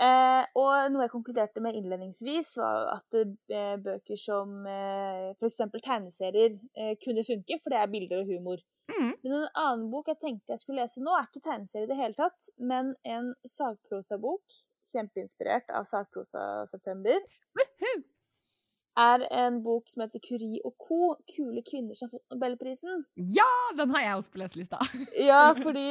Eh, 0.00 0.44
og 0.56 0.92
noe 0.92 1.04
jeg 1.04 1.12
konkluderte 1.12 1.62
med 1.64 1.76
innledningsvis, 1.76 2.54
var 2.60 2.88
at 2.94 3.18
eh, 3.18 3.74
bøker 3.82 4.18
som 4.20 4.62
eh, 4.68 5.32
f.eks. 5.36 5.60
tegneserier 5.84 6.56
eh, 6.76 6.94
kunne 7.02 7.24
funke, 7.28 7.58
for 7.60 7.74
det 7.74 7.82
er 7.82 7.92
bilder 7.92 8.22
og 8.22 8.32
humor. 8.32 8.62
Mm. 8.92 9.12
Men 9.22 9.36
en 9.36 9.48
annen 9.52 9.88
bok 9.92 10.10
jeg 10.10 10.20
tenkte 10.22 10.54
jeg 10.54 10.62
skulle 10.62 10.84
lese 10.84 11.04
nå, 11.04 11.12
er 11.14 11.28
ikke 11.28 11.44
tegneserie 11.44 11.86
i 11.86 11.92
det 11.92 12.00
hele 12.00 12.18
tatt, 12.18 12.52
men 12.58 12.94
en 13.08 13.32
sagprosabok, 13.48 14.60
kjempeinspirert 14.92 15.70
av 15.76 15.86
Sagprosa 15.86 16.64
September. 16.70 17.20
Woohoo! 17.58 18.00
Er 18.98 19.24
en 19.32 19.60
bok 19.64 19.88
som 19.88 20.02
heter 20.04 20.20
Curie 20.22 20.60
og 20.66 20.74
co. 20.80 21.14
Kule 21.34 21.62
kvinner 21.64 21.96
som 21.96 22.08
har 22.08 22.18
fått 22.18 22.34
Nobelprisen. 22.34 23.04
Ja, 23.14 23.48
den 23.78 23.92
har 23.94 24.04
jeg 24.04 24.16
også 24.18 24.32
på 24.32 24.42
leselista. 24.42 24.80
ja, 25.30 25.44
fordi 25.64 25.86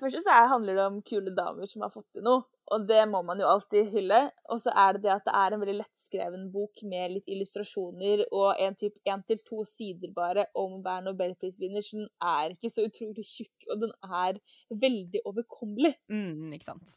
først 0.00 0.22
så 0.24 0.36
handler 0.52 0.78
det 0.78 0.86
om 0.86 1.02
kule 1.06 1.34
damer 1.36 1.68
som 1.70 1.84
har 1.84 1.92
fått 1.92 2.08
til 2.14 2.24
noe, 2.26 2.46
og 2.72 2.86
det 2.88 3.00
må 3.10 3.20
man 3.24 3.40
jo 3.40 3.48
alltid 3.48 3.90
hylle. 3.92 4.20
Og 4.52 4.62
så 4.64 4.72
er 4.72 4.96
det 4.96 5.04
det 5.06 5.14
at 5.16 5.26
det 5.28 5.34
er 5.40 5.56
en 5.56 5.62
veldig 5.64 5.76
lettskreven 5.80 6.46
bok 6.54 6.84
med 6.88 7.16
litt 7.16 7.32
illustrasjoner 7.32 8.24
og 8.28 8.62
en 8.64 8.78
typ 8.78 8.96
én 9.08 9.24
til 9.28 9.42
to 9.46 9.64
sider 9.68 10.12
bare 10.16 10.48
om 10.58 10.78
hver 10.84 11.04
nobelprisvinner, 11.06 11.84
så 11.84 12.00
den 12.00 12.10
er 12.24 12.56
ikke 12.56 12.72
så 12.72 12.86
utrolig 12.88 13.26
tjukk, 13.28 13.68
og 13.72 13.84
den 13.84 13.94
er 14.04 14.40
veldig 14.86 15.24
overkommelig. 15.28 15.94
Mm, 16.12 16.52
ikke 16.56 16.70
sant. 16.72 16.96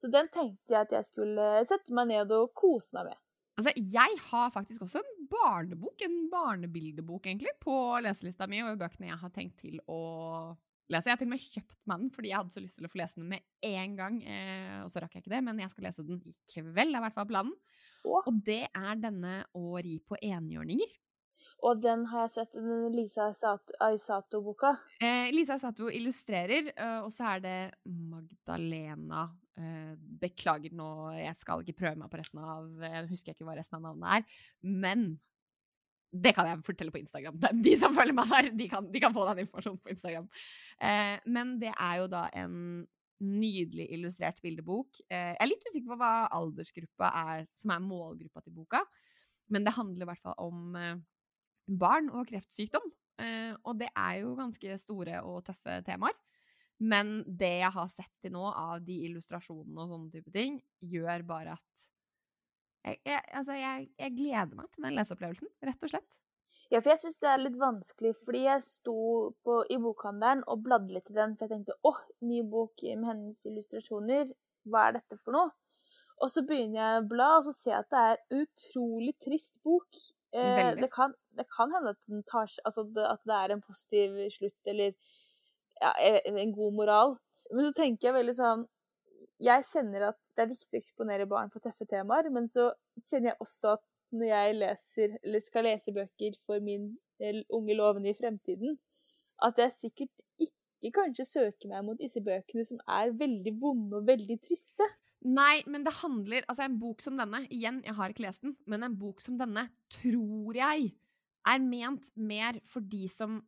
Så 0.00 0.08
den 0.08 0.30
tenkte 0.32 0.72
jeg 0.72 0.86
at 0.86 0.94
jeg 0.96 1.04
skulle 1.04 1.48
sette 1.68 1.92
meg 1.92 2.08
ned 2.08 2.30
og 2.32 2.54
kose 2.56 2.94
meg 2.96 3.10
med. 3.10 3.18
Altså, 3.60 3.74
jeg 3.76 4.18
har 4.30 4.52
faktisk 4.54 4.86
også 4.86 5.02
en 5.02 5.26
barnebok, 5.30 6.00
en 6.06 6.18
barnebildebok, 6.32 7.28
egentlig, 7.28 7.52
på 7.60 7.74
leselista 8.00 8.48
mi 8.48 8.62
og 8.64 8.78
bøkene 8.80 9.10
jeg 9.10 9.20
har 9.20 9.32
tenkt 9.34 9.60
til 9.60 9.76
å 9.84 10.00
lese. 10.90 11.06
Jeg 11.06 11.14
har 11.14 11.20
til 11.20 11.28
og 11.28 11.34
med 11.34 11.44
kjøpt 11.44 11.76
meg 11.90 12.00
den 12.00 12.14
fordi 12.14 12.30
jeg 12.30 12.40
hadde 12.40 12.54
så 12.54 12.62
lyst 12.64 12.80
til 12.80 12.88
å 12.88 12.90
få 12.90 13.00
lese 13.02 13.20
den 13.20 13.28
med 13.34 13.44
en 13.68 13.98
gang. 13.98 14.16
Eh, 14.24 14.78
og 14.84 14.88
så 14.92 15.04
rakk 15.04 15.18
jeg 15.18 15.26
ikke 15.26 15.34
det, 15.34 15.42
men 15.46 15.60
jeg 15.60 15.72
skal 15.74 15.86
lese 15.86 16.06
den 16.06 16.24
i 16.24 16.34
kveld, 16.54 16.80
er 16.80 16.96
i 16.96 17.04
hvert 17.04 17.18
fall 17.18 17.28
planen. 17.30 17.54
Og 18.08 18.32
det 18.46 18.64
er 18.66 19.00
denne 19.02 19.42
Å 19.52 19.64
ri 19.84 19.98
på 20.00 20.16
enhjørninger. 20.24 20.96
Og 21.66 21.80
den 21.82 22.06
har 22.08 22.26
jeg 22.26 22.32
sett, 22.38 22.56
den 22.56 22.94
Lisa 22.94 23.28
Aisato-boka. 23.84 24.74
Eh, 25.02 25.28
Lisa 25.34 25.58
Aisato 25.58 25.90
illustrerer, 25.92 26.70
uh, 26.72 27.00
og 27.04 27.10
så 27.12 27.34
er 27.34 27.42
det 27.44 27.56
Magdalena 27.84 29.26
eh, 29.60 29.96
Beklager 30.20 30.72
nå, 30.76 30.90
jeg 31.18 31.36
skal 31.40 31.64
ikke 31.64 31.78
prøve 31.82 32.00
meg 32.00 32.12
på 32.12 32.20
resten 32.20 32.40
av 32.40 32.86
Jeg 32.86 33.10
husker 33.10 33.34
ikke 33.34 33.48
hva 33.48 33.58
resten 33.58 33.80
av 33.80 33.90
navnet 33.90 34.20
er. 34.20 34.46
Men 34.64 35.10
det 36.10 36.32
kan 36.34 36.48
jeg 36.48 36.64
fortelle 36.66 36.94
på 36.94 37.02
Instagram. 37.02 37.36
De 37.66 37.74
som 37.78 37.94
følger 37.94 38.16
meg 38.16 38.32
der, 38.32 38.50
de 38.56 38.70
kan, 38.70 38.88
de 38.90 39.02
kan 39.02 39.14
få 39.14 39.28
den 39.28 39.44
informasjonen 39.44 39.82
på 39.84 39.92
Instagram. 39.92 40.26
Eh, 40.80 41.20
men 41.28 41.54
det 41.60 41.74
er 41.76 42.00
jo 42.00 42.08
da 42.10 42.24
en 42.40 42.56
nydelig 43.20 43.84
illustrert 43.92 44.40
bildebok. 44.40 44.96
jeg 45.12 45.36
er 45.36 45.48
litt 45.48 45.64
usikker 45.68 45.92
på 45.92 46.00
hva 46.00 46.30
aldersgruppa 46.32 47.10
er 47.36 47.42
som 47.52 47.74
er 47.74 47.82
målgruppa 47.84 48.40
til 48.40 48.54
boka, 48.56 48.80
men 49.52 49.66
det 49.66 49.74
handler 49.76 50.06
i 50.06 50.08
hvert 50.08 50.22
fall 50.24 50.38
om 50.40 50.78
barn 51.70 52.10
og 52.10 52.28
kreftsykdom. 52.30 52.90
Eh, 53.20 53.52
og 53.64 53.78
det 53.80 53.90
er 53.92 54.20
jo 54.22 54.34
ganske 54.38 54.78
store 54.80 55.20
og 55.26 55.44
tøffe 55.46 55.80
temaer. 55.86 56.16
Men 56.80 57.20
det 57.26 57.52
jeg 57.60 57.74
har 57.74 57.92
sett 57.92 58.12
til 58.24 58.32
nå 58.32 58.46
av 58.48 58.80
de 58.84 58.96
illustrasjonene 59.10 59.82
og 59.82 59.92
sånne 59.92 60.14
type 60.14 60.32
ting, 60.32 60.56
gjør 60.80 61.26
bare 61.28 61.58
at 61.58 61.86
jeg, 62.80 62.96
jeg, 63.04 63.20
altså 63.36 63.56
jeg, 63.58 63.90
jeg 64.00 64.16
gleder 64.16 64.56
meg 64.56 64.70
til 64.72 64.86
den 64.86 64.96
leseopplevelsen, 64.96 65.50
rett 65.68 65.84
og 65.84 65.92
slett. 65.92 66.16
Ja, 66.70 66.78
for 66.78 66.92
jeg 66.92 67.00
syns 67.02 67.18
det 67.20 67.28
er 67.28 67.42
litt 67.42 67.58
vanskelig, 67.58 68.12
fordi 68.22 68.44
jeg 68.46 68.62
sto 68.62 69.00
på, 69.44 69.56
i 69.74 69.76
bokhandelen 69.82 70.44
og 70.48 70.62
bladde 70.64 70.94
litt 70.94 71.10
i 71.10 71.16
den, 71.16 71.34
for 71.36 71.44
jeg 71.44 71.58
tenkte 71.58 71.76
åh, 71.88 71.98
ny 72.24 72.44
bok 72.46 72.84
med 72.86 73.08
hennes 73.10 73.42
illustrasjoner, 73.50 74.30
hva 74.70 74.86
er 74.86 75.00
dette 75.00 75.18
for 75.18 75.34
noe? 75.36 75.50
Og 76.20 76.30
så 76.30 76.44
begynner 76.46 76.78
jeg 76.78 77.00
å 77.00 77.08
bla, 77.10 77.28
og 77.38 77.46
så 77.48 77.54
ser 77.56 77.74
jeg 77.74 77.84
at 77.84 77.92
det 77.92 78.00
er 78.06 78.16
en 78.16 78.42
utrolig 78.44 79.14
trist 79.24 79.60
bok. 79.66 80.00
Eh, 80.36 80.72
det, 80.78 80.90
kan, 80.94 81.14
det, 81.38 81.46
kan, 81.56 81.72
hende 81.74 81.94
at, 81.94 82.00
tar, 82.30 82.50
altså 82.64 82.84
at, 82.86 83.22
det, 83.26 83.36
er 83.36 83.54
en 83.54 83.62
positiv 83.64 84.16
slutt, 84.34 84.58
eller 84.72 84.94
ja, 85.80 85.92
en 86.26 86.54
god 86.54 86.76
moral. 86.76 87.16
Men 87.50 87.68
så 87.68 87.74
tenker 87.76 88.08
jeg 88.08 88.18
veldig 88.20 88.36
sånn 88.36 88.66
Jeg 89.42 89.64
kjenner 89.66 90.10
at 90.10 90.18
det 90.36 90.44
er 90.44 90.50
viktig 90.52 90.76
å 90.76 90.80
eksponere 90.80 91.28
barn 91.28 91.50
for 91.52 91.64
tøffe 91.64 91.86
temaer, 91.88 92.28
men 92.32 92.48
så 92.52 92.70
kjenner 93.02 93.32
jeg 93.32 93.40
også 93.42 93.74
at 93.76 93.86
når 94.10 94.26
jeg 94.26 94.56
leser, 94.58 95.12
eller 95.22 95.42
skal 95.44 95.66
lese 95.68 95.94
bøker 95.94 96.36
for 96.46 96.62
min 96.64 96.90
unge 97.52 97.76
lovende 97.76 98.10
i 98.10 98.16
fremtiden, 98.16 98.78
at 99.44 99.60
jeg 99.60 99.76
sikkert 99.76 100.24
ikke 100.40 100.92
kanskje 100.96 101.26
søker 101.28 101.70
meg 101.70 101.84
mot 101.84 102.00
disse 102.00 102.22
bøkene 102.24 102.64
som 102.66 102.80
er 102.88 103.12
veldig 103.16 103.52
vonde 103.60 104.00
og 104.00 104.08
veldig 104.08 104.38
triste. 104.44 104.86
Nei, 105.20 105.60
men 105.68 105.84
det 105.84 105.92
handler 105.98 106.46
Altså, 106.48 106.64
en 106.64 106.78
bok 106.80 107.02
som 107.04 107.18
denne 107.20 107.42
Igjen, 107.52 107.82
jeg 107.84 107.92
har 107.98 108.08
ikke 108.08 108.24
lest 108.24 108.46
den, 108.46 108.54
men 108.64 108.86
en 108.86 108.96
bok 108.96 109.20
som 109.20 109.36
denne 109.36 109.66
tror 109.92 110.56
jeg 110.56 110.94
er 111.48 111.62
ment 111.64 112.10
mer 112.16 112.60
for 112.66 112.84
de 112.84 113.06
som 113.08 113.40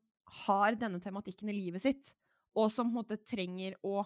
har 0.45 0.77
denne 0.81 1.01
tematikken 1.03 1.51
i 1.53 1.57
livet 1.57 1.85
sitt, 1.85 2.13
og 2.57 2.71
som 2.73 2.89
på 2.89 2.97
en 2.97 3.01
måte 3.03 3.21
trenger 3.25 3.77
å 3.85 4.03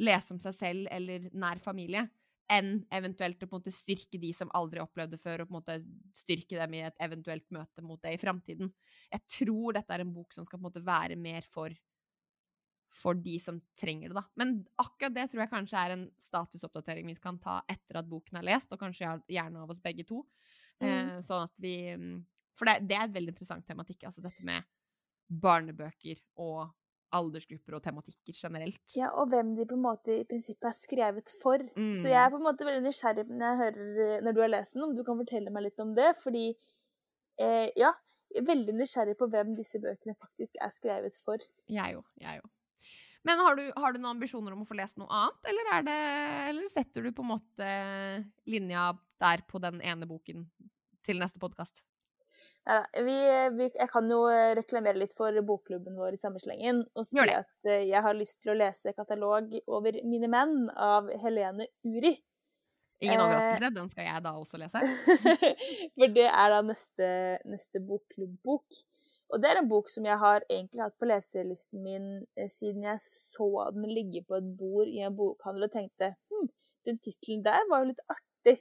lese 0.00 0.34
om 0.34 0.40
seg 0.40 0.54
selv 0.56 0.88
eller 0.92 1.28
nær 1.36 1.60
familie, 1.64 2.06
enn 2.52 2.84
eventuelt 2.94 3.40
å 3.42 3.48
på 3.48 3.56
en 3.56 3.58
måte 3.58 3.74
styrke 3.74 4.20
de 4.22 4.30
som 4.36 4.52
aldri 4.54 4.80
opplevde 4.82 5.16
det 5.16 5.22
før, 5.22 5.42
og 5.42 5.48
på 5.48 5.54
en 5.54 5.58
måte 5.58 5.78
styrke 6.14 6.60
dem 6.60 6.76
i 6.78 6.84
et 6.86 7.02
eventuelt 7.02 7.46
møte 7.54 7.82
mot 7.82 8.00
det 8.04 8.14
i 8.14 8.20
framtiden. 8.20 8.70
Jeg 9.10 9.24
tror 9.38 9.76
dette 9.76 9.96
er 9.96 10.04
en 10.04 10.14
bok 10.14 10.36
som 10.36 10.46
skal 10.46 10.60
på 10.60 10.62
en 10.62 10.68
måte 10.68 10.84
være 10.86 11.18
mer 11.18 11.46
for 11.48 11.74
for 12.96 13.18
de 13.18 13.34
som 13.42 13.58
trenger 13.78 14.08
det, 14.08 14.16
da. 14.16 14.22
Men 14.40 14.52
akkurat 14.80 15.12
det 15.12 15.26
tror 15.28 15.42
jeg 15.42 15.52
kanskje 15.52 15.80
er 15.80 15.92
en 15.92 16.04
statusoppdatering 16.22 17.10
vi 17.10 17.16
kan 17.20 17.36
ta 17.42 17.58
etter 17.68 17.98
at 18.00 18.08
boken 18.08 18.38
er 18.40 18.46
lest, 18.46 18.72
og 18.72 18.80
kanskje 18.80 19.18
gjerne 19.32 19.62
av 19.62 19.72
oss 19.74 19.82
begge 19.84 20.06
to. 20.08 20.22
Mm. 20.80 20.86
Eh, 20.88 21.10
sånn 21.26 21.44
at 21.48 21.60
vi 21.60 21.74
mm, 21.92 22.14
For 22.56 22.68
det, 22.68 22.80
det, 22.88 22.96
er 22.96 23.06
et 23.06 23.14
veldig 23.14 23.34
interessant 23.34 23.66
tematikk, 23.68 24.06
altså 24.08 24.24
dette 24.24 24.44
med 24.46 24.64
barnebøker 25.26 26.20
og 26.42 26.68
aldersgrupper 27.16 27.76
og 27.76 27.84
tematikker 27.84 28.34
generelt. 28.36 28.80
Ja, 28.96 29.12
og 29.14 29.30
hvem 29.30 29.54
de 29.56 29.66
på 29.68 29.76
en 29.76 29.84
måte 29.84 30.14
i 30.20 30.24
prinsippet 30.28 30.70
er 30.70 30.76
skrevet 30.76 31.30
for. 31.42 31.62
Mm. 31.76 31.94
Så 32.00 32.10
jeg 32.10 32.18
er 32.20 32.32
på 32.32 32.40
en 32.40 32.46
måte 32.46 32.66
veldig 32.66 32.82
nysgjerrig 32.86 33.26
når 33.30 33.46
jeg 33.46 33.60
hører 33.62 34.26
når 34.26 34.36
du 34.36 34.42
har 34.42 34.52
lest 34.52 34.76
den, 34.76 34.86
om 34.88 34.96
du 34.96 35.04
kan 35.06 35.20
fortelle 35.20 35.52
meg 35.54 35.68
litt 35.68 35.84
om 35.84 35.94
det. 35.96 36.10
Fordi 36.18 36.44
eh, 36.50 37.68
ja, 37.78 37.92
jeg 38.34 38.42
er 38.42 38.50
veldig 38.50 38.76
nysgjerrig 38.80 39.16
på 39.20 39.30
hvem 39.32 39.54
disse 39.58 39.80
bøkene 39.82 40.16
faktisk 40.18 40.60
er 40.62 40.74
skrevet 40.74 41.18
for. 41.24 41.42
Jeg 41.72 41.98
òg. 42.00 42.06
Jeg 42.22 42.42
òg. 42.42 42.52
Men 43.26 43.42
har 43.42 43.56
du, 43.58 43.64
har 43.74 43.94
du, 43.94 43.98
noen 43.98 44.14
ambisjoner 44.14 44.54
om 44.54 44.62
å 44.62 44.68
få 44.68 44.76
lest 44.78 45.00
noe 45.00 45.10
annet, 45.10 45.48
eller, 45.50 45.70
det, 45.88 45.96
eller 46.52 46.70
setter 46.70 47.02
du 47.02 47.10
på 47.14 47.24
en 47.24 47.32
måte 47.32 47.70
linja 48.46 48.92
der 49.22 49.42
på 49.50 49.58
den 49.62 49.80
ene 49.82 50.06
boken 50.06 50.44
til 51.06 51.18
neste 51.18 51.42
podkast? 51.42 51.82
Ja, 52.66 52.80
vi, 52.92 53.16
vi, 53.54 53.66
jeg 53.78 53.90
kan 53.92 54.08
jo 54.10 54.24
reklamere 54.58 54.98
litt 54.98 55.12
for 55.14 55.36
bokklubben 55.46 55.94
vår 55.94 56.16
i 56.16 56.18
samme 56.18 56.40
slengen 56.42 56.80
og 56.98 57.06
si 57.06 57.22
at 57.22 57.68
eh, 57.70 57.84
jeg 57.86 58.02
har 58.02 58.16
lyst 58.18 58.40
til 58.42 58.50
å 58.50 58.56
lese 58.58 58.94
katalog 58.96 59.52
over 59.70 60.00
mine 60.02 60.30
menn 60.32 60.64
av 60.74 61.12
Helene 61.22 61.68
Uri. 61.86 62.16
Ingen 63.04 63.20
eh, 63.20 63.24
overraskelse, 63.26 63.70
den 63.76 63.90
skal 63.92 64.08
jeg 64.08 64.24
da 64.24 64.32
også 64.40 64.58
lese. 64.58 64.82
for 65.96 66.14
det 66.16 66.26
er 66.26 66.54
da 66.56 66.60
neste, 66.64 67.08
neste 67.46 67.82
bokklubb-bok. 67.86 68.82
Og 69.34 69.42
det 69.42 69.50
er 69.50 69.60
en 69.60 69.68
bok 69.70 69.90
som 69.90 70.06
jeg 70.06 70.18
har 70.22 70.44
egentlig 70.46 70.84
hatt 70.84 70.98
på 70.98 71.08
leselisten 71.10 71.82
min 71.82 72.08
eh, 72.38 72.48
siden 72.50 72.86
jeg 72.86 73.02
så 73.02 73.50
den 73.74 73.90
ligge 73.90 74.22
på 74.26 74.38
et 74.38 74.48
bord 74.58 74.90
i 74.90 75.02
en 75.06 75.16
bokhandel 75.18 75.66
og 75.66 75.74
tenkte 75.74 76.14
hm, 76.30 76.50
den 76.86 77.00
tittelen 77.02 77.42
der 77.46 77.66
var 77.70 77.82
jo 77.82 77.90
litt 77.92 78.04
artig. 78.10 78.60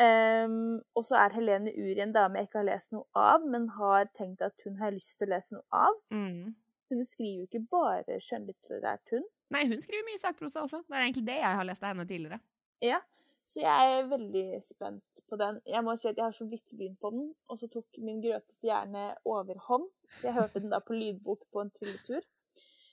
Um, 0.00 0.78
og 0.96 1.04
så 1.04 1.18
er 1.20 1.34
Helene 1.36 1.72
Uri 1.76 2.00
en 2.00 2.14
dame 2.14 2.40
jeg 2.40 2.48
ikke 2.48 2.62
har 2.62 2.68
lest 2.70 2.94
noe 2.96 3.04
av, 3.18 3.44
men 3.44 3.68
har 3.76 4.08
tenkt 4.16 4.40
at 4.44 4.64
hun 4.64 4.78
har 4.80 4.94
lyst 4.94 5.18
til 5.20 5.28
å 5.28 5.34
lese 5.34 5.56
noe 5.58 5.82
av. 5.84 5.98
Mm. 6.14 6.54
Hun 6.92 7.04
skriver 7.08 7.42
jo 7.42 7.48
ikke 7.48 7.64
bare 7.72 8.18
skjønnlitterært, 8.20 9.12
hun. 9.12 9.26
Nei, 9.52 9.66
hun 9.68 9.80
skriver 9.84 10.06
mye 10.08 10.20
sakprosa 10.20 10.64
også. 10.64 10.80
Det 10.88 10.96
er 10.96 11.04
egentlig 11.06 11.26
det 11.28 11.40
jeg 11.42 11.58
har 11.60 11.68
lest 11.68 11.84
av 11.84 11.92
henne 11.92 12.08
tidligere. 12.08 12.40
Ja, 12.82 13.02
så 13.44 13.60
jeg 13.60 13.94
er 13.96 14.08
veldig 14.10 14.46
spent 14.64 15.24
på 15.28 15.36
den. 15.40 15.58
Jeg 15.68 15.84
må 15.84 15.96
si 15.98 16.08
at 16.08 16.18
jeg 16.18 16.24
har 16.24 16.36
så 16.36 16.46
vidt 16.48 16.76
begynt 16.76 17.00
på 17.02 17.10
den, 17.12 17.26
og 17.50 17.58
så 17.60 17.68
tok 17.72 18.00
min 18.00 18.22
grøtete 18.22 18.68
hjerne 18.68 19.10
overhånd. 19.28 19.88
Jeg 20.22 20.36
hørte 20.36 20.62
den 20.62 20.72
da 20.72 20.80
på 20.84 20.96
lydbok 20.96 21.44
på 21.52 21.64
en 21.64 21.72
trilletur. 21.74 22.22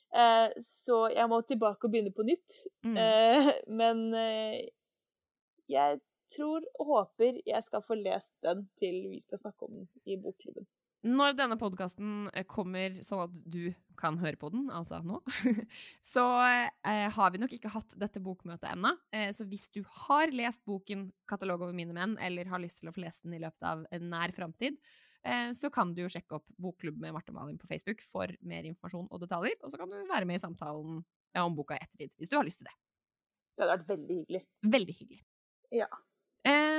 Eh, 0.09 0.49
så 0.65 1.03
jeg 1.13 1.29
må 1.29 1.41
tilbake 1.45 1.85
og 1.85 1.93
begynne 1.93 2.13
på 2.15 2.25
nytt. 2.25 2.61
Mm. 2.83 2.97
Eh, 2.97 3.51
men 3.81 4.05
eh, 4.17 4.67
jeg 5.69 5.99
tror 6.33 6.65
og 6.79 6.91
håper 6.93 7.41
jeg 7.45 7.65
skal 7.65 7.85
få 7.85 7.97
lest 7.99 8.35
den 8.45 8.67
til 8.79 9.01
vi 9.11 9.21
skal 9.23 9.41
snakke 9.41 9.67
om 9.67 9.81
den 9.81 9.89
i 10.05 10.17
bokklubben. 10.19 10.67
Når 11.07 11.35
denne 11.39 11.55
podkasten 11.55 12.27
eh, 12.35 12.43
kommer 12.49 12.97
sånn 13.07 13.21
at 13.29 13.35
du 13.47 13.69
kan 13.99 14.17
høre 14.19 14.35
på 14.39 14.49
den, 14.51 14.65
altså 14.75 14.99
nå, 15.03 15.21
så 16.13 16.25
eh, 16.43 17.05
har 17.15 17.31
vi 17.31 17.39
nok 17.39 17.53
ikke 17.55 17.71
hatt 17.71 17.95
dette 17.99 18.19
bokmøtet 18.23 18.67
ennå. 18.73 18.91
Eh, 19.15 19.29
så 19.35 19.47
hvis 19.47 19.69
du 19.71 19.79
har 20.07 20.33
lest 20.35 20.65
boken 20.67 21.07
'Katalog 21.29 21.63
over 21.63 21.75
mine 21.75 21.95
menn', 21.95 22.17
eller 22.19 22.51
har 22.51 22.59
lyst 22.59 22.81
til 22.81 22.91
å 22.91 22.95
få 22.95 23.05
lest 23.05 23.23
den 23.23 23.37
i 23.37 23.39
løpet 23.39 23.69
av 23.69 23.85
en 23.95 24.09
nær 24.11 24.35
framtid, 24.35 24.75
eh, 25.23 25.53
så 25.55 25.71
kan 25.71 25.95
du 25.95 26.03
jo 26.03 26.11
sjekke 26.11 26.41
opp 26.41 26.51
Bokklubb 26.59 26.99
med 26.99 27.15
Marte 27.15 27.35
Malin 27.35 27.59
på 27.61 27.71
Facebook 27.71 28.03
for 28.03 28.35
mer 28.43 28.67
informasjon 28.67 29.07
og 29.07 29.23
detaljer. 29.23 29.55
Og 29.63 29.71
så 29.71 29.79
kan 29.79 29.95
du 29.95 30.03
være 30.03 30.27
med 30.27 30.41
i 30.41 30.43
samtalen 30.43 30.99
om 31.39 31.55
boka 31.55 31.79
i 31.79 31.83
ettertid, 31.85 32.11
hvis 32.19 32.31
du 32.31 32.35
har 32.35 32.47
lyst 32.47 32.59
til 32.59 32.67
det. 32.67 32.75
Det 33.55 33.63
hadde 33.63 33.75
vært 33.77 33.89
veldig 33.95 34.19
hyggelig. 34.19 34.45
Veldig 34.75 34.99
hyggelig. 34.99 35.23
Ja. 35.79 35.87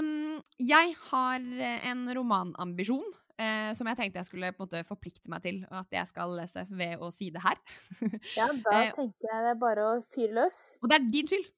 Um, 0.01 0.41
jeg 0.59 0.95
har 1.11 1.45
en 1.93 2.07
romanambisjon 2.17 3.07
eh, 3.41 3.71
som 3.77 3.89
jeg 3.91 3.99
tenkte 3.99 4.21
jeg 4.21 4.29
skulle 4.29 4.53
på 4.55 4.65
en 4.65 4.69
måte 4.69 4.83
forplikte 4.89 5.31
meg 5.31 5.45
til 5.45 5.63
at 5.77 5.95
jeg 5.95 6.11
skal 6.11 6.35
lese 6.39 6.67
ved 6.69 7.01
å 7.01 7.11
si 7.15 7.31
det 7.35 7.43
her. 7.45 7.61
ja, 8.39 8.51
da 8.65 8.77
eh, 8.81 8.93
tenker 8.97 9.31
jeg 9.31 9.47
det 9.47 9.55
er 9.55 9.61
bare 9.61 9.87
å 9.87 9.95
fyre 10.07 10.37
løs. 10.43 10.61
Og 10.81 10.91
det 10.91 10.99
er 10.99 11.09
din 11.15 11.31
skyld. 11.31 11.49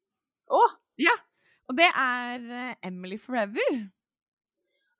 Å! 0.53 0.63
Ja. 1.03 1.17
Og 1.71 1.79
det 1.79 1.89
er 1.89 2.47
eh, 2.61 2.79
Emily 2.89 3.19
Forever. 3.21 3.83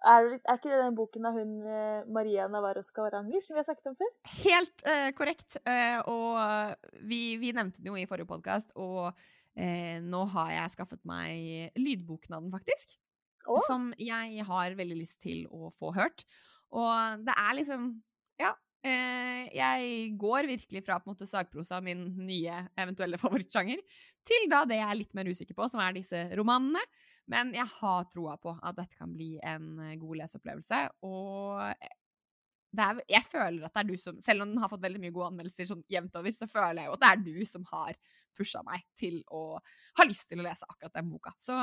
Er, 0.03 0.25
det, 0.33 0.41
er, 0.41 0.57
ikke 0.59 0.71
det 0.73 0.81
den 0.81 0.97
boken 0.99 1.27
av 1.29 1.37
hun 1.39 1.51
eh, 1.63 2.09
Maria 2.11 2.49
Navarro 2.51 2.83
Scavaranger 2.83 3.45
som 3.45 3.55
vi 3.55 3.61
har 3.61 3.69
snakket 3.69 3.93
om 3.93 3.99
før? 4.01 4.11
Helt 4.41 4.83
uh, 4.89 5.11
korrekt. 5.15 5.61
Uh, 5.63 6.01
og 6.11 7.05
vi, 7.07 7.37
vi, 7.39 7.53
nevnte 7.55 7.79
den 7.79 7.93
jo 7.93 8.01
i 8.01 8.09
forrige 8.11 8.27
podkast, 8.27 8.75
og 8.75 9.13
uh, 9.13 9.97
nå 10.03 10.25
har 10.35 10.51
jeg 10.57 10.75
skaffet 10.75 11.05
meg 11.07 11.79
lydboken 11.79 12.35
av 12.35 12.43
den, 12.43 12.51
faktisk. 12.57 12.99
Oh. 13.47 13.63
Som 13.67 13.91
jeg 14.01 14.45
har 14.49 14.77
veldig 14.79 14.99
lyst 15.01 15.21
til 15.25 15.47
å 15.51 15.73
få 15.75 15.93
hørt. 15.97 16.27
Og 16.73 17.25
det 17.27 17.39
er 17.39 17.57
liksom 17.61 17.95
Ja. 18.41 18.55
Eh, 18.83 19.47
jeg 19.55 20.17
går 20.19 20.49
virkelig 20.51 20.81
fra 20.83 20.97
på 20.99 21.07
en 21.07 21.13
måte 21.13 21.27
sagprosa, 21.31 21.79
min 21.81 22.01
nye 22.27 22.65
eventuelle 22.75 23.19
favorittsjanger, 23.23 23.79
til 24.27 24.49
da 24.51 24.65
det 24.67 24.81
jeg 24.81 24.89
er 24.89 24.99
litt 24.99 25.15
mer 25.15 25.31
usikker 25.31 25.55
på, 25.55 25.69
som 25.71 25.79
er 25.85 25.95
disse 25.95 26.25
romanene. 26.35 26.83
Men 27.31 27.53
jeg 27.55 27.69
har 27.77 28.09
troa 28.11 28.35
på 28.43 28.57
at 28.59 28.81
dette 28.81 28.99
kan 28.99 29.13
bli 29.15 29.37
en 29.39 29.77
eh, 29.87 29.99
god 30.03 30.25
leseopplevelse. 30.25 30.81
Og 31.07 31.63
er, 31.63 33.03
jeg 33.11 33.25
føler 33.29 33.67
at 33.67 33.75
det 33.75 33.83
er 33.83 33.89
du 33.91 34.01
som 34.01 34.19
Selv 34.23 34.45
om 34.45 34.53
den 34.53 34.61
har 34.63 34.71
fått 34.73 34.83
veldig 34.83 35.01
mye 35.03 35.15
gode 35.15 35.31
anmeldelser 35.31 35.69
sånn 35.69 35.85
jevnt 35.93 36.17
over, 36.19 36.35
så 36.35 36.49
føler 36.51 36.83
jeg 36.83 36.91
jo 36.91 36.97
at 36.97 37.03
det 37.05 37.11
er 37.11 37.25
du 37.27 37.49
som 37.49 37.67
har 37.71 37.99
pusha 38.37 38.63
meg 38.67 38.85
til 38.99 39.21
å 39.31 39.61
ha 39.61 40.07
lyst 40.09 40.29
til 40.31 40.41
å 40.41 40.47
lese 40.47 40.67
akkurat 40.69 40.95
den 40.97 41.11
boka. 41.13 41.35
Så 41.39 41.55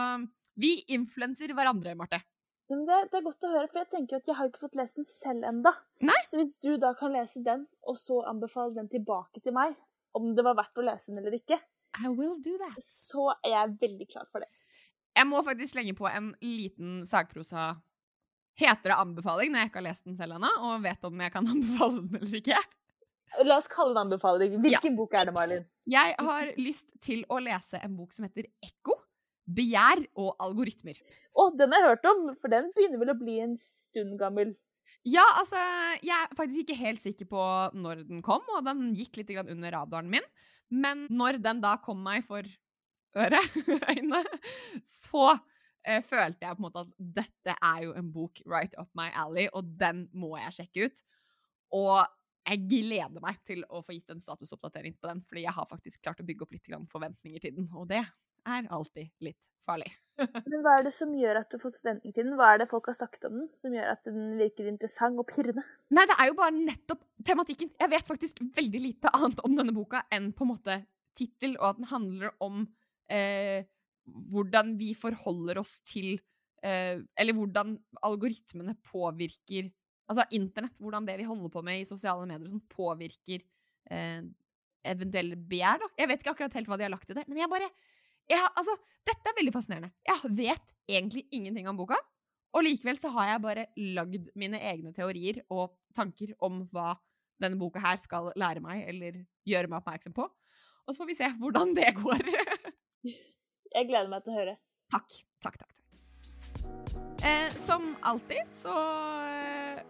vi 0.60 0.80
influenser 0.96 1.54
hverandre, 1.56 1.96
Marte. 2.00 2.22
Men 2.70 2.84
det, 2.86 2.98
det, 3.10 3.18
er 3.18 3.26
godt 3.26 3.46
å 3.48 3.52
høre, 3.52 3.68
for 3.72 3.82
jeg 3.82 3.90
tenker 3.96 4.20
at 4.20 4.28
jeg 4.30 4.38
har 4.38 4.50
ikke 4.50 4.62
fått 4.62 4.78
lest 4.78 5.00
den 5.00 5.08
selv 5.08 5.46
enda. 5.50 5.74
Nei. 6.06 6.18
Så 6.30 6.38
hvis 6.38 6.54
du 6.62 6.76
da 6.82 6.94
kan 6.98 7.14
lese 7.16 7.42
den, 7.46 7.66
og 7.90 7.98
så 7.98 8.22
anbefale 8.30 8.76
den 8.76 8.90
tilbake 8.92 9.42
til 9.42 9.56
meg, 9.58 9.74
om 10.18 10.32
det 10.38 10.46
var 10.46 10.58
verdt 10.60 10.78
å 10.78 10.86
lese 10.86 11.10
den 11.10 11.22
eller 11.24 11.38
ikke, 11.40 11.58
I 11.98 12.12
will 12.14 12.38
do 12.46 12.54
that. 12.62 12.78
så 12.86 13.32
er 13.42 13.56
jeg 13.56 13.78
veldig 13.82 14.08
klar 14.12 14.30
for 14.30 14.46
det. 14.46 14.52
Jeg 15.18 15.26
må 15.26 15.42
faktisk 15.44 15.74
slenge 15.74 15.96
på 15.98 16.06
en 16.10 16.34
liten 16.46 17.02
sagprosa 17.10 17.74
Heter 18.60 18.92
det 18.92 18.96
anbefaling 19.00 19.54
når 19.54 19.62
jeg 19.62 19.70
ikke 19.70 19.80
har 19.80 19.86
lest 19.86 20.04
den 20.04 20.18
selv 20.20 20.36
ennå, 20.36 20.50
og 20.68 20.82
vet 20.84 21.06
om 21.08 21.22
jeg 21.24 21.32
kan 21.32 21.48
anbefale 21.54 22.02
den 22.04 22.20
eller 22.20 22.40
ikke? 22.42 22.60
La 23.48 23.60
oss 23.62 23.70
kalle 23.72 23.96
det 23.96 24.02
anbefaling. 24.04 24.58
Hvilken 24.60 24.94
ja. 24.94 24.98
bok 24.98 25.14
er 25.16 25.30
det, 25.30 25.34
Malin? 25.36 25.68
Jeg 25.90 26.16
har 26.28 26.50
lyst 26.60 26.92
til 27.02 27.24
å 27.32 27.38
lese 27.42 27.80
en 27.82 27.96
bok 27.96 28.12
som 28.14 28.26
heter 28.28 28.50
Ekko 28.66 28.98
begjær 29.56 30.02
og 30.20 30.34
algoritmer. 30.44 30.98
Å, 31.34 31.50
den 31.58 31.74
har 31.74 31.84
jeg 31.84 31.94
hørt 31.94 32.10
om, 32.12 32.26
for 32.42 32.54
den 32.54 32.70
begynner 32.76 33.02
vel 33.02 33.14
å 33.14 33.20
bli 33.20 33.40
en 33.44 33.56
stund 33.60 34.18
gammel. 34.22 34.56
Ja, 35.08 35.24
altså, 35.40 35.60
jeg 36.04 36.16
er 36.16 36.34
faktisk 36.36 36.66
ikke 36.66 36.80
helt 36.80 37.02
sikker 37.02 37.30
på 37.30 37.44
når 37.78 38.04
den 38.10 38.24
kom, 38.26 38.44
og 38.56 38.66
den 38.68 38.90
gikk 38.98 39.22
litt 39.22 39.32
under 39.46 39.76
radaren 39.78 40.10
min. 40.12 40.26
Men 40.70 41.08
når 41.10 41.40
den 41.42 41.62
da 41.64 41.78
kom 41.82 42.02
meg 42.06 42.26
for 42.28 42.46
øret, 43.18 43.56
øynene, 43.92 44.22
så 44.86 45.32
uh, 45.34 46.02
følte 46.06 46.46
jeg 46.46 46.58
på 46.58 46.60
en 46.60 46.68
måte 46.68 46.84
at 46.84 46.94
dette 47.22 47.56
er 47.56 47.84
jo 47.88 47.96
en 47.98 48.12
bok 48.14 48.44
right 48.46 48.76
up 48.82 48.92
my 48.98 49.10
alley, 49.18 49.48
og 49.54 49.72
den 49.80 50.08
må 50.14 50.36
jeg 50.38 50.60
sjekke 50.60 50.90
ut. 50.90 51.04
Og 51.80 51.98
jeg 52.50 52.66
gleder 52.70 53.22
meg 53.24 53.40
til 53.46 53.62
å 53.70 53.82
få 53.86 53.96
gitt 53.96 54.12
en 54.14 54.22
statusoppdatering 54.24 54.96
på 54.98 55.10
den, 55.10 55.22
fordi 55.26 55.46
jeg 55.46 55.56
har 55.56 55.70
faktisk 55.70 56.04
klart 56.06 56.22
å 56.22 56.28
bygge 56.28 56.46
opp 56.46 56.56
litt 56.56 56.70
forventninger 56.92 57.44
til 57.44 57.56
den, 57.60 57.70
og 57.78 57.90
det 57.92 58.04
er 58.48 58.68
alltid 58.76 59.10
litt 59.26 59.50
farlig. 59.64 59.90
Men 60.52 60.64
hva 60.64 60.78
er 60.80 60.88
det 60.88 60.94
som 60.96 61.12
gjør 61.16 61.42
at 61.42 61.52
du 61.52 61.60
får 61.62 61.76
forventning 61.78 62.14
til 62.16 62.28
den? 62.28 62.36
Hva 62.40 62.54
er 62.54 62.62
det 62.62 62.70
folk 62.72 62.90
har 62.92 62.98
sagt 62.98 63.26
om 63.28 63.38
den 63.42 63.50
som 63.60 63.76
gjør 63.76 63.92
at 63.94 64.04
den 64.08 64.38
virker 64.40 64.70
interessant 64.72 65.20
og 65.22 65.28
pirrende? 65.30 65.64
Nei, 65.96 66.06
det 66.10 66.18
er 66.20 66.32
jo 66.32 66.38
bare 66.40 66.56
nettopp 66.56 67.04
tematikken. 67.26 67.72
Jeg 67.80 67.94
vet 67.94 68.08
faktisk 68.08 68.42
veldig 68.58 68.84
lite 68.84 69.12
annet 69.16 69.44
om 69.46 69.58
denne 69.60 69.76
boka 69.76 70.04
enn 70.16 70.32
på 70.36 70.48
en 70.48 70.54
måte 70.54 70.80
tittel, 71.18 71.58
og 71.60 71.74
at 71.74 71.80
den 71.82 71.90
handler 71.92 72.34
om 72.44 72.64
eh, 73.12 73.68
hvordan 74.32 74.76
vi 74.80 74.94
forholder 74.98 75.60
oss 75.62 75.80
til 75.86 76.16
eh, 76.64 77.02
Eller 77.20 77.36
hvordan 77.36 77.76
algoritmene 78.08 78.78
påvirker 78.86 79.70
Altså 80.10 80.26
internett, 80.34 80.74
hvordan 80.82 81.06
det 81.06 81.20
vi 81.20 81.28
holder 81.28 81.52
på 81.54 81.62
med 81.62 81.84
i 81.84 81.86
sosiale 81.86 82.26
medier, 82.26 82.50
sånn, 82.50 82.64
påvirker 82.72 83.44
eh, 83.94 84.24
eventuelle 84.90 85.38
begjær. 85.38 85.84
da. 85.84 85.90
Jeg 86.02 86.10
vet 86.10 86.24
ikke 86.24 86.32
akkurat 86.34 86.56
helt 86.58 86.72
hva 86.72 86.80
de 86.80 86.88
har 86.88 86.94
lagt 86.96 87.12
i 87.14 87.18
det, 87.18 87.28
men 87.30 87.38
jeg 87.38 87.52
bare 87.52 87.68
jeg, 88.30 88.46
altså, 88.56 88.76
dette 89.08 89.32
er 89.32 89.38
veldig 89.40 89.54
fascinerende. 89.56 89.92
Jeg 90.08 90.32
vet 90.38 90.74
egentlig 90.90 91.26
ingenting 91.36 91.70
om 91.70 91.78
boka, 91.80 91.98
og 92.54 92.66
likevel 92.66 92.98
så 92.98 93.12
har 93.14 93.34
jeg 93.34 93.44
bare 93.44 93.66
lagd 93.98 94.30
mine 94.40 94.60
egne 94.72 94.94
teorier 94.96 95.44
og 95.54 95.76
tanker 95.96 96.34
om 96.46 96.64
hva 96.74 96.96
denne 97.40 97.60
boka 97.60 97.82
her 97.82 98.00
skal 98.02 98.32
lære 98.40 98.64
meg 98.64 98.84
eller 98.90 99.22
gjøre 99.48 99.70
meg 99.70 99.80
oppmerksom 99.82 100.16
på. 100.18 100.26
Og 100.86 100.94
så 100.96 101.02
får 101.02 101.10
vi 101.12 101.18
se 101.20 101.30
hvordan 101.40 101.76
det 101.78 101.92
går. 102.00 102.24
jeg 103.76 103.90
gleder 103.90 104.10
meg 104.12 104.26
til 104.26 104.34
å 104.34 104.40
høre. 104.40 104.56
Takk. 104.90 105.20
Takk, 105.46 105.60
takk. 105.62 105.76
takk. 105.78 105.80
Eh, 107.24 107.54
som 107.60 107.86
alltid 108.10 108.50
så 108.56 108.74
eh, 109.30 109.82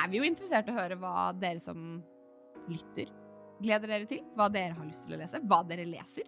er 0.00 0.08
vi 0.10 0.20
jo 0.20 0.26
interessert 0.26 0.70
i 0.70 0.74
å 0.74 0.78
høre 0.78 0.98
hva 1.00 1.30
dere 1.36 1.60
som 1.62 2.00
lytter, 2.70 3.12
gleder 3.60 3.92
dere 3.92 4.08
til. 4.08 4.24
Hva 4.38 4.48
dere 4.52 4.74
har 4.78 4.88
lyst 4.88 5.04
til 5.06 5.18
å 5.18 5.20
lese. 5.20 5.42
Hva 5.44 5.60
dere 5.68 5.86
leser. 5.88 6.26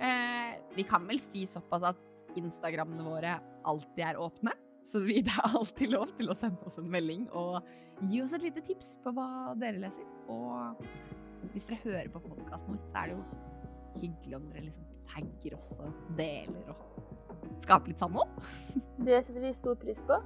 Eh, 0.00 0.56
vi 0.76 0.84
kan 0.88 1.06
vel 1.08 1.20
si 1.22 1.46
såpass 1.48 1.90
at 1.92 2.02
Instagrammene 2.36 3.04
våre 3.06 3.38
alltid 3.66 4.04
er 4.04 4.20
åpne. 4.20 4.52
Så 4.86 5.00
det 5.06 5.24
er 5.24 5.56
alltid 5.56 5.94
lov 5.94 6.12
til 6.18 6.30
å 6.30 6.36
sende 6.38 6.62
oss 6.68 6.78
en 6.80 6.90
melding 6.90 7.26
og 7.34 7.58
gi 8.06 8.20
oss 8.22 8.34
et 8.36 8.44
lite 8.44 8.62
tips 8.66 8.96
på 9.02 9.12
hva 9.16 9.54
dere 9.58 9.82
leser. 9.82 10.06
Og 10.32 10.76
hvis 11.52 11.68
dere 11.68 11.82
hører 11.84 12.12
på 12.12 12.22
podkasten 12.28 12.74
vår, 12.74 12.84
så 12.90 13.02
er 13.02 13.10
det 13.10 13.16
jo 13.16 13.24
hyggelig 13.96 14.38
om 14.38 14.46
dere 14.52 14.66
liksom 14.66 14.86
tagger 15.08 15.56
oss 15.56 15.72
og 15.80 16.00
deler 16.18 16.72
og 16.74 17.62
skaper 17.64 17.92
litt 17.92 18.02
samhold. 18.02 18.30
Det 19.06 19.22
setter 19.24 19.42
vi 19.42 19.52
stor 19.56 19.78
pris 19.80 20.02
på. 20.06 20.20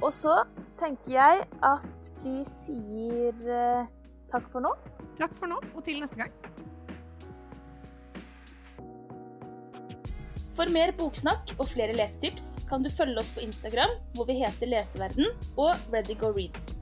Og 0.00 0.12
så 0.14 0.36
tenker 0.80 1.16
jeg 1.16 1.42
at 1.66 2.12
vi 2.22 2.36
sier 2.48 3.50
eh, 3.50 3.90
takk 4.30 4.46
for 4.52 4.64
nå. 4.64 4.72
Takk 5.18 5.34
for 5.36 5.50
nå, 5.50 5.58
og 5.74 5.84
til 5.84 6.00
neste 6.00 6.20
gang. 6.22 6.49
For 10.60 10.68
mer 10.68 10.90
boksnakk 10.92 11.54
og 11.54 11.70
flere 11.70 11.94
lesetips 11.96 12.50
kan 12.68 12.82
du 12.84 12.90
følge 12.92 13.16
oss 13.22 13.30
på 13.32 13.40
Instagram, 13.40 13.94
hvor 14.12 14.26
vi 14.28 14.34
heter 14.42 14.68
Leseverden, 14.68 15.30
og 15.56 15.70
Ready 15.88 16.12
Go 16.20 16.28
Read. 16.36 16.74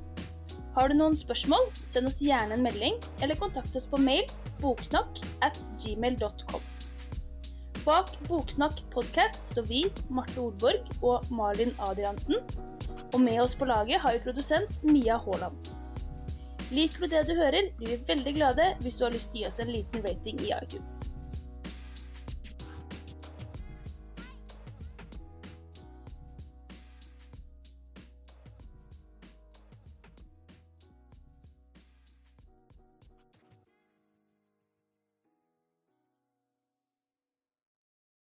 Har 0.75 0.91
du 0.91 0.97
noen 0.99 1.15
spørsmål, 1.15 1.69
send 1.87 2.11
oss 2.11 2.17
gjerne 2.19 2.57
en 2.57 2.65
melding, 2.65 2.97
eller 3.23 3.39
kontakt 3.39 3.77
oss 3.79 3.87
på 3.87 4.01
mail 4.03 4.27
boksnakk 4.59 5.21
at 5.47 5.61
gmail.com. 5.79 6.65
Bak 7.85 8.11
Boksnakk 8.27 8.81
podkast 8.91 9.47
står 9.53 9.69
vi, 9.69 9.85
Marte 10.11 10.43
Olborg 10.43 10.91
og 10.99 11.31
Malin 11.31 11.71
Adriansen. 11.79 12.43
Og 13.13 13.21
med 13.23 13.39
oss 13.45 13.55
på 13.55 13.69
laget 13.71 14.03
har 14.03 14.17
vi 14.17 14.25
produsent 14.27 14.83
Mia 14.83 15.21
Haaland. 15.23 15.71
Liker 16.75 17.07
du 17.07 17.15
det 17.15 17.23
du 17.31 17.37
hører, 17.39 17.71
blir 17.79 17.95
vi 17.95 18.01
veldig 18.11 18.35
glade 18.41 18.69
hvis 18.83 18.99
du 18.99 19.07
har 19.07 19.15
lyst 19.15 19.31
til 19.31 19.45
å 19.45 19.47
gi 19.47 19.49
oss 19.53 19.61
en 19.63 19.71
liten 19.71 20.03
rating 20.03 20.43
i 20.43 20.51
iTunes. 20.59 20.99